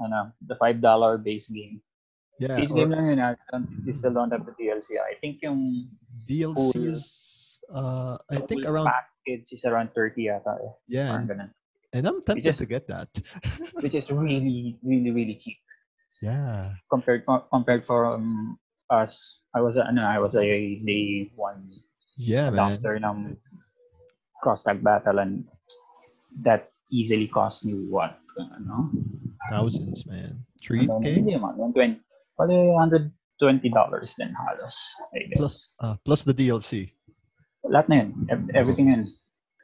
ano, 0.00 0.32
the 0.40 0.56
$5 0.56 0.80
base 1.20 1.52
game. 1.52 1.84
Yeah. 2.40 2.56
Base 2.56 2.72
or 2.72 2.76
game 2.80 2.90
lang 2.96 3.12
yun. 3.12 3.20
ah. 3.20 3.36
Don't- 3.52 3.68
You 3.84 3.92
still 3.92 4.16
don't 4.16 4.32
have 4.32 4.48
the 4.48 4.56
DLC. 4.56 4.96
I 4.96 5.20
think 5.20 5.44
yung 5.44 5.92
DLC 6.24 6.56
full- 6.56 6.88
is 6.88 7.04
uh 7.68 8.16
I 8.32 8.40
think 8.48 8.64
around 8.64 8.88
package 8.88 9.52
is 9.52 9.68
around 9.68 9.92
30 9.92 10.24
yata. 10.32 10.56
Eh. 10.56 10.72
yeah, 10.88 11.20
and, 11.20 11.52
and 11.92 12.02
I'm 12.08 12.24
tempted 12.24 12.48
just- 12.48 12.64
to 12.64 12.66
get 12.66 12.88
that. 12.88 13.12
Which 13.84 13.92
is 13.92 14.08
really, 14.08 14.80
really, 14.80 15.12
really 15.12 15.36
cheap. 15.36 15.60
Yeah. 16.22 16.72
compared 16.90 17.24
compared 17.50 17.84
from 17.84 18.56
us. 18.90 19.40
I 19.54 19.60
was 19.60 19.76
ano, 19.76 20.02
I 20.06 20.18
was 20.18 20.36
a 20.36 20.46
day 20.46 21.30
one 21.34 21.68
Yeah, 22.20 22.50
man. 22.50 22.78
adopter 22.78 23.00
ng 23.00 23.36
cross 24.44 24.62
tag 24.62 24.84
battle 24.84 25.18
and 25.18 25.48
that 26.44 26.68
easily 26.92 27.26
cost 27.26 27.64
me 27.64 27.74
what? 27.88 28.20
Ano? 28.38 28.92
Thousands, 29.50 30.06
man. 30.06 30.44
Ano, 30.70 31.00
3k 31.00 31.24
Hindi 31.24 31.34
naman, 31.34 31.56
120. 31.56 31.98
Pali 32.36 32.56
$120 32.76 34.16
then 34.16 34.32
halos, 34.36 34.76
I 35.16 35.28
guess. 35.28 35.38
plus 35.40 35.54
uh, 35.80 35.96
plus 36.04 36.24
the 36.24 36.36
DLC. 36.36 36.92
Lahat 37.64 37.88
na 37.88 37.96
yun. 38.04 38.10
Everything 38.54 38.92
yun. 38.92 39.04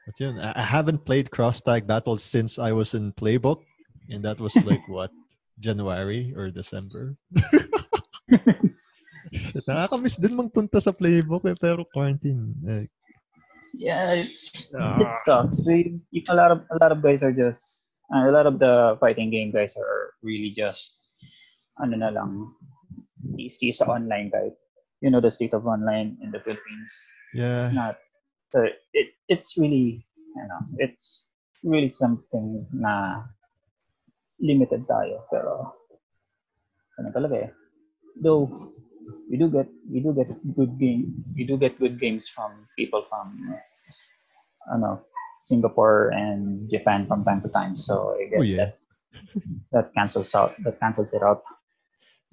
But 0.09 0.16
yun, 0.20 0.34
I 0.40 0.52
I 0.57 0.64
haven't 0.64 1.04
played 1.04 1.30
cross 1.30 1.61
tag 1.61 1.86
battles 1.86 2.24
since 2.24 2.59
I 2.59 2.72
was 2.72 2.92
in 2.96 3.12
Playbook, 3.16 3.61
and 4.09 4.24
that 4.24 4.40
was 4.40 4.57
like 4.64 4.82
what 4.92 5.12
January 5.59 6.32
or 6.36 6.50
December. 6.50 7.16
Shit, 9.32 9.66
Nakakamiss 9.66 10.16
din 10.22 10.38
magpunta 10.38 10.78
sa 10.78 10.94
Playbook 10.94 11.44
eh, 11.50 11.57
pero 11.59 11.84
quarantine. 11.90 12.54
Eh, 12.68 12.86
Yeah, 13.76 14.24
it, 14.24 14.32
Ah. 14.72 14.96
it 14.96 15.12
sucks. 15.28 15.61
We, 15.68 16.00
a 16.32 16.34
lot 16.34 16.48
of 16.48 16.64
a 16.72 16.80
lot 16.80 16.96
of 16.96 17.04
guys 17.04 17.20
are 17.20 17.34
just 17.34 18.00
uh, 18.09 18.24
a 18.24 18.32
lot 18.32 18.48
of 18.48 18.57
the 18.57 18.96
fighting 19.04 19.28
game 19.28 19.52
guys 19.52 19.76
are 19.76 20.16
really 20.24 20.48
just 20.48 20.96
ano 21.76 21.92
na 22.00 22.09
lang 22.09 22.57
TST 23.36 23.76
sa 23.76 23.84
online 23.92 24.32
guy. 24.32 24.48
You 25.04 25.12
know 25.12 25.20
the 25.20 25.28
state 25.28 25.52
of 25.52 25.68
online 25.68 26.16
in 26.24 26.32
the 26.32 26.40
Philippines. 26.40 26.88
yeah. 27.36 27.68
It's 27.68 27.76
not 27.76 28.00
so 28.48 28.64
it 28.96 29.12
it's 29.28 29.61
really 29.61 30.00
you 30.16 30.46
know 30.48 30.62
it's 30.80 31.28
really 31.61 31.92
something 31.92 32.64
na 32.72 33.28
limited 34.41 34.84
tayo 34.84 35.24
pero 35.32 35.72
ano 37.01 37.09
talaga 37.12 37.49
eh. 37.49 37.51
Though 38.16 38.49
we 39.28 39.37
do 39.37 39.49
get 39.49 39.68
we 39.89 40.01
do 40.01 40.12
get 40.16 40.28
good 40.57 40.76
game 40.80 41.24
we 41.37 41.45
do 41.45 41.57
get 41.57 41.78
good 41.78 42.01
games 42.01 42.28
from 42.28 42.68
people 42.76 43.05
from 43.05 43.37
ano 44.72 45.05
Singapore 45.41 46.11
and 46.16 46.66
Japan 46.68 47.07
from 47.07 47.22
time 47.22 47.41
to 47.45 47.51
time. 47.53 47.76
So 47.76 48.16
I 48.16 48.26
Oh 48.37 48.43
guess 48.43 48.51
yeah. 48.51 48.57
that 48.57 48.72
that 49.72 49.87
cancels 49.95 50.34
out 50.34 50.57
that 50.64 50.80
cancels 50.80 51.12
it 51.12 51.22
out. 51.22 51.45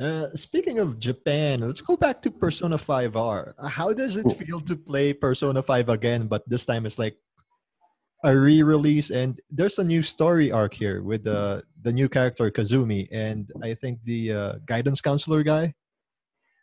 Uh, 0.01 0.27
speaking 0.33 0.79
of 0.79 0.97
Japan, 0.97 1.61
let's 1.61 1.79
go 1.79 1.95
back 1.95 2.17
to 2.25 2.31
Persona 2.33 2.81
5R. 2.81 3.53
Uh, 3.55 3.67
How 3.69 3.93
does 3.93 4.17
it 4.17 4.25
feel 4.33 4.59
to 4.65 4.75
play 4.75 5.13
Persona 5.13 5.61
5 5.61 5.89
again, 5.89 6.25
but 6.25 6.41
this 6.49 6.65
time 6.65 6.87
it's 6.89 6.97
like 6.97 7.15
a 8.23 8.35
re-release 8.35 9.11
and 9.11 9.39
there's 9.51 9.79
a 9.79 9.83
new 9.83 10.01
story 10.01 10.51
arc 10.51 10.73
here 10.73 11.03
with 11.03 11.23
the 11.23 11.61
the 11.83 11.91
new 11.91 12.07
character 12.07 12.49
Kasumi 12.49 13.07
and 13.11 13.51
I 13.61 13.75
think 13.75 13.99
the 14.03 14.31
uh, 14.31 14.53
guidance 14.65 15.01
counselor 15.01 15.43
guy. 15.43 15.75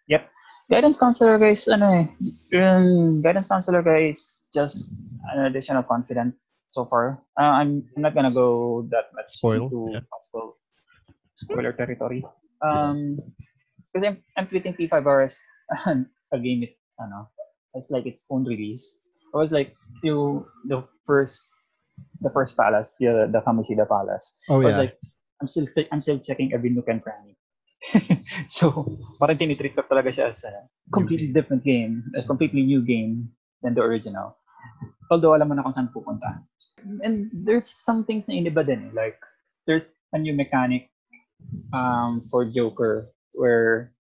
Yep. 0.08 0.24
Guidance 0.70 0.98
counselor 0.98 1.36
guys, 1.38 1.68
ano 1.68 1.92
eh, 1.92 2.06
yung 2.56 3.20
guidance 3.20 3.48
counselor 3.48 3.82
guys 3.82 4.48
just 4.54 4.96
an 5.34 5.46
additional 5.46 5.82
confidant 5.82 6.34
so 6.68 6.86
far. 6.86 7.20
Uh, 7.38 7.60
I'm, 7.60 7.84
I'm 7.96 8.02
not 8.02 8.14
gonna 8.14 8.32
go 8.32 8.88
that 8.90 9.12
much 9.12 9.28
Spoil, 9.36 9.68
into 9.68 9.90
yeah. 9.92 10.00
possible 10.08 10.56
spoiler 11.36 11.72
territory. 11.72 12.24
Um, 12.62 13.18
because 13.92 14.06
I'm, 14.06 14.22
I'm 14.36 14.46
treating 14.46 14.74
P5R 14.74 15.24
as 15.24 15.40
a 16.32 16.38
game 16.38 16.62
it, 16.62 16.78
ano, 17.00 17.28
as 17.76 17.90
like 17.90 18.06
its 18.06 18.26
own 18.30 18.44
release. 18.44 19.00
I 19.34 19.38
was 19.38 19.52
like, 19.52 19.74
you, 20.02 20.46
the 20.66 20.84
first, 21.10 21.50
the 22.22 22.30
first 22.30 22.54
palace, 22.54 22.94
the, 23.02 23.26
the 23.26 23.42
Kamoshida 23.42 23.82
Palace. 23.90 24.38
Oh 24.46 24.62
I 24.62 24.70
was 24.70 24.78
like, 24.78 24.94
I'm 25.42 25.48
still 25.50 25.66
I'm 25.90 25.98
still 25.98 26.22
checking 26.22 26.54
every 26.54 26.70
nook 26.70 26.86
and 26.86 27.02
cranny. 27.02 27.34
so, 28.46 28.70
parang 29.18 29.40
tinitreat 29.40 29.72
ko 29.74 29.82
talaga 29.88 30.12
siya 30.14 30.30
as 30.30 30.44
a 30.46 30.68
completely 30.92 31.32
different 31.34 31.64
game, 31.66 32.04
a 32.14 32.22
completely 32.22 32.62
new 32.62 32.84
game 32.84 33.32
than 33.64 33.74
the 33.74 33.82
original. 33.82 34.36
Although 35.10 35.34
alam 35.34 35.48
mo 35.50 35.54
na 35.58 35.64
kung 35.66 35.72
saan 35.74 35.90
pupunta. 35.90 36.44
And 37.02 37.32
there's 37.32 37.66
some 37.66 38.04
things 38.04 38.28
na 38.28 38.36
iniba 38.36 38.62
din. 38.62 38.88
eh. 38.88 38.92
Like, 38.92 39.16
there's 39.64 39.96
a 40.12 40.20
new 40.20 40.36
mechanic 40.36 40.92
um, 41.72 42.28
for 42.28 42.44
Joker 42.44 43.08
where 43.32 43.96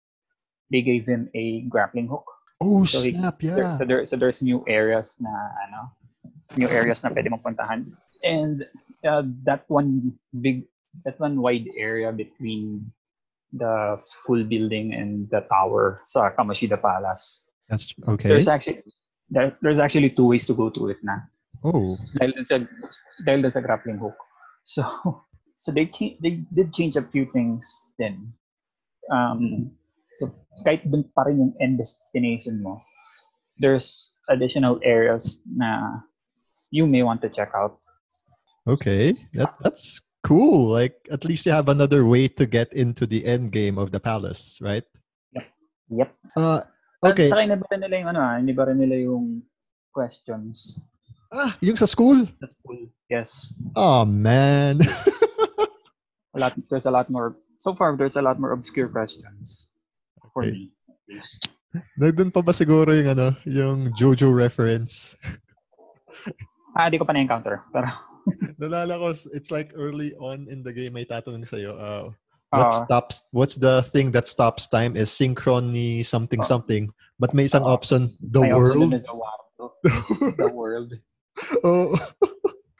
they 0.73 0.81
gave 0.81 1.05
him 1.05 1.29
a 1.37 1.69
grappling 1.69 2.09
hook. 2.09 2.25
oh 2.61 2.81
so 2.85 3.01
he- 3.05 3.13
snap, 3.13 3.37
There, 3.37 3.61
yeah. 3.61 3.77
so, 3.77 3.85
there, 3.85 4.01
so 4.09 4.17
there's 4.17 4.41
new 4.41 4.65
areas 4.65 5.21
na 5.21 5.29
ano, 5.69 5.93
new 6.55 6.69
areas 6.69 7.03
na 7.03 7.11
pwede 7.11 7.27
mong 7.27 7.43
puntahan. 7.43 7.83
And 8.23 8.63
uh, 9.03 9.23
that 9.43 9.67
one 9.67 10.15
big, 10.39 10.63
that 11.03 11.19
one 11.19 11.41
wide 11.41 11.67
area 11.75 12.11
between 12.11 12.91
the 13.53 13.99
school 14.05 14.43
building 14.43 14.93
and 14.93 15.29
the 15.29 15.41
tower 15.51 16.01
sa 16.05 16.31
Kamoshida 16.31 16.79
Palace. 16.79 17.47
That's 17.67 17.93
okay. 18.07 18.29
There's 18.29 18.47
actually 18.47 18.83
there, 19.29 19.55
there's 19.61 19.79
actually 19.79 20.09
two 20.11 20.27
ways 20.27 20.45
to 20.47 20.53
go 20.53 20.69
to 20.69 20.89
it 20.89 20.97
na. 21.03 21.19
Oh, 21.63 21.97
Dahil 22.19 22.37
dun 22.37 22.45
sa 22.45 22.57
dahil 23.25 23.41
dun 23.43 23.51
sa 23.51 23.63
grappling 23.63 23.99
hook. 23.99 24.15
So 24.63 24.83
so 25.61 25.71
they 25.71 25.87
cha- 25.87 26.15
they 26.21 26.43
did 26.53 26.71
change 26.71 26.95
a 26.95 27.03
few 27.03 27.27
things 27.31 27.65
then. 27.99 28.31
Um, 29.11 29.71
so 30.19 30.31
kahit 30.63 30.87
dun 30.87 31.07
pa 31.15 31.27
rin 31.27 31.39
yung 31.39 31.53
end 31.59 31.79
destination 31.79 32.63
mo, 32.63 32.83
there's 33.59 34.19
additional 34.29 34.79
areas 34.83 35.41
na 35.47 36.01
you 36.71 36.85
may 36.87 37.03
want 37.03 37.21
to 37.23 37.29
check 37.29 37.51
out. 37.55 37.79
okay. 38.67 39.15
That 39.33 39.55
that's 39.63 40.01
cool. 40.23 40.67
Like 40.75 40.95
at 41.11 41.23
least 41.23 41.45
you 41.47 41.51
have 41.55 41.69
another 41.71 42.03
way 42.03 42.27
to 42.35 42.43
get 42.45 42.73
into 42.75 43.07
the 43.07 43.23
end 43.23 43.51
game 43.55 43.77
of 43.79 43.91
the 43.95 43.99
palace, 43.99 44.59
right? 44.59 44.83
Yep. 45.87 46.11
Uh 46.35 46.67
At 46.99 47.13
okay. 47.15 47.29
saka 47.31 47.47
iniba 47.47 47.63
rin 47.71 47.79
nila 47.85 47.95
yung 48.03 48.09
ano 48.11 48.19
ah, 48.19 48.35
iniba 48.35 48.67
rin 48.67 48.81
nila 48.81 48.97
yung 49.07 49.39
questions 49.95 50.81
Ah, 51.31 51.55
yung 51.63 51.75
sa 51.79 51.87
school? 51.87 52.27
sa 52.43 52.47
school. 52.51 52.87
Yes. 53.07 53.55
Oh 53.75 54.03
man. 54.03 54.79
A 56.35 56.37
lot 56.39 56.53
there's 56.67 56.85
a 56.87 56.93
lot 56.93 57.07
more 57.07 57.39
so 57.55 57.71
far 57.73 57.95
there's 57.95 58.19
a 58.19 58.21
lot 58.25 58.35
more 58.39 58.51
obscure 58.51 58.91
questions 58.91 59.71
for 60.35 60.43
Okay. 60.43 60.51
me. 60.51 60.75
at 60.91 60.99
least. 61.07 61.47
Nandun 61.95 62.29
pa 62.35 62.43
ba 62.43 62.51
siguro 62.51 62.91
yung 62.91 63.09
ano, 63.15 63.27
yung 63.47 63.91
JoJo 63.95 64.27
reference? 64.33 65.15
Ah, 66.77 66.93
di 66.93 67.01
ko 67.01 67.05
pa 67.09 67.13
na-encounter. 67.17 67.65
Pero 67.73 67.89
Nalala 68.61 69.01
ko, 69.01 69.07
it's 69.33 69.49
like 69.49 69.73
early 69.73 70.13
on 70.21 70.45
in 70.45 70.61
the 70.61 70.69
game, 70.69 70.93
may 70.93 71.05
tatanong 71.09 71.47
sa'yo, 71.49 71.73
uh, 71.73 72.13
what 72.53 72.69
ah, 72.69 72.85
stops, 72.85 73.25
what's 73.33 73.57
the 73.57 73.81
thing 73.89 74.11
that 74.13 74.29
stops 74.29 74.69
time 74.69 74.93
is 74.95 75.09
synchrony 75.09 76.05
something 76.05 76.39
Oh. 76.39 76.45
something. 76.45 76.93
But 77.17 77.33
may 77.33 77.49
isang 77.49 77.65
Oh. 77.65 77.73
option, 77.73 78.13
the 78.21 78.45
may 78.45 78.51
option 78.53 78.77
world. 78.77 78.91
dun 78.93 78.93
is 78.93 79.05
the 80.37 80.51
world. 80.53 80.93
oh. 81.65 81.97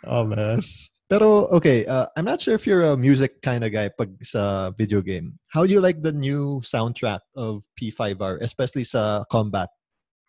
oh 0.06 0.24
man. 0.30 0.62
Pero 1.08 1.48
okay, 1.56 1.88
uh, 1.88 2.06
I'm 2.20 2.28
not 2.28 2.44
sure 2.44 2.54
if 2.54 2.68
you're 2.68 2.92
a 2.92 3.00
music 3.00 3.42
kind 3.42 3.64
of 3.64 3.72
guy 3.72 3.88
pag 3.88 4.12
sa 4.22 4.76
video 4.76 5.00
game. 5.02 5.40
How 5.48 5.64
do 5.64 5.72
you 5.72 5.80
like 5.80 6.04
the 6.04 6.12
new 6.12 6.60
soundtrack 6.68 7.24
of 7.34 7.64
P5R, 7.80 8.44
especially 8.44 8.84
sa 8.84 9.24
combat 9.32 9.72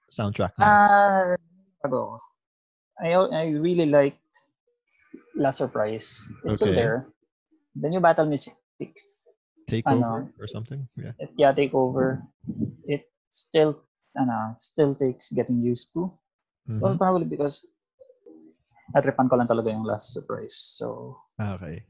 soundtrack? 0.07 0.55
Ah, 0.63 1.35
uh, 1.35 2.17
I 2.99 3.15
I 3.15 3.45
really 3.55 3.87
liked 3.87 4.23
Last 5.35 5.59
Surprise. 5.59 6.19
It's 6.45 6.59
still 6.59 6.75
there. 6.75 7.09
The 7.79 7.89
new 7.89 8.01
Battle 8.03 8.27
Mystics, 8.27 9.23
Takeover 9.71 10.27
ano? 10.27 10.31
or 10.39 10.49
something? 10.51 10.89
Yeah. 10.99 11.15
it, 11.19 11.31
yeah, 11.39 11.53
Takeover. 11.55 12.27
It 12.85 13.07
still, 13.31 13.79
ano, 14.19 14.59
still 14.59 14.95
takes 14.95 15.31
getting 15.31 15.63
used 15.63 15.95
to. 15.95 16.11
Mhm. 16.67 16.81
Well, 16.83 16.99
probably 16.99 17.31
because 17.31 17.71
natripan 18.97 19.31
ko 19.31 19.37
lang 19.39 19.47
talaga 19.47 19.71
yung 19.71 19.87
Last 19.87 20.11
Surprise. 20.11 20.57
So, 20.57 21.17
Okay. 21.39 21.87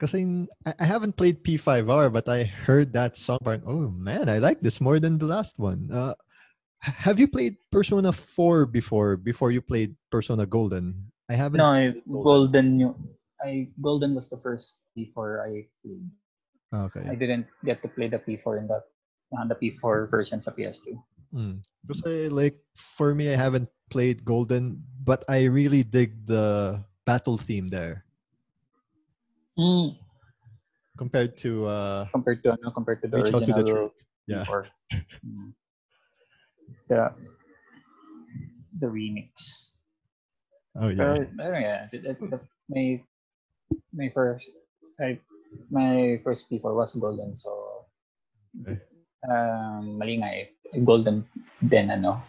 Kasi 0.00 0.24
I 0.64 0.72
I 0.80 0.86
haven't 0.88 1.20
played 1.20 1.44
P5R, 1.44 2.08
but 2.08 2.24
I 2.24 2.48
heard 2.48 2.96
that 2.96 3.20
song. 3.20 3.38
Parang, 3.44 3.62
oh 3.68 3.92
man, 3.92 4.32
I 4.32 4.40
like 4.40 4.64
this 4.64 4.80
more 4.80 4.96
than 4.96 5.20
the 5.20 5.28
last 5.28 5.60
one. 5.60 5.92
Uh, 5.92 6.16
have 6.80 7.20
you 7.20 7.28
played 7.28 7.56
Persona 7.70 8.12
4 8.12 8.66
before? 8.66 9.16
Before 9.16 9.50
you 9.50 9.60
played 9.60 9.96
Persona 10.10 10.46
Golden? 10.46 11.12
I 11.28 11.34
haven't. 11.34 11.58
no, 11.58 11.70
I- 11.70 11.94
Golden, 12.08 12.94
I, 13.42 13.68
Golden 13.80 14.14
was 14.14 14.28
the 14.28 14.36
first 14.36 14.82
before 14.96 15.44
I 15.46 15.66
played. 15.84 16.04
I 16.72 17.14
didn't 17.14 17.46
get 17.64 17.82
to 17.82 17.88
play 17.88 18.08
the 18.08 18.18
P4 18.18 18.58
in 18.58 18.66
the, 18.66 18.82
uh, 19.36 19.46
the 19.46 19.54
P4 19.54 20.10
version 20.10 20.40
sa 20.40 20.50
PS2. 20.50 20.96
Mm. 21.34 21.62
Kasi 21.86 22.28
like 22.28 22.58
for 22.74 23.14
me, 23.14 23.32
I 23.32 23.36
haven't 23.36 23.68
played 23.90 24.24
Golden, 24.24 24.82
but 25.04 25.24
I 25.28 25.44
really 25.44 25.82
dig 25.82 26.26
the 26.26 26.82
battle 27.04 27.38
theme 27.38 27.68
there 27.68 28.04
Mm. 29.58 29.98
compared 30.96 31.36
to 31.44 31.66
uh, 31.66 32.06
compared 32.14 32.40
to 32.44 32.54
ano, 32.56 32.70
compared 32.70 33.02
to 33.02 33.08
the 33.08 33.18
Out 33.18 33.44
to 33.44 33.52
the 33.52 33.60
original. 33.60 33.92
Yeah. 34.26 34.46
Mm. 35.20 35.52
The 36.88 37.10
the 38.78 38.86
remix. 38.86 39.74
Oh 40.78 40.88
yeah. 40.88 40.96
Pero, 40.96 41.26
pero 41.36 41.54
yeah, 41.58 41.80
the, 41.90 42.16
the, 42.18 42.38
my 42.70 43.02
my 43.94 44.08
first 44.14 44.50
I, 44.98 45.18
my 45.70 46.20
first 46.22 46.46
P4 46.50 46.74
was 46.74 46.94
golden 46.94 47.34
so 47.34 47.50
Okay. 48.62 48.78
um, 49.26 49.98
mali 49.98 50.22
nga 50.22 50.30
eh. 50.30 50.46
Golden 50.86 51.26
then 51.62 51.90
ano 51.90 52.22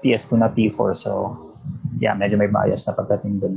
PS2 0.00 0.40
na 0.40 0.48
P4 0.52 0.96
so 0.96 1.36
yeah 2.00 2.16
medyo 2.16 2.36
may 2.40 2.48
bias 2.48 2.88
na 2.88 2.96
pagdating 2.96 3.40
dun. 3.40 3.56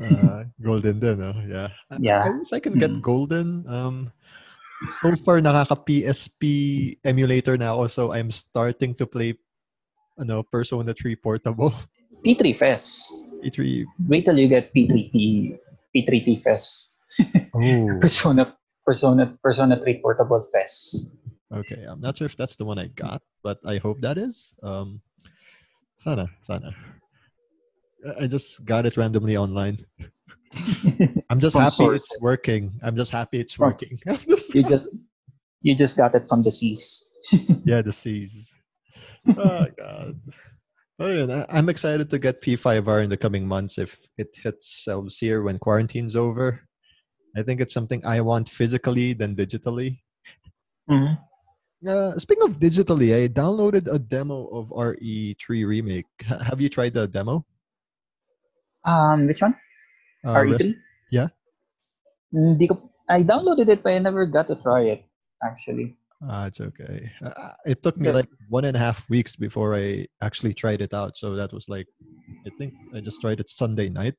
Uh, 0.00 0.48
golden 0.64 0.96
din, 1.00 1.20
no? 1.20 1.36
Yeah. 1.44 1.68
I- 1.92 2.00
Yeah. 2.00 2.22
I 2.24 2.30
wish 2.32 2.52
I 2.56 2.60
can 2.64 2.80
get 2.80 2.92
Mm. 2.92 3.04
golden. 3.04 3.68
Um, 3.68 4.08
so 5.00 5.16
far, 5.16 5.40
nakaka 5.40 5.76
PSP 5.76 6.42
emulator 7.04 7.56
na 7.56 7.72
ako, 7.74 7.86
so 7.86 8.02
I'm 8.12 8.30
starting 8.30 8.94
to 8.96 9.06
play 9.06 9.34
ano, 10.18 10.42
Persona 10.42 10.94
3 10.94 11.16
Portable. 11.16 11.74
P3 12.24 12.54
Fest. 12.54 13.34
E3. 13.42 13.82
Wait 14.06 14.24
till 14.24 14.38
you 14.38 14.46
get 14.46 14.70
P3P 14.74 15.58
P3P 15.94 16.40
Fest. 16.40 16.98
Oh, 17.52 17.98
Persona 18.00 18.56
Persona 18.86 19.36
Persona 19.42 19.76
3 19.76 20.00
Portable 20.00 20.40
Fest. 20.48 21.12
okay. 21.52 21.84
I'm 21.84 22.00
not 22.00 22.16
sure 22.16 22.24
if 22.24 22.36
that's 22.36 22.56
the 22.56 22.64
one 22.64 22.78
I 22.78 22.88
got, 22.88 23.20
but 23.44 23.60
I 23.66 23.76
hope 23.76 24.00
that 24.00 24.16
is. 24.16 24.54
Um, 24.62 25.02
sana, 25.98 26.30
sana. 26.40 26.72
I 28.18 28.26
just 28.26 28.64
got 28.64 28.86
it 28.86 28.96
randomly 28.96 29.36
online. 29.36 29.84
I'm 31.30 31.40
just 31.40 31.56
happy 31.56 31.84
it's 31.94 32.08
working. 32.20 32.72
I'm 32.82 32.96
just 32.96 33.10
happy 33.10 33.40
it's 33.40 33.58
working. 33.58 33.98
you 34.54 34.62
just 34.62 34.88
you 35.62 35.74
just 35.74 35.96
got 35.96 36.14
it 36.14 36.28
from 36.28 36.42
the 36.42 36.50
seas. 36.50 37.08
yeah, 37.64 37.82
the 37.82 37.92
seas. 37.92 38.54
oh 39.36 39.66
god. 39.78 40.20
I'm 41.00 41.68
excited 41.68 42.10
to 42.10 42.18
get 42.18 42.42
P5R 42.42 43.02
in 43.02 43.10
the 43.10 43.16
coming 43.16 43.46
months 43.46 43.78
if 43.78 44.06
it 44.18 44.36
hits 44.40 44.68
shelves 44.68 45.18
here 45.18 45.42
when 45.42 45.58
quarantine's 45.58 46.14
over. 46.14 46.60
I 47.36 47.42
think 47.42 47.60
it's 47.60 47.74
something 47.74 48.04
I 48.06 48.20
want 48.20 48.48
physically 48.48 49.12
than 49.12 49.34
digitally. 49.34 49.98
Uh, 51.88 52.16
speaking 52.18 52.44
of 52.44 52.60
digitally, 52.60 53.24
I 53.24 53.28
downloaded 53.28 53.92
a 53.92 53.98
demo 53.98 54.46
of 54.48 54.68
RE3 54.68 55.66
Remake. 55.66 56.06
H- 56.22 56.42
have 56.42 56.60
you 56.60 56.68
tried 56.68 56.94
the 56.94 57.08
demo? 57.08 57.44
Um, 58.84 59.26
which 59.26 59.42
one? 59.42 59.56
Uh, 60.26 60.42
Res- 60.46 60.62
RE3? 60.62 60.74
yeah. 61.10 61.28
Hindi 62.32 62.68
ko, 62.68 62.90
I 63.08 63.22
downloaded 63.22 63.68
it, 63.68 63.82
but 63.82 63.92
I 63.92 63.98
never 63.98 64.24
got 64.26 64.46
to 64.48 64.56
try 64.56 64.82
it, 64.82 65.04
actually. 65.44 65.96
Ah, 66.22 66.46
it's 66.46 66.60
okay. 66.60 67.10
Uh, 67.18 67.52
it 67.66 67.82
took 67.82 67.98
me 67.98 68.06
Yeah. 68.08 68.14
like 68.22 68.30
one 68.48 68.64
and 68.64 68.76
a 68.76 68.78
half 68.78 69.10
weeks 69.10 69.34
before 69.34 69.74
I 69.74 70.06
actually 70.22 70.54
tried 70.54 70.80
it 70.80 70.94
out. 70.94 71.16
So 71.18 71.34
that 71.34 71.52
was 71.52 71.68
like, 71.68 71.88
I 72.46 72.50
think 72.58 72.74
I 72.94 73.00
just 73.02 73.20
tried 73.20 73.40
it 73.40 73.50
Sunday 73.50 73.88
night. 73.90 74.14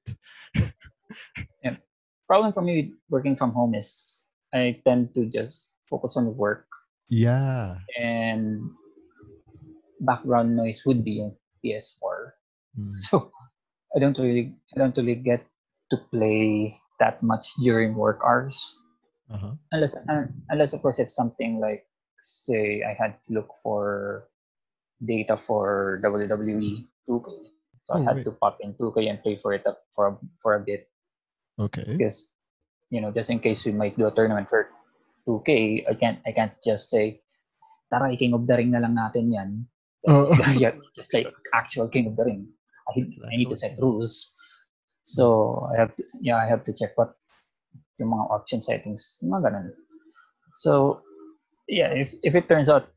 yeah. 1.63 1.77
Problem 2.27 2.51
for 2.51 2.61
me 2.61 2.91
working 3.09 3.35
from 3.39 3.51
home 3.55 3.73
is 3.73 4.19
I 4.53 4.81
tend 4.83 5.15
to 5.15 5.25
just 5.31 5.71
focus 5.89 6.17
on 6.17 6.35
work 6.35 6.67
Yeah. 7.07 7.79
and 7.95 8.59
background 10.01 10.55
noise 10.55 10.83
would 10.85 11.03
be 11.03 11.21
on 11.23 11.35
PS4. 11.63 12.35
Mm. 12.79 12.91
So 13.07 13.31
I 13.95 13.99
don't 13.99 14.17
really 14.19 14.55
I 14.75 14.79
don't 14.79 14.95
really 14.97 15.15
get 15.15 15.45
to 15.93 15.97
play 16.09 16.73
that 16.97 17.21
much 17.21 17.53
during 17.61 17.93
work 17.93 18.19
hours. 18.25 18.57
Uh-huh. 19.31 19.55
unless 19.71 19.95
uh, 19.95 20.27
unless 20.51 20.73
of 20.75 20.81
course 20.83 20.99
it's 20.99 21.15
something 21.15 21.57
like 21.57 21.87
say 22.21 22.83
I 22.85 22.93
had 22.93 23.17
to 23.25 23.29
look 23.33 23.49
for 23.63 24.27
data 25.01 25.39
for 25.39 25.97
WWE 26.03 26.85
2K, 27.09 27.27
so 27.87 27.89
Oh, 27.95 27.97
I 27.97 28.03
had 28.03 28.15
wait. 28.21 28.25
to 28.27 28.35
pop 28.35 28.59
in 28.61 28.75
2K 28.75 29.09
and 29.09 29.17
play 29.23 29.39
for 29.39 29.55
it 29.55 29.65
up 29.65 29.87
for 29.95 30.07
a, 30.07 30.13
for 30.43 30.55
a 30.55 30.61
bit 30.61 30.91
Okay. 31.57 31.95
because 31.97 32.29
you 32.91 32.99
know 33.01 33.09
just 33.15 33.31
in 33.31 33.39
case 33.39 33.63
we 33.65 33.71
might 33.71 33.97
do 33.97 34.05
a 34.05 34.13
tournament 34.13 34.51
for 34.51 34.69
2K, 35.25 35.87
I 35.89 35.93
can't 35.95 36.19
I 36.27 36.31
can't 36.35 36.53
just 36.61 36.91
say 36.91 37.23
tara 37.89 38.11
King 38.19 38.35
of 38.35 38.45
the 38.45 38.53
Ring 38.59 38.71
na 38.75 38.83
lang 38.83 38.93
natin 38.93 39.33
yan. 39.33 39.65
Oh. 40.05 40.29
yeah, 40.59 40.75
just 40.99 41.15
like 41.15 41.31
actual 41.55 41.87
King 41.87 42.11
of 42.11 42.19
the 42.19 42.27
Ring. 42.27 42.47
I, 42.91 43.01
I 43.31 43.39
need 43.39 43.49
to 43.49 43.55
set 43.57 43.79
rules. 43.79 44.35
So 45.03 45.67
I 45.67 45.79
have 45.79 45.95
to, 45.99 46.03
yeah, 46.19 46.39
I 46.39 46.47
have 46.47 46.63
to 46.63 46.73
check 46.73 46.95
what 46.95 47.13
yung 47.99 48.15
mga 48.15 48.31
option 48.31 48.63
settings, 48.63 49.19
yung 49.21 49.35
mga 49.35 49.51
ganun. 49.51 49.67
So 50.57 51.03
yeah, 51.67 51.91
if 51.91 52.15
if 52.23 52.33
it 52.33 52.47
turns 52.47 52.71
out 52.71 52.87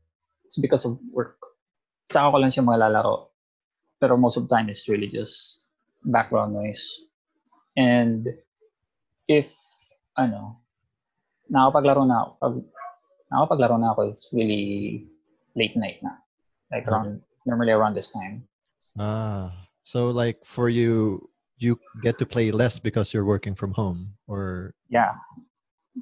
it's 0.47 0.57
because 0.57 0.87
of 0.87 0.97
work, 1.11 1.37
saka 2.07 2.31
ko 2.31 2.37
lang 2.39 2.51
siya 2.51 2.63
malalaro. 2.63 3.35
Pero 3.99 4.15
most 4.15 4.39
of 4.39 4.47
the 4.47 4.51
time 4.55 4.71
it's 4.71 4.87
really 4.87 5.11
just 5.11 5.67
background 6.07 6.55
noise. 6.55 6.83
And 7.75 8.25
if 9.27 9.51
ano, 10.15 10.63
nakapaglaro 11.51 12.07
na 12.07 12.23
ako, 12.23 12.31
pag 12.39 12.55
nakapaglaro 13.35 13.75
na 13.77 13.91
ako, 13.91 14.01
it's 14.07 14.31
really 14.31 15.05
late 15.59 15.75
night 15.75 15.99
na. 15.99 16.23
Like 16.71 16.87
around 16.87 17.21
normally 17.43 17.75
around 17.75 17.99
this 17.99 18.15
time. 18.15 18.47
Ah. 18.95 19.51
So 19.83 20.11
like 20.11 20.43
for 20.43 20.67
you 20.67 21.27
you 21.57 21.79
get 22.03 22.17
to 22.19 22.25
play 22.25 22.51
less 22.51 22.77
because 22.79 23.13
you're 23.13 23.25
working 23.25 23.55
from 23.55 23.73
home 23.73 24.13
or 24.29 24.73
Yeah. 24.89 25.17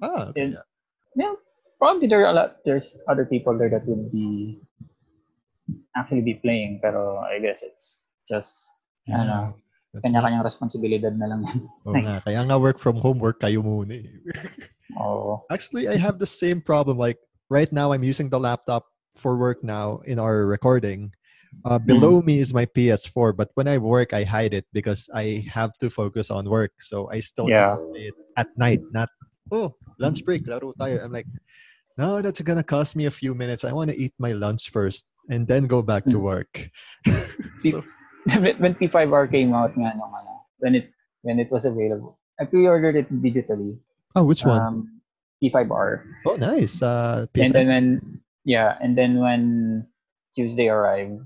ah 0.03 0.29
okay, 0.31 0.51
And- 0.51 0.57
yeah. 1.15 1.33
Probably 1.75 2.07
there 2.07 2.23
are 2.23 2.31
a 2.31 2.33
lot. 2.33 2.63
There's 2.63 2.95
other 3.03 3.27
people 3.27 3.51
there 3.59 3.67
that 3.67 3.83
would 3.83 4.07
be 4.07 4.63
actually 5.95 6.23
be 6.23 6.39
playing, 6.39 6.79
pero 6.79 7.19
I 7.19 7.39
guess 7.43 7.63
it's 7.67 8.07
just 8.27 8.71
Yeah, 9.05 9.21
ano, 9.21 9.59
kanya-kanyang 10.01 10.41
responsibilidad 10.47 11.11
na 11.13 11.27
lang. 11.29 11.41
Oo 11.85 11.93
nga, 11.99 12.19
kaya 12.25 12.41
nga 12.47 12.57
work 12.57 12.79
from 12.79 12.95
home 13.03 13.19
work 13.19 13.43
kayo 13.43 13.59
muna 13.61 13.99
eh. 14.01 14.07
Oo. 15.03 15.43
Actually, 15.51 15.91
I 15.91 15.99
have 15.99 16.15
the 16.17 16.25
same 16.25 16.63
problem. 16.63 16.95
Like 16.97 17.19
right 17.51 17.69
now, 17.75 17.91
I'm 17.91 18.07
using 18.07 18.31
the 18.31 18.39
laptop 18.39 18.87
for 19.13 19.35
work 19.35 19.59
now 19.61 19.99
in 20.07 20.15
our 20.17 20.47
recording. 20.47 21.11
Uh, 21.63 21.79
below 21.79 22.21
me 22.21 22.39
is 22.39 22.53
my 22.53 22.65
PS4, 22.65 23.33
but 23.35 23.49
when 23.55 23.67
I 23.67 23.77
work, 23.77 24.13
I 24.13 24.23
hide 24.23 24.53
it 24.53 24.65
because 24.73 25.09
I 25.13 25.45
have 25.49 25.73
to 25.79 25.89
focus 25.89 26.29
on 26.29 26.49
work. 26.49 26.73
So 26.81 27.09
I 27.09 27.21
still 27.21 27.49
Yeah. 27.49 27.77
play 27.89 28.11
it 28.13 28.17
at 28.37 28.49
night, 28.57 28.81
not 28.91 29.09
oh 29.51 29.73
lunch 29.97 30.25
break, 30.25 30.45
laro 30.45 30.73
tayo. 30.77 31.01
I'm 31.03 31.11
like, 31.13 31.25
no, 31.97 32.21
that's 32.21 32.41
gonna 32.41 32.63
cost 32.65 32.95
me 32.95 33.05
a 33.05 33.13
few 33.13 33.33
minutes. 33.33 33.63
I 33.63 33.71
want 33.73 33.89
to 33.89 33.97
eat 33.97 34.13
my 34.19 34.33
lunch 34.33 34.69
first 34.69 35.07
and 35.29 35.47
then 35.47 35.65
go 35.65 35.81
back 35.81 36.03
to 36.11 36.17
Mm. 36.19 36.27
work. 36.27 36.51
See, 37.63 37.73
when 38.41 38.55
when 38.61 38.73
P5R 38.75 39.31
came 39.31 39.53
out 39.53 39.73
nga 39.73 39.95
nung 39.97 40.13
ano, 40.13 40.45
when 40.61 40.75
it 40.75 40.91
when 41.25 41.39
it 41.41 41.49
was 41.49 41.65
available, 41.65 42.19
I 42.37 42.45
pre-ordered 42.45 42.95
it 42.95 43.09
digitally. 43.09 43.77
oh, 44.13 44.25
which 44.25 44.45
one? 44.45 44.61
Um, 44.61 45.01
P5R. 45.41 46.05
oh, 46.29 46.35
nice. 46.37 46.81
Uh, 46.81 47.25
And 47.35 47.51
then 47.53 47.67
when 47.67 47.85
yeah, 48.45 48.77
and 48.81 48.93
then 48.97 49.17
when 49.19 49.41
Tuesday 50.35 50.69
arrived, 50.69 51.25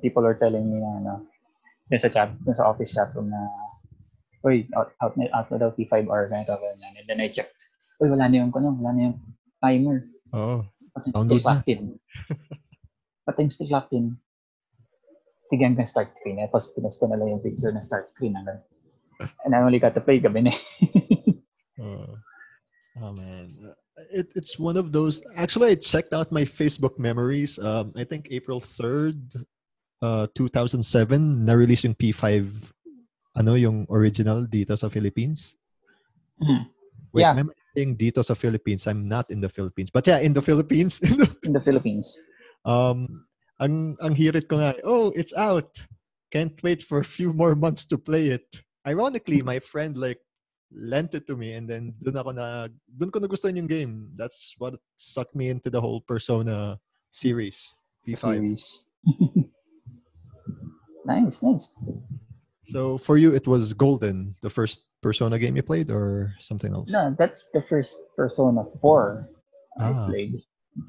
people 0.00 0.24
are 0.24 0.38
telling 0.38 0.66
me 0.66 0.78
na 0.78 0.90
ano, 1.02 1.14
dun 1.88 2.00
sa 2.00 2.12
chat, 2.12 2.30
dun 2.44 2.54
sa 2.54 2.68
office 2.70 2.94
chat 2.94 3.10
room 3.16 3.32
na 3.32 3.42
Uy, 4.46 4.70
out, 4.78 4.94
out, 5.02 5.18
na, 5.18 5.26
out 5.34 5.50
na 5.50 5.58
daw 5.58 5.74
P5R, 5.74 6.30
ganito, 6.30 6.54
ganyan. 6.54 6.94
And 6.94 7.06
then 7.10 7.18
I 7.18 7.26
checked. 7.26 7.58
Uy, 7.98 8.06
wala 8.06 8.30
na 8.30 8.38
yung, 8.38 8.54
ano, 8.54 8.70
wala 8.70 8.94
na 8.94 9.02
yung 9.10 9.18
timer. 9.58 10.06
oh, 10.30 10.62
But 10.94 11.10
I'm 11.10 11.12
Download 11.12 11.26
still 11.26 11.42
locked 11.42 11.68
in. 11.68 11.98
I'm 13.26 13.50
still 13.50 13.70
locked 13.70 13.92
in. 13.92 14.16
Sige 15.48 15.64
hanggang 15.64 15.88
start 15.90 16.12
screen. 16.14 16.38
Eh. 16.38 16.46
Tapos 16.46 16.70
pinas 16.70 17.00
ko 17.00 17.08
na 17.08 17.16
lang 17.18 17.34
yung 17.34 17.42
picture 17.42 17.72
ng 17.72 17.82
start 17.82 18.06
screen 18.06 18.36
hanggang. 18.36 18.62
And 19.42 19.56
I 19.56 19.64
only 19.64 19.82
got 19.82 19.98
to 19.98 20.04
play 20.04 20.22
gabi 20.22 20.46
na. 20.46 20.54
Oh, 21.78 22.10
oh 22.98 23.14
man, 23.14 23.46
it, 24.10 24.30
it's 24.34 24.58
one 24.58 24.76
of 24.76 24.92
those. 24.92 25.22
Actually, 25.36 25.70
I 25.70 25.74
checked 25.76 26.12
out 26.12 26.30
my 26.32 26.42
Facebook 26.42 26.98
memories. 26.98 27.58
Um, 27.58 27.92
I 27.96 28.04
think 28.04 28.28
April 28.30 28.60
third, 28.60 29.18
uh, 30.02 30.26
two 30.34 30.48
thousand 30.48 30.82
seven, 30.82 31.44
na-release 31.44 31.84
yung 31.84 31.94
P5. 31.94 32.72
Ano 33.36 33.54
yung 33.54 33.86
original 33.90 34.46
dito 34.46 34.74
sa 34.76 34.88
Philippines? 34.88 35.54
Mhm. 36.42 36.66
Wait, 37.14 37.22
Yeah. 37.22 37.34
I'm 37.38 37.50
saying 37.74 37.96
dito 37.96 38.24
sa 38.24 38.34
Philippines. 38.34 38.86
I'm 38.86 39.06
not 39.06 39.30
in 39.30 39.40
the 39.40 39.48
Philippines, 39.48 39.90
but 39.90 40.06
yeah, 40.06 40.18
in 40.18 40.34
the 40.34 40.42
Philippines. 40.42 40.98
in 41.46 41.52
the 41.54 41.62
Philippines. 41.62 42.18
um, 42.66 43.24
ang 43.62 43.96
ang 44.02 44.14
hirit 44.14 44.46
ko 44.50 44.58
nga. 44.58 44.74
Oh, 44.84 45.10
it's 45.14 45.32
out. 45.34 45.70
Can't 46.30 46.54
wait 46.62 46.82
for 46.82 46.98
a 47.00 47.06
few 47.06 47.32
more 47.32 47.54
months 47.56 47.86
to 47.88 47.96
play 47.96 48.28
it. 48.34 48.44
Ironically, 48.86 49.40
my 49.42 49.58
friend 49.58 49.96
like 49.96 50.20
lent 50.72 51.14
it 51.14 51.26
to 51.26 51.36
me 51.36 51.54
and 51.54 51.68
then 51.68 51.94
dun 52.02 52.16
ako 52.16 52.30
na 52.32 52.68
dun 52.86 53.10
ko 53.10 53.18
nagustuhan 53.20 53.56
yung 53.56 53.66
game. 53.70 54.12
That's 54.16 54.54
what 54.58 54.76
sucked 54.96 55.34
me 55.34 55.48
into 55.48 55.70
the 55.70 55.80
whole 55.80 56.00
Persona 56.00 56.78
series. 57.10 57.74
P5. 58.06 58.16
Series. 58.16 58.64
nice, 61.04 61.42
nice. 61.42 61.76
So 62.68 62.98
for 62.98 63.16
you 63.16 63.34
it 63.34 63.46
was 63.46 63.72
Golden, 63.72 64.36
the 64.42 64.50
first 64.50 64.84
Persona 65.00 65.38
game 65.38 65.56
you 65.56 65.62
played 65.62 65.90
or 65.90 66.34
something 66.40 66.74
else? 66.74 66.90
No, 66.90 67.14
that's 67.16 67.48
the 67.54 67.62
first 67.62 67.96
Persona 68.16 68.64
4 68.80 69.28
Ah. 69.78 70.06
I 70.06 70.10
played. 70.10 70.34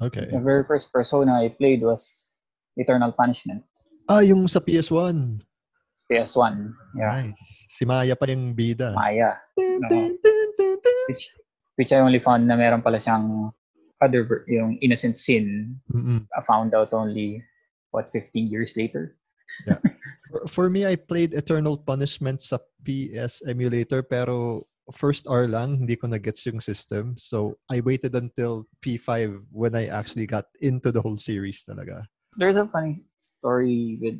Okay. 0.02 0.26
The 0.30 0.42
very 0.42 0.64
first 0.66 0.92
Persona 0.92 1.38
I 1.38 1.54
played 1.54 1.82
was 1.82 2.32
Eternal 2.76 3.12
Punishment, 3.12 3.62
Ah, 4.10 4.18
yung 4.18 4.48
sa 4.50 4.58
PS1. 4.58 5.38
PS1. 6.10 6.74
Yeah, 6.98 7.30
Nice. 7.30 7.38
Si 7.70 7.86
Maya 7.86 8.18
pa 8.18 8.26
yung 8.26 8.50
bida. 8.50 8.90
Maya. 8.98 9.38
No. 9.80 10.16
Which, 11.08 11.30
which 11.76 11.92
I 11.92 12.00
only 12.04 12.18
found 12.20 12.46
na 12.46 12.56
meron 12.56 12.82
pala 12.82 12.98
siyang 12.98 13.52
other, 14.00 14.44
yung 14.48 14.78
Innocent 14.80 15.16
Sin, 15.16 15.76
Mm-mm. 15.92 16.26
I 16.36 16.40
found 16.44 16.74
out 16.74 16.92
only, 16.92 17.42
what, 17.90 18.10
15 18.12 18.46
years 18.46 18.76
later? 18.76 19.16
For- 20.30 20.46
For 20.46 20.66
me, 20.70 20.86
I 20.86 20.94
played 20.96 21.34
Eternal 21.34 21.76
Punishment 21.78 22.40
sa 22.42 22.58
PS 22.86 23.42
emulator 23.46 24.02
pero 24.02 24.64
first 24.94 25.26
hour 25.26 25.46
lang, 25.46 25.78
hindi 25.78 25.94
ko 25.96 26.06
na-gets 26.06 26.46
yung 26.46 26.60
system. 26.60 27.14
So, 27.18 27.58
I 27.70 27.80
waited 27.80 28.14
until 28.14 28.66
P5 28.82 29.42
when 29.50 29.74
I 29.74 29.86
actually 29.86 30.26
got 30.26 30.46
into 30.60 30.90
the 30.90 31.00
whole 31.02 31.18
series 31.18 31.62
talaga. 31.62 32.06
There's 32.38 32.56
a 32.56 32.66
funny 32.66 33.02
story 33.18 33.98
with 34.00 34.18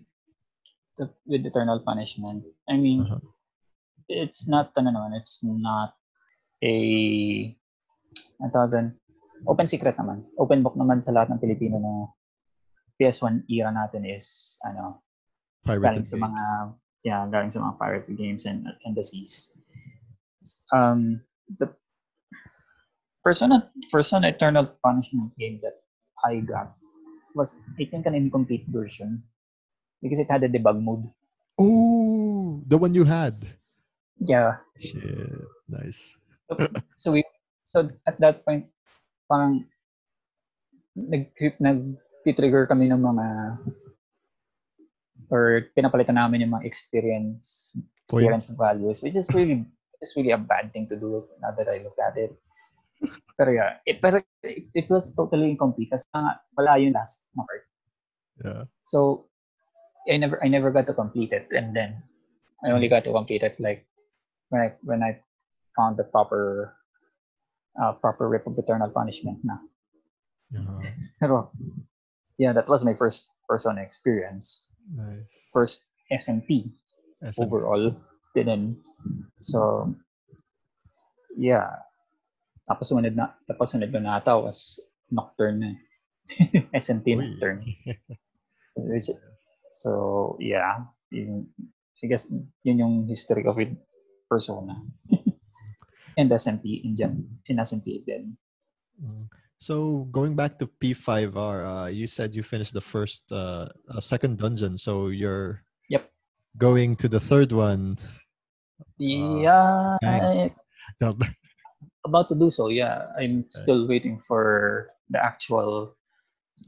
the, 0.98 1.10
with 1.26 1.46
Eternal 1.46 1.80
Punishment. 1.86 2.44
I 2.68 2.76
mean, 2.76 3.02
Uh-huh. 3.02 3.18
It's 4.10 4.50
not, 4.50 4.74
ano 4.74 4.90
naman, 4.90 5.14
it's 5.14 5.40
not 5.46 5.94
a, 6.60 6.74
ano 8.42 8.50
tawag 8.50 8.92
open 9.46 9.66
secret 9.70 9.96
naman. 9.96 10.26
Open 10.36 10.66
book 10.66 10.74
naman 10.74 11.00
sa 11.00 11.14
lahat 11.14 11.30
ng 11.30 11.40
Pilipino 11.40 11.78
na 11.78 12.10
PS1 13.00 13.46
era 13.48 13.70
natin 13.72 14.04
is, 14.04 14.58
ano, 14.66 15.00
galing 15.64 16.04
Pirated 16.04 16.08
sa 16.08 16.16
games. 16.16 16.26
mga 16.26 16.44
yeah 17.04 17.24
galing 17.28 17.52
sa 17.52 17.60
mga 17.64 17.76
pirated 17.80 18.16
games 18.16 18.44
and 18.44 18.68
and 18.84 18.92
the 18.96 19.04
seas 19.04 19.56
um 20.72 21.20
the 21.60 21.68
persona 23.24 23.68
persona 23.92 24.28
eternal 24.28 24.68
punishment 24.84 25.32
game 25.36 25.60
that 25.64 25.80
i 26.24 26.40
got 26.40 26.76
was 27.36 27.60
i 27.80 27.84
think 27.88 28.04
an 28.04 28.16
incomplete 28.16 28.64
version 28.68 29.20
because 30.00 30.20
it 30.20 30.28
had 30.28 30.44
a 30.44 30.48
debug 30.48 30.80
mode 30.80 31.04
Oh, 31.60 32.64
the 32.64 32.78
one 32.78 32.96
you 32.96 33.04
had. 33.04 33.36
Yeah 34.20 34.60
Shit. 34.80 35.28
Nice. 35.68 36.16
so 36.96 37.12
we 37.12 37.22
so 37.68 37.86
at 38.08 38.18
that 38.18 38.42
point 38.42 38.66
parang 39.28 39.68
nag 40.96 41.30
nag 41.60 41.80
trigger 42.34 42.66
kami 42.66 42.88
ng 42.90 43.00
mga 43.00 43.26
or 45.30 45.70
pinapalitan 45.76 46.18
namin 46.18 46.42
yung 46.42 46.54
mga 46.58 46.66
experience 46.66 47.76
experience 48.02 48.50
values 48.58 48.98
which 49.00 49.14
is 49.14 49.30
really 49.30 49.62
is 50.02 50.12
really 50.18 50.34
a 50.34 50.40
bad 50.40 50.72
thing 50.74 50.88
to 50.90 50.98
do 50.98 51.22
now 51.38 51.54
that 51.54 51.70
I 51.70 51.84
look 51.84 51.96
at 52.02 52.18
it 52.18 52.34
pero 53.38 53.54
yeah 53.54 53.78
it, 53.86 54.02
pero 54.02 54.20
it, 54.42 54.68
it 54.74 54.86
was 54.90 55.14
totally 55.14 55.54
incomplete 55.54 55.94
kasi 55.94 56.04
nga 56.10 56.42
wala 56.56 56.80
yung 56.80 56.96
last 56.96 57.28
part 57.36 57.68
Yeah. 58.40 58.64
so 58.80 59.28
I 60.08 60.16
never 60.16 60.40
I 60.40 60.48
never 60.48 60.72
got 60.72 60.88
to 60.88 60.96
complete 60.96 61.36
it 61.36 61.52
and 61.52 61.76
then 61.76 62.00
I 62.64 62.72
only 62.72 62.88
got 62.88 63.04
to 63.04 63.12
complete 63.12 63.44
it 63.44 63.60
like 63.60 63.84
when 64.50 64.60
I 64.60 64.68
when 64.82 65.00
I 65.02 65.22
found 65.78 65.96
the 65.96 66.04
proper 66.04 66.74
uh, 67.80 67.92
proper 67.98 68.28
rip 68.28 68.46
of 68.46 68.58
eternal 68.58 68.90
punishment 68.90 69.38
na. 69.42 69.56
Uh-huh. 70.54 70.82
Pero 71.22 71.50
yeah, 72.36 72.52
that 72.52 72.68
was 72.68 72.84
my 72.84 72.94
first 72.94 73.30
personal 73.48 73.82
experience. 73.82 74.66
Nice. 74.90 75.30
First 75.54 75.86
SMT 76.10 76.70
SM. 77.22 77.40
overall. 77.40 77.94
Didn't. 78.34 78.82
So 79.40 79.90
yeah. 81.38 81.70
Tapos 82.66 82.90
sunod 82.90 83.14
na 83.14 83.34
tapos 83.46 83.74
sunod 83.74 83.90
na 83.94 84.18
ata 84.18 84.38
was 84.38 84.78
Nocturne 85.10 85.58
na. 85.58 85.68
eh. 85.74 85.78
SMT 86.82 87.06
Uy. 87.06 87.18
Nocturne. 87.18 87.62
So 89.70 90.36
yeah, 90.42 90.86
I 91.14 92.04
guess 92.06 92.26
yun 92.62 92.80
yung 92.82 92.94
history 93.06 93.46
of 93.46 93.58
it 93.58 93.74
persona. 94.30 94.78
and 96.16 96.30
SMP 96.30 96.86
in 96.86 96.94
gen 96.94 97.26
in 97.50 97.58
SMP 97.58 98.06
then. 98.06 98.38
Mm. 99.02 99.26
So 99.58 100.08
going 100.08 100.32
back 100.38 100.56
to 100.62 100.70
P5R, 100.80 101.36
uh, 101.36 101.88
you 101.92 102.06
said 102.06 102.32
you 102.32 102.42
finished 102.42 102.72
the 102.72 102.80
first, 102.80 103.28
uh, 103.28 103.68
uh, 103.92 104.00
second 104.00 104.38
dungeon. 104.40 104.78
So 104.78 105.08
you're 105.12 105.60
Yep. 105.92 106.08
going 106.56 106.96
to 106.96 107.08
the 107.12 107.20
third 107.20 107.52
one. 107.52 107.98
Yeah, 108.96 109.98
dang. 110.00 110.54
No, 111.00 111.14
about 112.04 112.28
to 112.32 112.34
do 112.34 112.50
so. 112.50 112.68
Yeah, 112.68 113.12
I'm 113.14 113.44
still 113.48 113.86
waiting 113.86 114.18
for 114.26 114.90
the 115.08 115.22
actual 115.22 115.94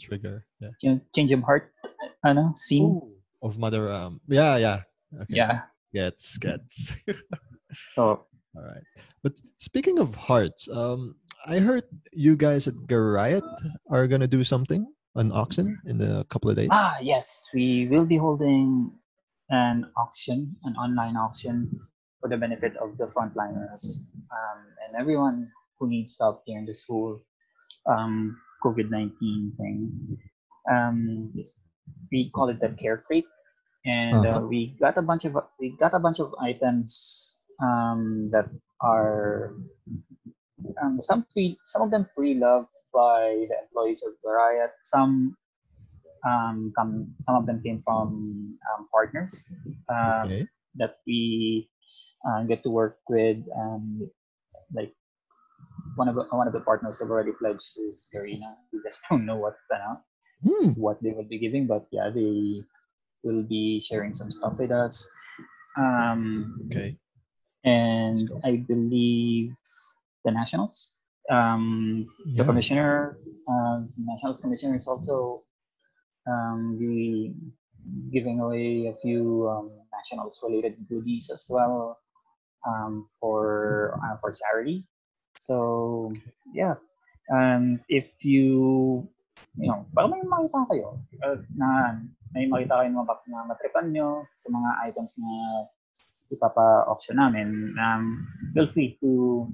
Trigger. 0.00 0.44
Yeah. 0.60 1.00
change 1.12 1.32
of 1.32 1.42
heart 1.42 1.72
ano 2.24 2.52
scene. 2.54 3.00
Of 3.42 3.58
Mother. 3.58 3.90
Um. 3.90 4.20
Yeah. 4.28 4.56
Yeah. 4.56 4.78
Okay. 5.26 5.36
Yeah. 5.42 5.66
Gets. 5.92 6.38
Gets. 6.38 6.92
So 7.88 8.26
All 8.56 8.64
right. 8.64 8.84
But 9.22 9.40
speaking 9.56 9.98
of 9.98 10.14
hearts, 10.14 10.68
um, 10.68 11.16
I 11.46 11.58
heard 11.58 11.84
you 12.12 12.36
guys 12.36 12.68
at 12.68 12.74
Garriot 12.86 13.42
are 13.90 14.06
gonna 14.06 14.28
do 14.28 14.44
something, 14.44 14.84
an 15.16 15.32
auction 15.32 15.78
in 15.86 16.00
a 16.00 16.24
couple 16.28 16.50
of 16.50 16.56
days. 16.56 16.68
ah 16.72 16.96
yes, 17.00 17.48
we 17.54 17.88
will 17.88 18.04
be 18.04 18.16
holding 18.20 18.92
an 19.50 19.88
auction, 19.96 20.56
an 20.64 20.76
online 20.76 21.16
auction 21.16 21.68
for 22.20 22.28
the 22.28 22.36
benefit 22.36 22.76
of 22.76 22.96
the 22.98 23.08
frontliners 23.16 24.04
um, 24.30 24.58
and 24.86 24.96
everyone 25.00 25.48
who 25.78 25.88
needs 25.88 26.16
help 26.20 26.44
during 26.46 26.64
this 26.66 26.84
whole 26.88 27.20
um, 27.88 28.36
COVID 28.64 28.90
nineteen 28.90 29.52
thing. 29.56 29.90
Um, 30.70 31.32
we 32.12 32.30
call 32.30 32.48
it 32.48 32.60
the 32.60 32.70
care 32.76 32.98
crate, 32.98 33.26
and 33.86 34.26
uh, 34.26 34.38
Uh-huh. 34.38 34.46
we 34.46 34.76
got 34.80 34.96
a 34.98 35.02
bunch 35.02 35.24
of 35.24 35.36
we 35.58 35.74
got 35.80 35.94
a 35.94 35.98
bunch 35.98 36.20
of 36.20 36.34
items 36.40 37.31
um, 37.62 38.28
that 38.32 38.48
are 38.80 39.54
um, 40.82 41.00
some 41.00 41.26
pre 41.32 41.58
some 41.64 41.82
of 41.82 41.90
them 41.90 42.08
pre-loved 42.16 42.68
by 42.92 43.46
the 43.48 43.56
employees 43.62 44.02
of 44.02 44.14
Riot. 44.24 44.72
Some 44.82 45.36
um, 46.26 46.72
come 46.76 47.14
some 47.20 47.36
of 47.36 47.46
them 47.46 47.62
came 47.62 47.80
from 47.80 48.58
um, 48.74 48.88
partners 48.92 49.52
um, 49.88 50.26
okay. 50.26 50.46
that 50.76 50.98
we 51.06 51.68
uh, 52.26 52.42
get 52.44 52.62
to 52.64 52.70
work 52.70 52.98
with. 53.08 53.38
Um, 53.56 54.10
like 54.74 54.92
one 55.96 56.08
of 56.08 56.14
the, 56.14 56.24
one 56.30 56.46
of 56.46 56.52
the 56.52 56.60
partners 56.60 57.00
have 57.00 57.10
already 57.10 57.32
pledged 57.38 57.78
is 57.78 58.08
Garena. 58.14 58.56
We 58.72 58.80
just 58.84 59.02
don't 59.10 59.26
know 59.26 59.36
what 59.36 59.56
uh, 59.74 59.96
Hmm. 60.42 60.74
what 60.74 60.98
they 61.00 61.12
will 61.12 61.28
be 61.28 61.38
giving, 61.38 61.68
but 61.68 61.86
yeah, 61.92 62.10
they 62.10 62.64
will 63.22 63.44
be 63.44 63.78
sharing 63.78 64.12
some 64.12 64.30
stuff 64.30 64.58
with 64.58 64.72
us. 64.72 65.08
Um, 65.78 66.58
Okay. 66.66 66.98
And 67.64 68.30
Let's. 68.30 68.44
I 68.44 68.56
believe 68.56 69.54
the 70.24 70.30
nationals, 70.30 70.98
um, 71.30 72.08
the 72.36 72.44
commissioner, 72.44 73.18
uh, 73.48 73.82
nationals 73.98 74.40
commissioner 74.40 74.76
is 74.76 74.86
also 74.86 75.42
um, 76.26 76.78
be 76.78 77.34
giving 78.12 78.40
away 78.40 78.86
a 78.86 78.94
few 79.02 79.48
um, 79.48 79.70
nationals 79.92 80.38
related 80.42 80.76
goodies 80.88 81.30
as 81.30 81.46
well 81.50 81.98
um, 82.66 83.06
for 83.20 83.98
uh, 84.02 84.16
for 84.18 84.32
charity. 84.32 84.86
So 85.36 86.12
yeah, 86.54 86.74
um, 87.32 87.80
if 87.88 88.24
you 88.24 89.08
you 89.58 89.68
know, 89.68 89.84
baka 89.92 90.08
may 90.08 90.22
makita 90.24 90.64
kayo 90.70 90.96
uh, 91.20 91.38
na 91.56 92.00
may 92.32 92.48
makita 92.48 92.82
kayo 92.82 92.90
map- 92.92 93.28
na 93.28 93.44
matripan 93.44 93.92
nyo 93.92 94.24
sa 94.36 94.48
mga 94.48 94.70
items 94.88 95.18
na 95.20 95.30
ipapa-auction 96.32 97.16
namin, 97.20 97.76
um, 97.76 98.26
feel 98.56 98.68
free 98.72 98.96
to 99.04 99.46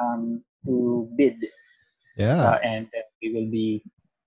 um, 0.00 0.40
to 0.64 1.08
bid 1.16 1.36
Yeah. 2.20 2.36
sa, 2.36 2.60
and 2.60 2.84
then 2.92 3.06
we 3.22 3.32
will 3.32 3.48
be 3.48 3.80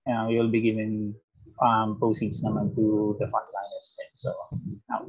uh, 0.08 0.26
we 0.26 0.34
will 0.40 0.50
be 0.50 0.58
giving 0.58 1.14
um, 1.62 1.94
proceeds 2.00 2.42
naman 2.42 2.74
to 2.74 3.14
the 3.22 3.26
frontliners 3.30 3.88
din. 3.94 4.10
So, 4.18 4.34
now, 4.90 5.06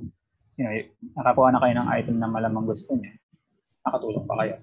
you 0.57 0.63
know, 0.65 0.73
nakakuha 1.17 1.57
na 1.57 1.61
kayo 1.65 1.73
ng 1.81 1.89
item 1.89 2.15
na 2.21 2.29
malamang 2.29 2.69
gusto 2.69 2.93
niyo. 2.93 3.15
Nakatulong 3.87 4.27
pa 4.29 4.35
kayo. 4.37 4.55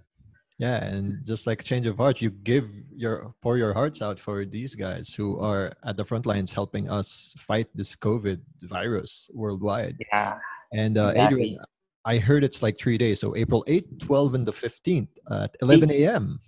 Yeah, 0.63 0.79
and 0.79 1.27
just 1.27 1.51
like 1.51 1.65
change 1.65 1.91
of 1.91 1.99
heart, 1.99 2.23
you 2.23 2.31
give 2.31 2.71
your 2.95 3.35
pour 3.43 3.59
your 3.59 3.75
hearts 3.75 3.99
out 3.99 4.21
for 4.23 4.47
these 4.47 4.79
guys 4.79 5.11
who 5.11 5.41
are 5.43 5.75
at 5.83 5.97
the 5.99 6.05
front 6.07 6.23
lines 6.23 6.53
helping 6.55 6.87
us 6.87 7.35
fight 7.35 7.67
this 7.75 7.97
COVID 7.99 8.39
virus 8.63 9.27
worldwide. 9.35 9.99
Yeah. 10.13 10.39
And 10.71 10.95
uh, 10.95 11.11
Exactly. 11.11 11.59
Adrian, 11.59 11.67
I 12.05 12.19
heard 12.19 12.43
it's 12.43 12.63
like 12.63 12.79
three 12.79 12.99
days, 12.99 13.21
so 13.21 13.37
April 13.37 13.65
8th, 13.69 14.01
12, 14.01 14.35
and 14.35 14.47
the 14.47 14.53
15th 14.53 15.09
at 15.31 15.55
11 15.63 15.91
a.m. 15.91 16.41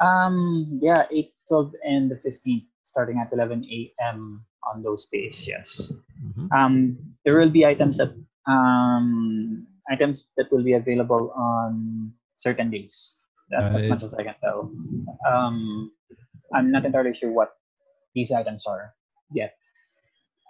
Um, 0.00 0.80
yeah, 0.82 1.04
8, 1.10 1.32
12, 1.48 1.74
and 1.84 2.10
the 2.10 2.16
15th, 2.16 2.64
starting 2.82 3.18
at 3.20 3.32
11 3.32 3.64
a.m. 3.68 4.44
on 4.64 4.82
those 4.82 5.06
days, 5.06 5.46
yes. 5.46 5.92
Mhm. 6.24 6.48
Um, 6.56 6.96
there 7.24 7.36
will 7.36 7.50
be 7.50 7.66
items 7.66 7.98
that 7.98 8.16
um, 8.48 9.66
items 9.90 10.32
that 10.36 10.50
will 10.50 10.64
be 10.64 10.72
available 10.72 11.30
on 11.36 12.12
certain 12.36 12.70
days. 12.70 13.20
That's 13.50 13.74
as 13.76 13.88
much 13.88 14.02
as 14.02 14.14
I 14.14 14.24
can 14.24 14.34
tell. 14.40 14.72
Um, 15.28 15.92
I'm 16.54 16.70
not 16.72 16.84
entirely 16.86 17.12
sure 17.14 17.30
what 17.30 17.52
these 18.14 18.32
items 18.32 18.64
are 18.66 18.94
yet. 19.32 19.54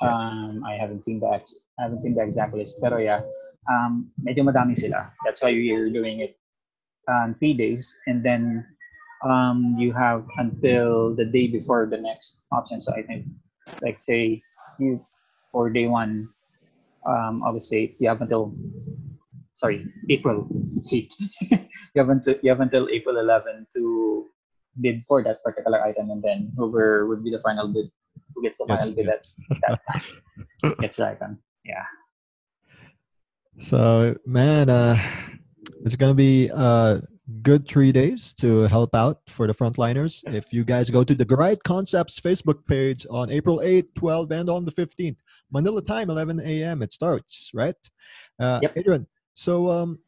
Um, 0.00 0.62
I 0.64 0.76
haven't 0.76 1.02
seen 1.04 1.18
the 1.20 1.28
ex- 1.34 1.58
I 1.78 1.82
haven't 1.84 2.00
seen 2.02 2.14
the 2.14 2.22
exact 2.22 2.54
list, 2.54 2.78
pero 2.80 2.98
yeah, 2.98 3.22
um, 3.70 4.10
medyo 4.22 4.42
madami 4.46 4.76
sila. 4.76 5.12
That's 5.24 5.42
why 5.42 5.52
we're 5.52 5.90
doing 5.90 6.20
it 6.20 6.38
on 7.08 7.34
three 7.34 7.54
days, 7.54 7.98
and 8.06 8.24
then 8.24 8.66
um, 9.24 9.76
you 9.78 9.92
have 9.92 10.26
until 10.38 11.14
the 11.14 11.24
day 11.24 11.46
before 11.46 11.86
the 11.86 11.98
next 11.98 12.46
option. 12.50 12.80
So 12.80 12.94
I 12.94 13.02
think, 13.02 13.26
like 13.82 13.98
say, 13.98 14.42
you 14.78 15.04
for 15.50 15.70
day 15.70 15.86
one, 15.86 16.28
um, 17.06 17.42
obviously 17.44 17.96
you 17.98 18.08
have 18.08 18.20
until 18.22 18.54
sorry 19.54 19.86
April 20.10 20.48
eight. 20.90 21.12
you 21.50 21.98
have 21.98 22.10
until 22.10 22.34
you 22.42 22.50
have 22.50 22.60
until 22.60 22.88
April 22.90 23.18
eleven 23.18 23.66
to 23.74 24.26
bid 24.80 25.02
for 25.04 25.22
that 25.22 25.42
particular 25.44 25.82
item, 25.84 26.10
and 26.10 26.22
then 26.22 26.50
whoever 26.56 27.06
would 27.06 27.22
be 27.22 27.30
the 27.30 27.42
final 27.42 27.68
bid, 27.68 27.90
who 28.34 28.42
gets 28.42 28.58
the 28.58 28.66
final 28.66 28.88
Yes, 28.88 28.94
bid, 28.94 29.06
yes. 29.06 29.36
that's 29.62 29.80
that 30.62 30.78
gets 30.80 30.96
the 30.96 31.06
item. 31.06 31.38
Yeah. 31.64 31.86
So, 33.62 34.16
man, 34.26 34.68
uh, 34.68 34.98
it's 35.84 35.94
gonna 35.94 36.14
be 36.14 36.48
a 36.48 37.00
good 37.42 37.68
three 37.68 37.92
days 37.92 38.34
to 38.34 38.62
help 38.62 38.92
out 38.92 39.20
for 39.28 39.46
the 39.46 39.54
frontliners. 39.54 40.22
If 40.34 40.52
you 40.52 40.64
guys 40.64 40.90
go 40.90 41.04
to 41.04 41.14
the 41.14 41.24
Grind 41.24 41.62
Concepts 41.62 42.18
Facebook 42.18 42.66
page 42.66 43.06
on 43.08 43.30
April 43.30 43.60
8th, 43.60 43.92
12th, 43.94 44.32
and 44.32 44.50
on 44.50 44.64
the 44.64 44.72
15th, 44.72 45.16
Manila 45.52 45.80
time, 45.80 46.10
11 46.10 46.40
a.m. 46.40 46.82
It 46.82 46.92
starts, 46.92 47.52
right? 47.54 47.76
Uh, 48.38 48.58
Yep. 48.62 48.78
Adrian, 48.78 49.06
so 49.34 49.70
um, 49.70 50.00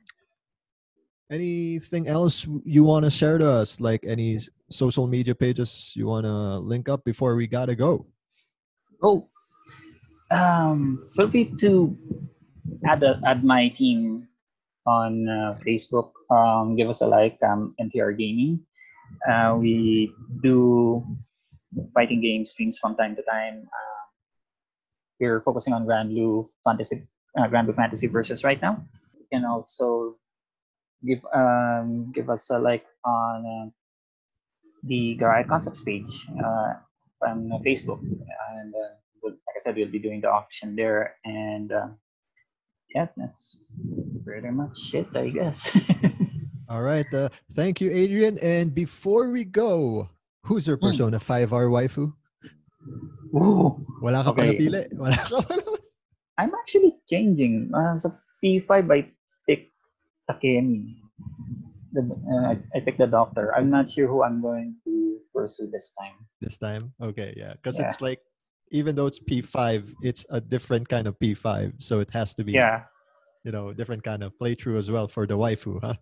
anything 1.31 2.09
else 2.09 2.49
you 2.65 2.83
want 2.83 3.05
to 3.05 3.11
share 3.11 3.39
to 3.39 3.49
us? 3.49 3.81
Like 3.81 4.05
any 4.05 4.41
social 4.69 5.07
media 5.07 5.35
pages 5.35 5.93
you 5.95 6.09
want 6.09 6.27
to 6.27 6.59
link 6.59 6.89
up 6.89 7.05
before 7.05 7.37
we 7.37 7.47
gotta 7.47 7.77
go? 7.77 8.05
Oh, 9.01 9.29
um, 10.33 11.07
feel 11.15 11.31
free 11.31 11.55
to 11.61 11.97
add 12.87 13.03
a, 13.03 13.21
add 13.27 13.45
my 13.45 13.69
team 13.69 14.29
on 14.87 15.29
uh, 15.29 15.59
Facebook. 15.67 16.13
Um, 16.31 16.77
give 16.77 16.89
us 16.89 17.01
a 17.01 17.07
like. 17.07 17.39
Um, 17.43 17.75
NTR 17.81 18.17
Gaming. 18.17 18.61
Uh, 19.29 19.57
we 19.59 20.13
do 20.43 21.05
fighting 21.95 22.21
game 22.21 22.45
streams 22.45 22.79
from 22.79 22.97
time 22.97 23.17
to 23.17 23.23
time. 23.23 23.67
Uh, 23.67 24.05
we're 25.21 25.41
focusing 25.41 25.73
on 25.73 25.87
Granblue 25.87 26.49
Fantasy, 26.65 27.07
uh, 27.39 27.49
Granblue 27.49 27.75
Fantasy 27.75 28.07
versus 28.07 28.45
right 28.45 28.61
now. 28.61 28.85
You 29.19 29.27
can 29.33 29.45
also 29.45 30.17
give 31.05 31.25
um, 31.35 32.13
give 32.13 32.31
us 32.31 32.51
a 32.51 32.59
like 32.59 32.85
on 33.05 33.47
uh, 33.47 33.71
the 34.85 35.17
Garai 35.21 35.47
Concepts 35.47 35.81
page 35.83 36.27
uh, 36.39 36.75
on 37.27 37.51
Facebook, 37.65 38.01
and 38.03 38.75
like 39.23 39.57
I 39.57 39.61
said, 39.61 39.77
we'll 39.77 39.89
be 39.89 39.99
doing 39.99 40.21
the 40.21 40.31
auction 40.31 40.77
there, 40.77 41.17
and 41.25 41.73
yeah, 42.95 43.07
that's 43.17 43.59
pretty 44.25 44.51
much 44.51 44.95
it, 44.95 45.09
I 45.15 45.29
guess. 45.31 45.69
All 46.69 46.83
right. 46.83 47.07
Uh, 47.13 47.29
thank 47.53 47.81
you, 47.81 47.91
Adrian. 47.91 48.39
And 48.39 48.75
before 48.75 49.31
we 49.31 49.45
go, 49.45 50.09
who's 50.47 50.67
your 50.67 50.79
Hmm. 50.79 50.89
Persona 50.89 51.19
5R 51.19 51.69
waifu? 51.69 52.15
Ooh, 53.35 53.83
Wala 54.01 54.23
ka 54.23 54.31
Okay. 54.31 54.55
napili? 54.55 54.87
Wala 54.95 55.17
ka 55.19 55.43
I'm 56.39 56.51
actually 56.55 56.99
changing. 57.11 57.71
Uh, 57.75 57.95
sa 57.99 58.11
P5, 58.43 58.71
I 58.91 59.01
picked 59.47 59.71
Takemi. 60.31 60.99
The, 61.95 62.03
uh, 62.11 62.55
I, 62.55 62.59
I 62.75 62.79
picked 62.83 62.99
the 62.99 63.07
doctor. 63.07 63.55
I'm 63.55 63.71
not 63.71 63.87
sure 63.87 64.07
who 64.11 64.23
I'm 64.27 64.43
going 64.43 64.75
to 64.83 65.19
pursue 65.31 65.71
this 65.71 65.95
time. 65.95 66.19
this 66.43 66.59
time? 66.59 66.91
Okay, 66.99 67.35
yeah. 67.39 67.55
Because 67.55 67.79
Yeah. 67.79 67.87
it's 67.87 68.03
like, 68.03 68.19
even 68.75 68.97
though 68.97 69.07
it's 69.07 69.21
P5, 69.21 69.95
it's 70.03 70.27
a 70.31 70.41
different 70.41 70.89
kind 70.89 71.07
of 71.07 71.17
P5. 71.21 71.79
So 71.79 72.01
it 72.01 72.11
has 72.11 72.35
to 72.35 72.43
be, 72.43 72.53
Yeah, 72.59 72.83
you 73.45 73.53
know, 73.53 73.73
different 73.73 74.03
kind 74.03 74.25
of 74.25 74.35
playthrough 74.35 74.77
as 74.77 74.91
well 74.91 75.07
for 75.07 75.27
the 75.31 75.39
waifu, 75.39 75.79
huh? 75.81 75.95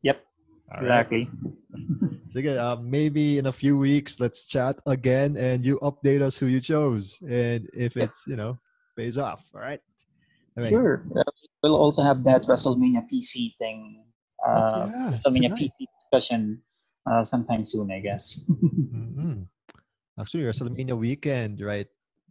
Yep, 0.00 0.24
All 0.72 0.80
right. 0.80 0.88
exactly. 0.88 1.30
Sige, 2.32 2.56
uh, 2.56 2.80
maybe 2.80 3.36
in 3.36 3.44
a 3.44 3.52
few 3.52 3.76
weeks, 3.76 4.18
let's 4.24 4.46
chat 4.48 4.80
again 4.88 5.36
and 5.36 5.66
you 5.68 5.76
update 5.84 6.22
us 6.24 6.38
who 6.40 6.46
you 6.46 6.64
chose. 6.64 7.20
And 7.28 7.68
if 7.76 7.98
it's, 8.00 8.24
you 8.26 8.36
know, 8.40 8.56
pays 8.96 9.18
off. 9.20 9.44
All 9.54 9.60
right. 9.60 9.80
Anyway, 10.56 10.72
Sure. 10.72 11.04
Uh, 11.12 11.28
we'll 11.62 11.76
also 11.76 12.00
have 12.02 12.24
that 12.24 12.48
WrestleMania 12.48 13.04
PC 13.04 13.52
thing. 13.60 14.00
Uh, 14.40 14.88
yeah, 14.88 15.12
WrestleMania 15.12 15.52
tonight. 15.52 15.70
PC 15.76 15.84
discussion 16.00 16.62
uh, 17.04 17.20
sometime 17.22 17.68
soon, 17.68 17.92
I 17.92 18.00
guess. 18.00 18.40
Mhm. 18.48 19.44
Actually, 20.22 20.44
WrestleMania 20.44 20.96
weekend, 20.96 21.60
right? 21.60 21.88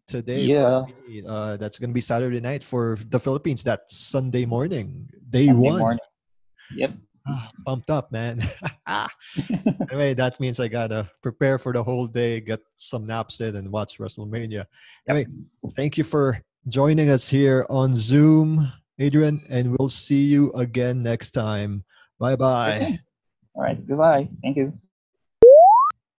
Today, 0.07 0.47
Yeah. 0.47 0.85
me, 1.07 1.23
uh, 1.27 1.57
that's 1.57 1.77
gonna 1.77 1.91
be 1.91 1.99
Saturday 1.99 2.39
night 2.39 2.63
for 2.63 2.95
the 3.11 3.19
Philippines. 3.19 3.63
That's 3.67 3.97
Sunday 3.97 4.45
morning, 4.45 5.11
day 5.29 5.47
Sunday 5.47 5.69
one. 5.69 5.79
morning. 5.79 6.07
Yep. 6.75 6.91
Ah, 7.27 7.51
pumped 7.67 7.91
up, 7.91 8.11
man. 8.11 8.41
anyway, 9.91 10.15
that 10.15 10.39
means 10.39 10.59
I 10.59 10.67
gotta 10.67 11.05
prepare 11.21 11.59
for 11.59 11.71
the 11.71 11.83
whole 11.83 12.07
day, 12.07 12.39
get 12.39 12.61
some 12.77 13.03
naps 13.03 13.41
in, 13.41 13.55
and 13.57 13.69
watch 13.69 13.99
WrestleMania. 13.99 14.65
Anyway, 15.07 15.27
thank 15.75 15.99
you 15.99 16.03
for 16.03 16.41
joining 16.67 17.11
us 17.11 17.27
here 17.29 17.67
on 17.69 17.95
Zoom, 17.95 18.71
Adrian, 18.97 19.45
and 19.51 19.75
we'll 19.77 19.89
see 19.89 20.23
you 20.25 20.49
again 20.53 21.03
next 21.03 21.31
time. 21.31 21.83
Bye 22.17 22.35
bye. 22.37 22.75
Okay. 22.77 22.99
All 23.53 23.63
right. 23.63 23.85
Goodbye. 23.85 24.29
Thank 24.41 24.57
you. 24.57 24.73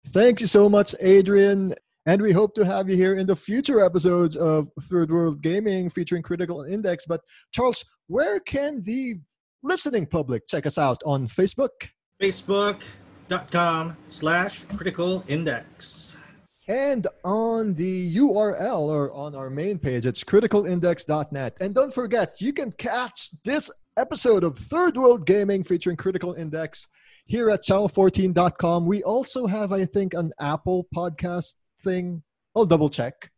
Thank 0.09 0.41
you 0.41 0.47
so 0.47 0.69
much, 0.69 0.95
Adrian. 1.01 1.75
And 2.05 2.21
we 2.21 2.33
hope 2.33 2.55
to 2.57 2.65
have 2.65 2.91
you 2.91 2.97
here 2.97 3.15
in 3.15 3.27
the 3.27 3.37
future 3.37 3.85
episodes 3.85 4.37
of 4.37 4.69
Third 4.83 5.11
World 5.13 5.41
Gaming 5.41 5.89
featuring 5.89 6.23
Critical 6.23 6.65
Index. 6.65 7.05
But, 7.07 7.21
Charles, 7.53 7.85
where 8.09 8.41
can 8.41 8.83
the 8.83 9.21
listening 9.63 10.07
public 10.07 10.49
check 10.49 10.67
us 10.67 10.79
out 10.79 11.01
on 11.07 11.29
Facebook? 11.29 11.69
Facebook.com 12.21 13.97
slash 14.11 14.65
critical 14.77 15.25
index. 15.29 16.17
And 16.67 17.07
on 17.25 17.75
the 17.75 18.17
URL 18.17 18.81
or 18.81 19.13
on 19.13 19.35
our 19.35 19.51
main 19.51 19.79
page, 19.79 20.07
it's 20.07 20.25
criticalindex.net. 20.25 21.57
And 21.61 21.75
don't 21.75 21.93
forget, 21.93 22.41
you 22.41 22.53
can 22.53 22.73
catch 22.73 23.31
this 23.43 23.71
episode 23.97 24.43
of 24.43 24.57
Third 24.57 24.97
World 24.97 25.27
Gaming 25.27 25.63
featuring 25.63 25.97
Critical 25.97 26.35
Index 26.35 26.89
here 27.27 27.51
at 27.51 27.63
channel14.com. 27.63 28.87
We 28.87 29.03
also 29.03 29.47
have, 29.47 29.73
I 29.73 29.85
think, 29.85 30.15
an 30.15 30.33
Apple 30.41 30.87
podcast 30.95 31.57
thing. 31.83 32.23
I'll 32.55 32.67
double 32.67 32.91
check. 32.91 33.31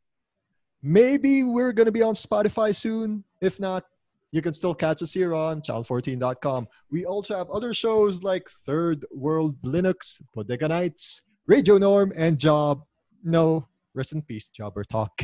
Maybe 0.83 1.43
we're 1.43 1.73
going 1.73 1.87
to 1.87 1.93
be 1.93 2.03
on 2.03 2.15
Spotify 2.15 2.75
soon. 2.75 3.25
If 3.41 3.59
not, 3.59 3.85
you 4.33 4.43
can 4.43 4.53
still 4.53 4.75
catch 4.75 5.01
us 5.03 5.13
here 5.13 5.35
on 5.35 5.63
channel14.com. 5.63 6.67
We 6.91 7.07
also 7.07 7.37
have 7.37 7.49
other 7.51 7.73
shows 7.73 8.23
like 8.23 8.49
Third 8.67 9.07
World 9.13 9.61
Linux, 9.63 10.21
Bodega 10.35 10.69
Nights, 10.69 11.23
Radio 11.47 11.79
Norm, 11.79 12.13
and 12.17 12.39
Job. 12.39 12.85
No, 13.23 13.69
rest 13.95 14.13
in 14.13 14.23
peace, 14.23 14.49
Jobber 14.49 14.85
Talk. 14.85 15.23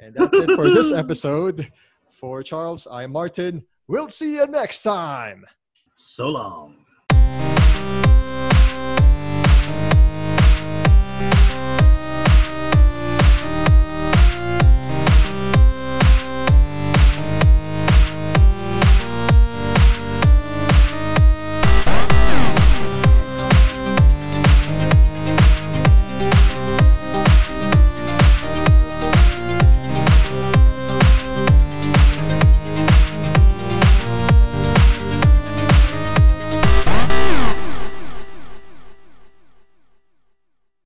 And 0.00 0.14
that's 0.14 0.36
it 0.36 0.50
for 0.56 0.68
this 0.68 0.92
episode. 1.02 1.70
For 2.10 2.42
Charles, 2.42 2.86
I'm 2.90 3.12
Martin. 3.12 3.64
We'll 3.86 4.08
see 4.08 4.34
you 4.34 4.46
next 4.46 4.82
time. 4.82 5.46
So 5.94 6.28
long. 6.28 6.81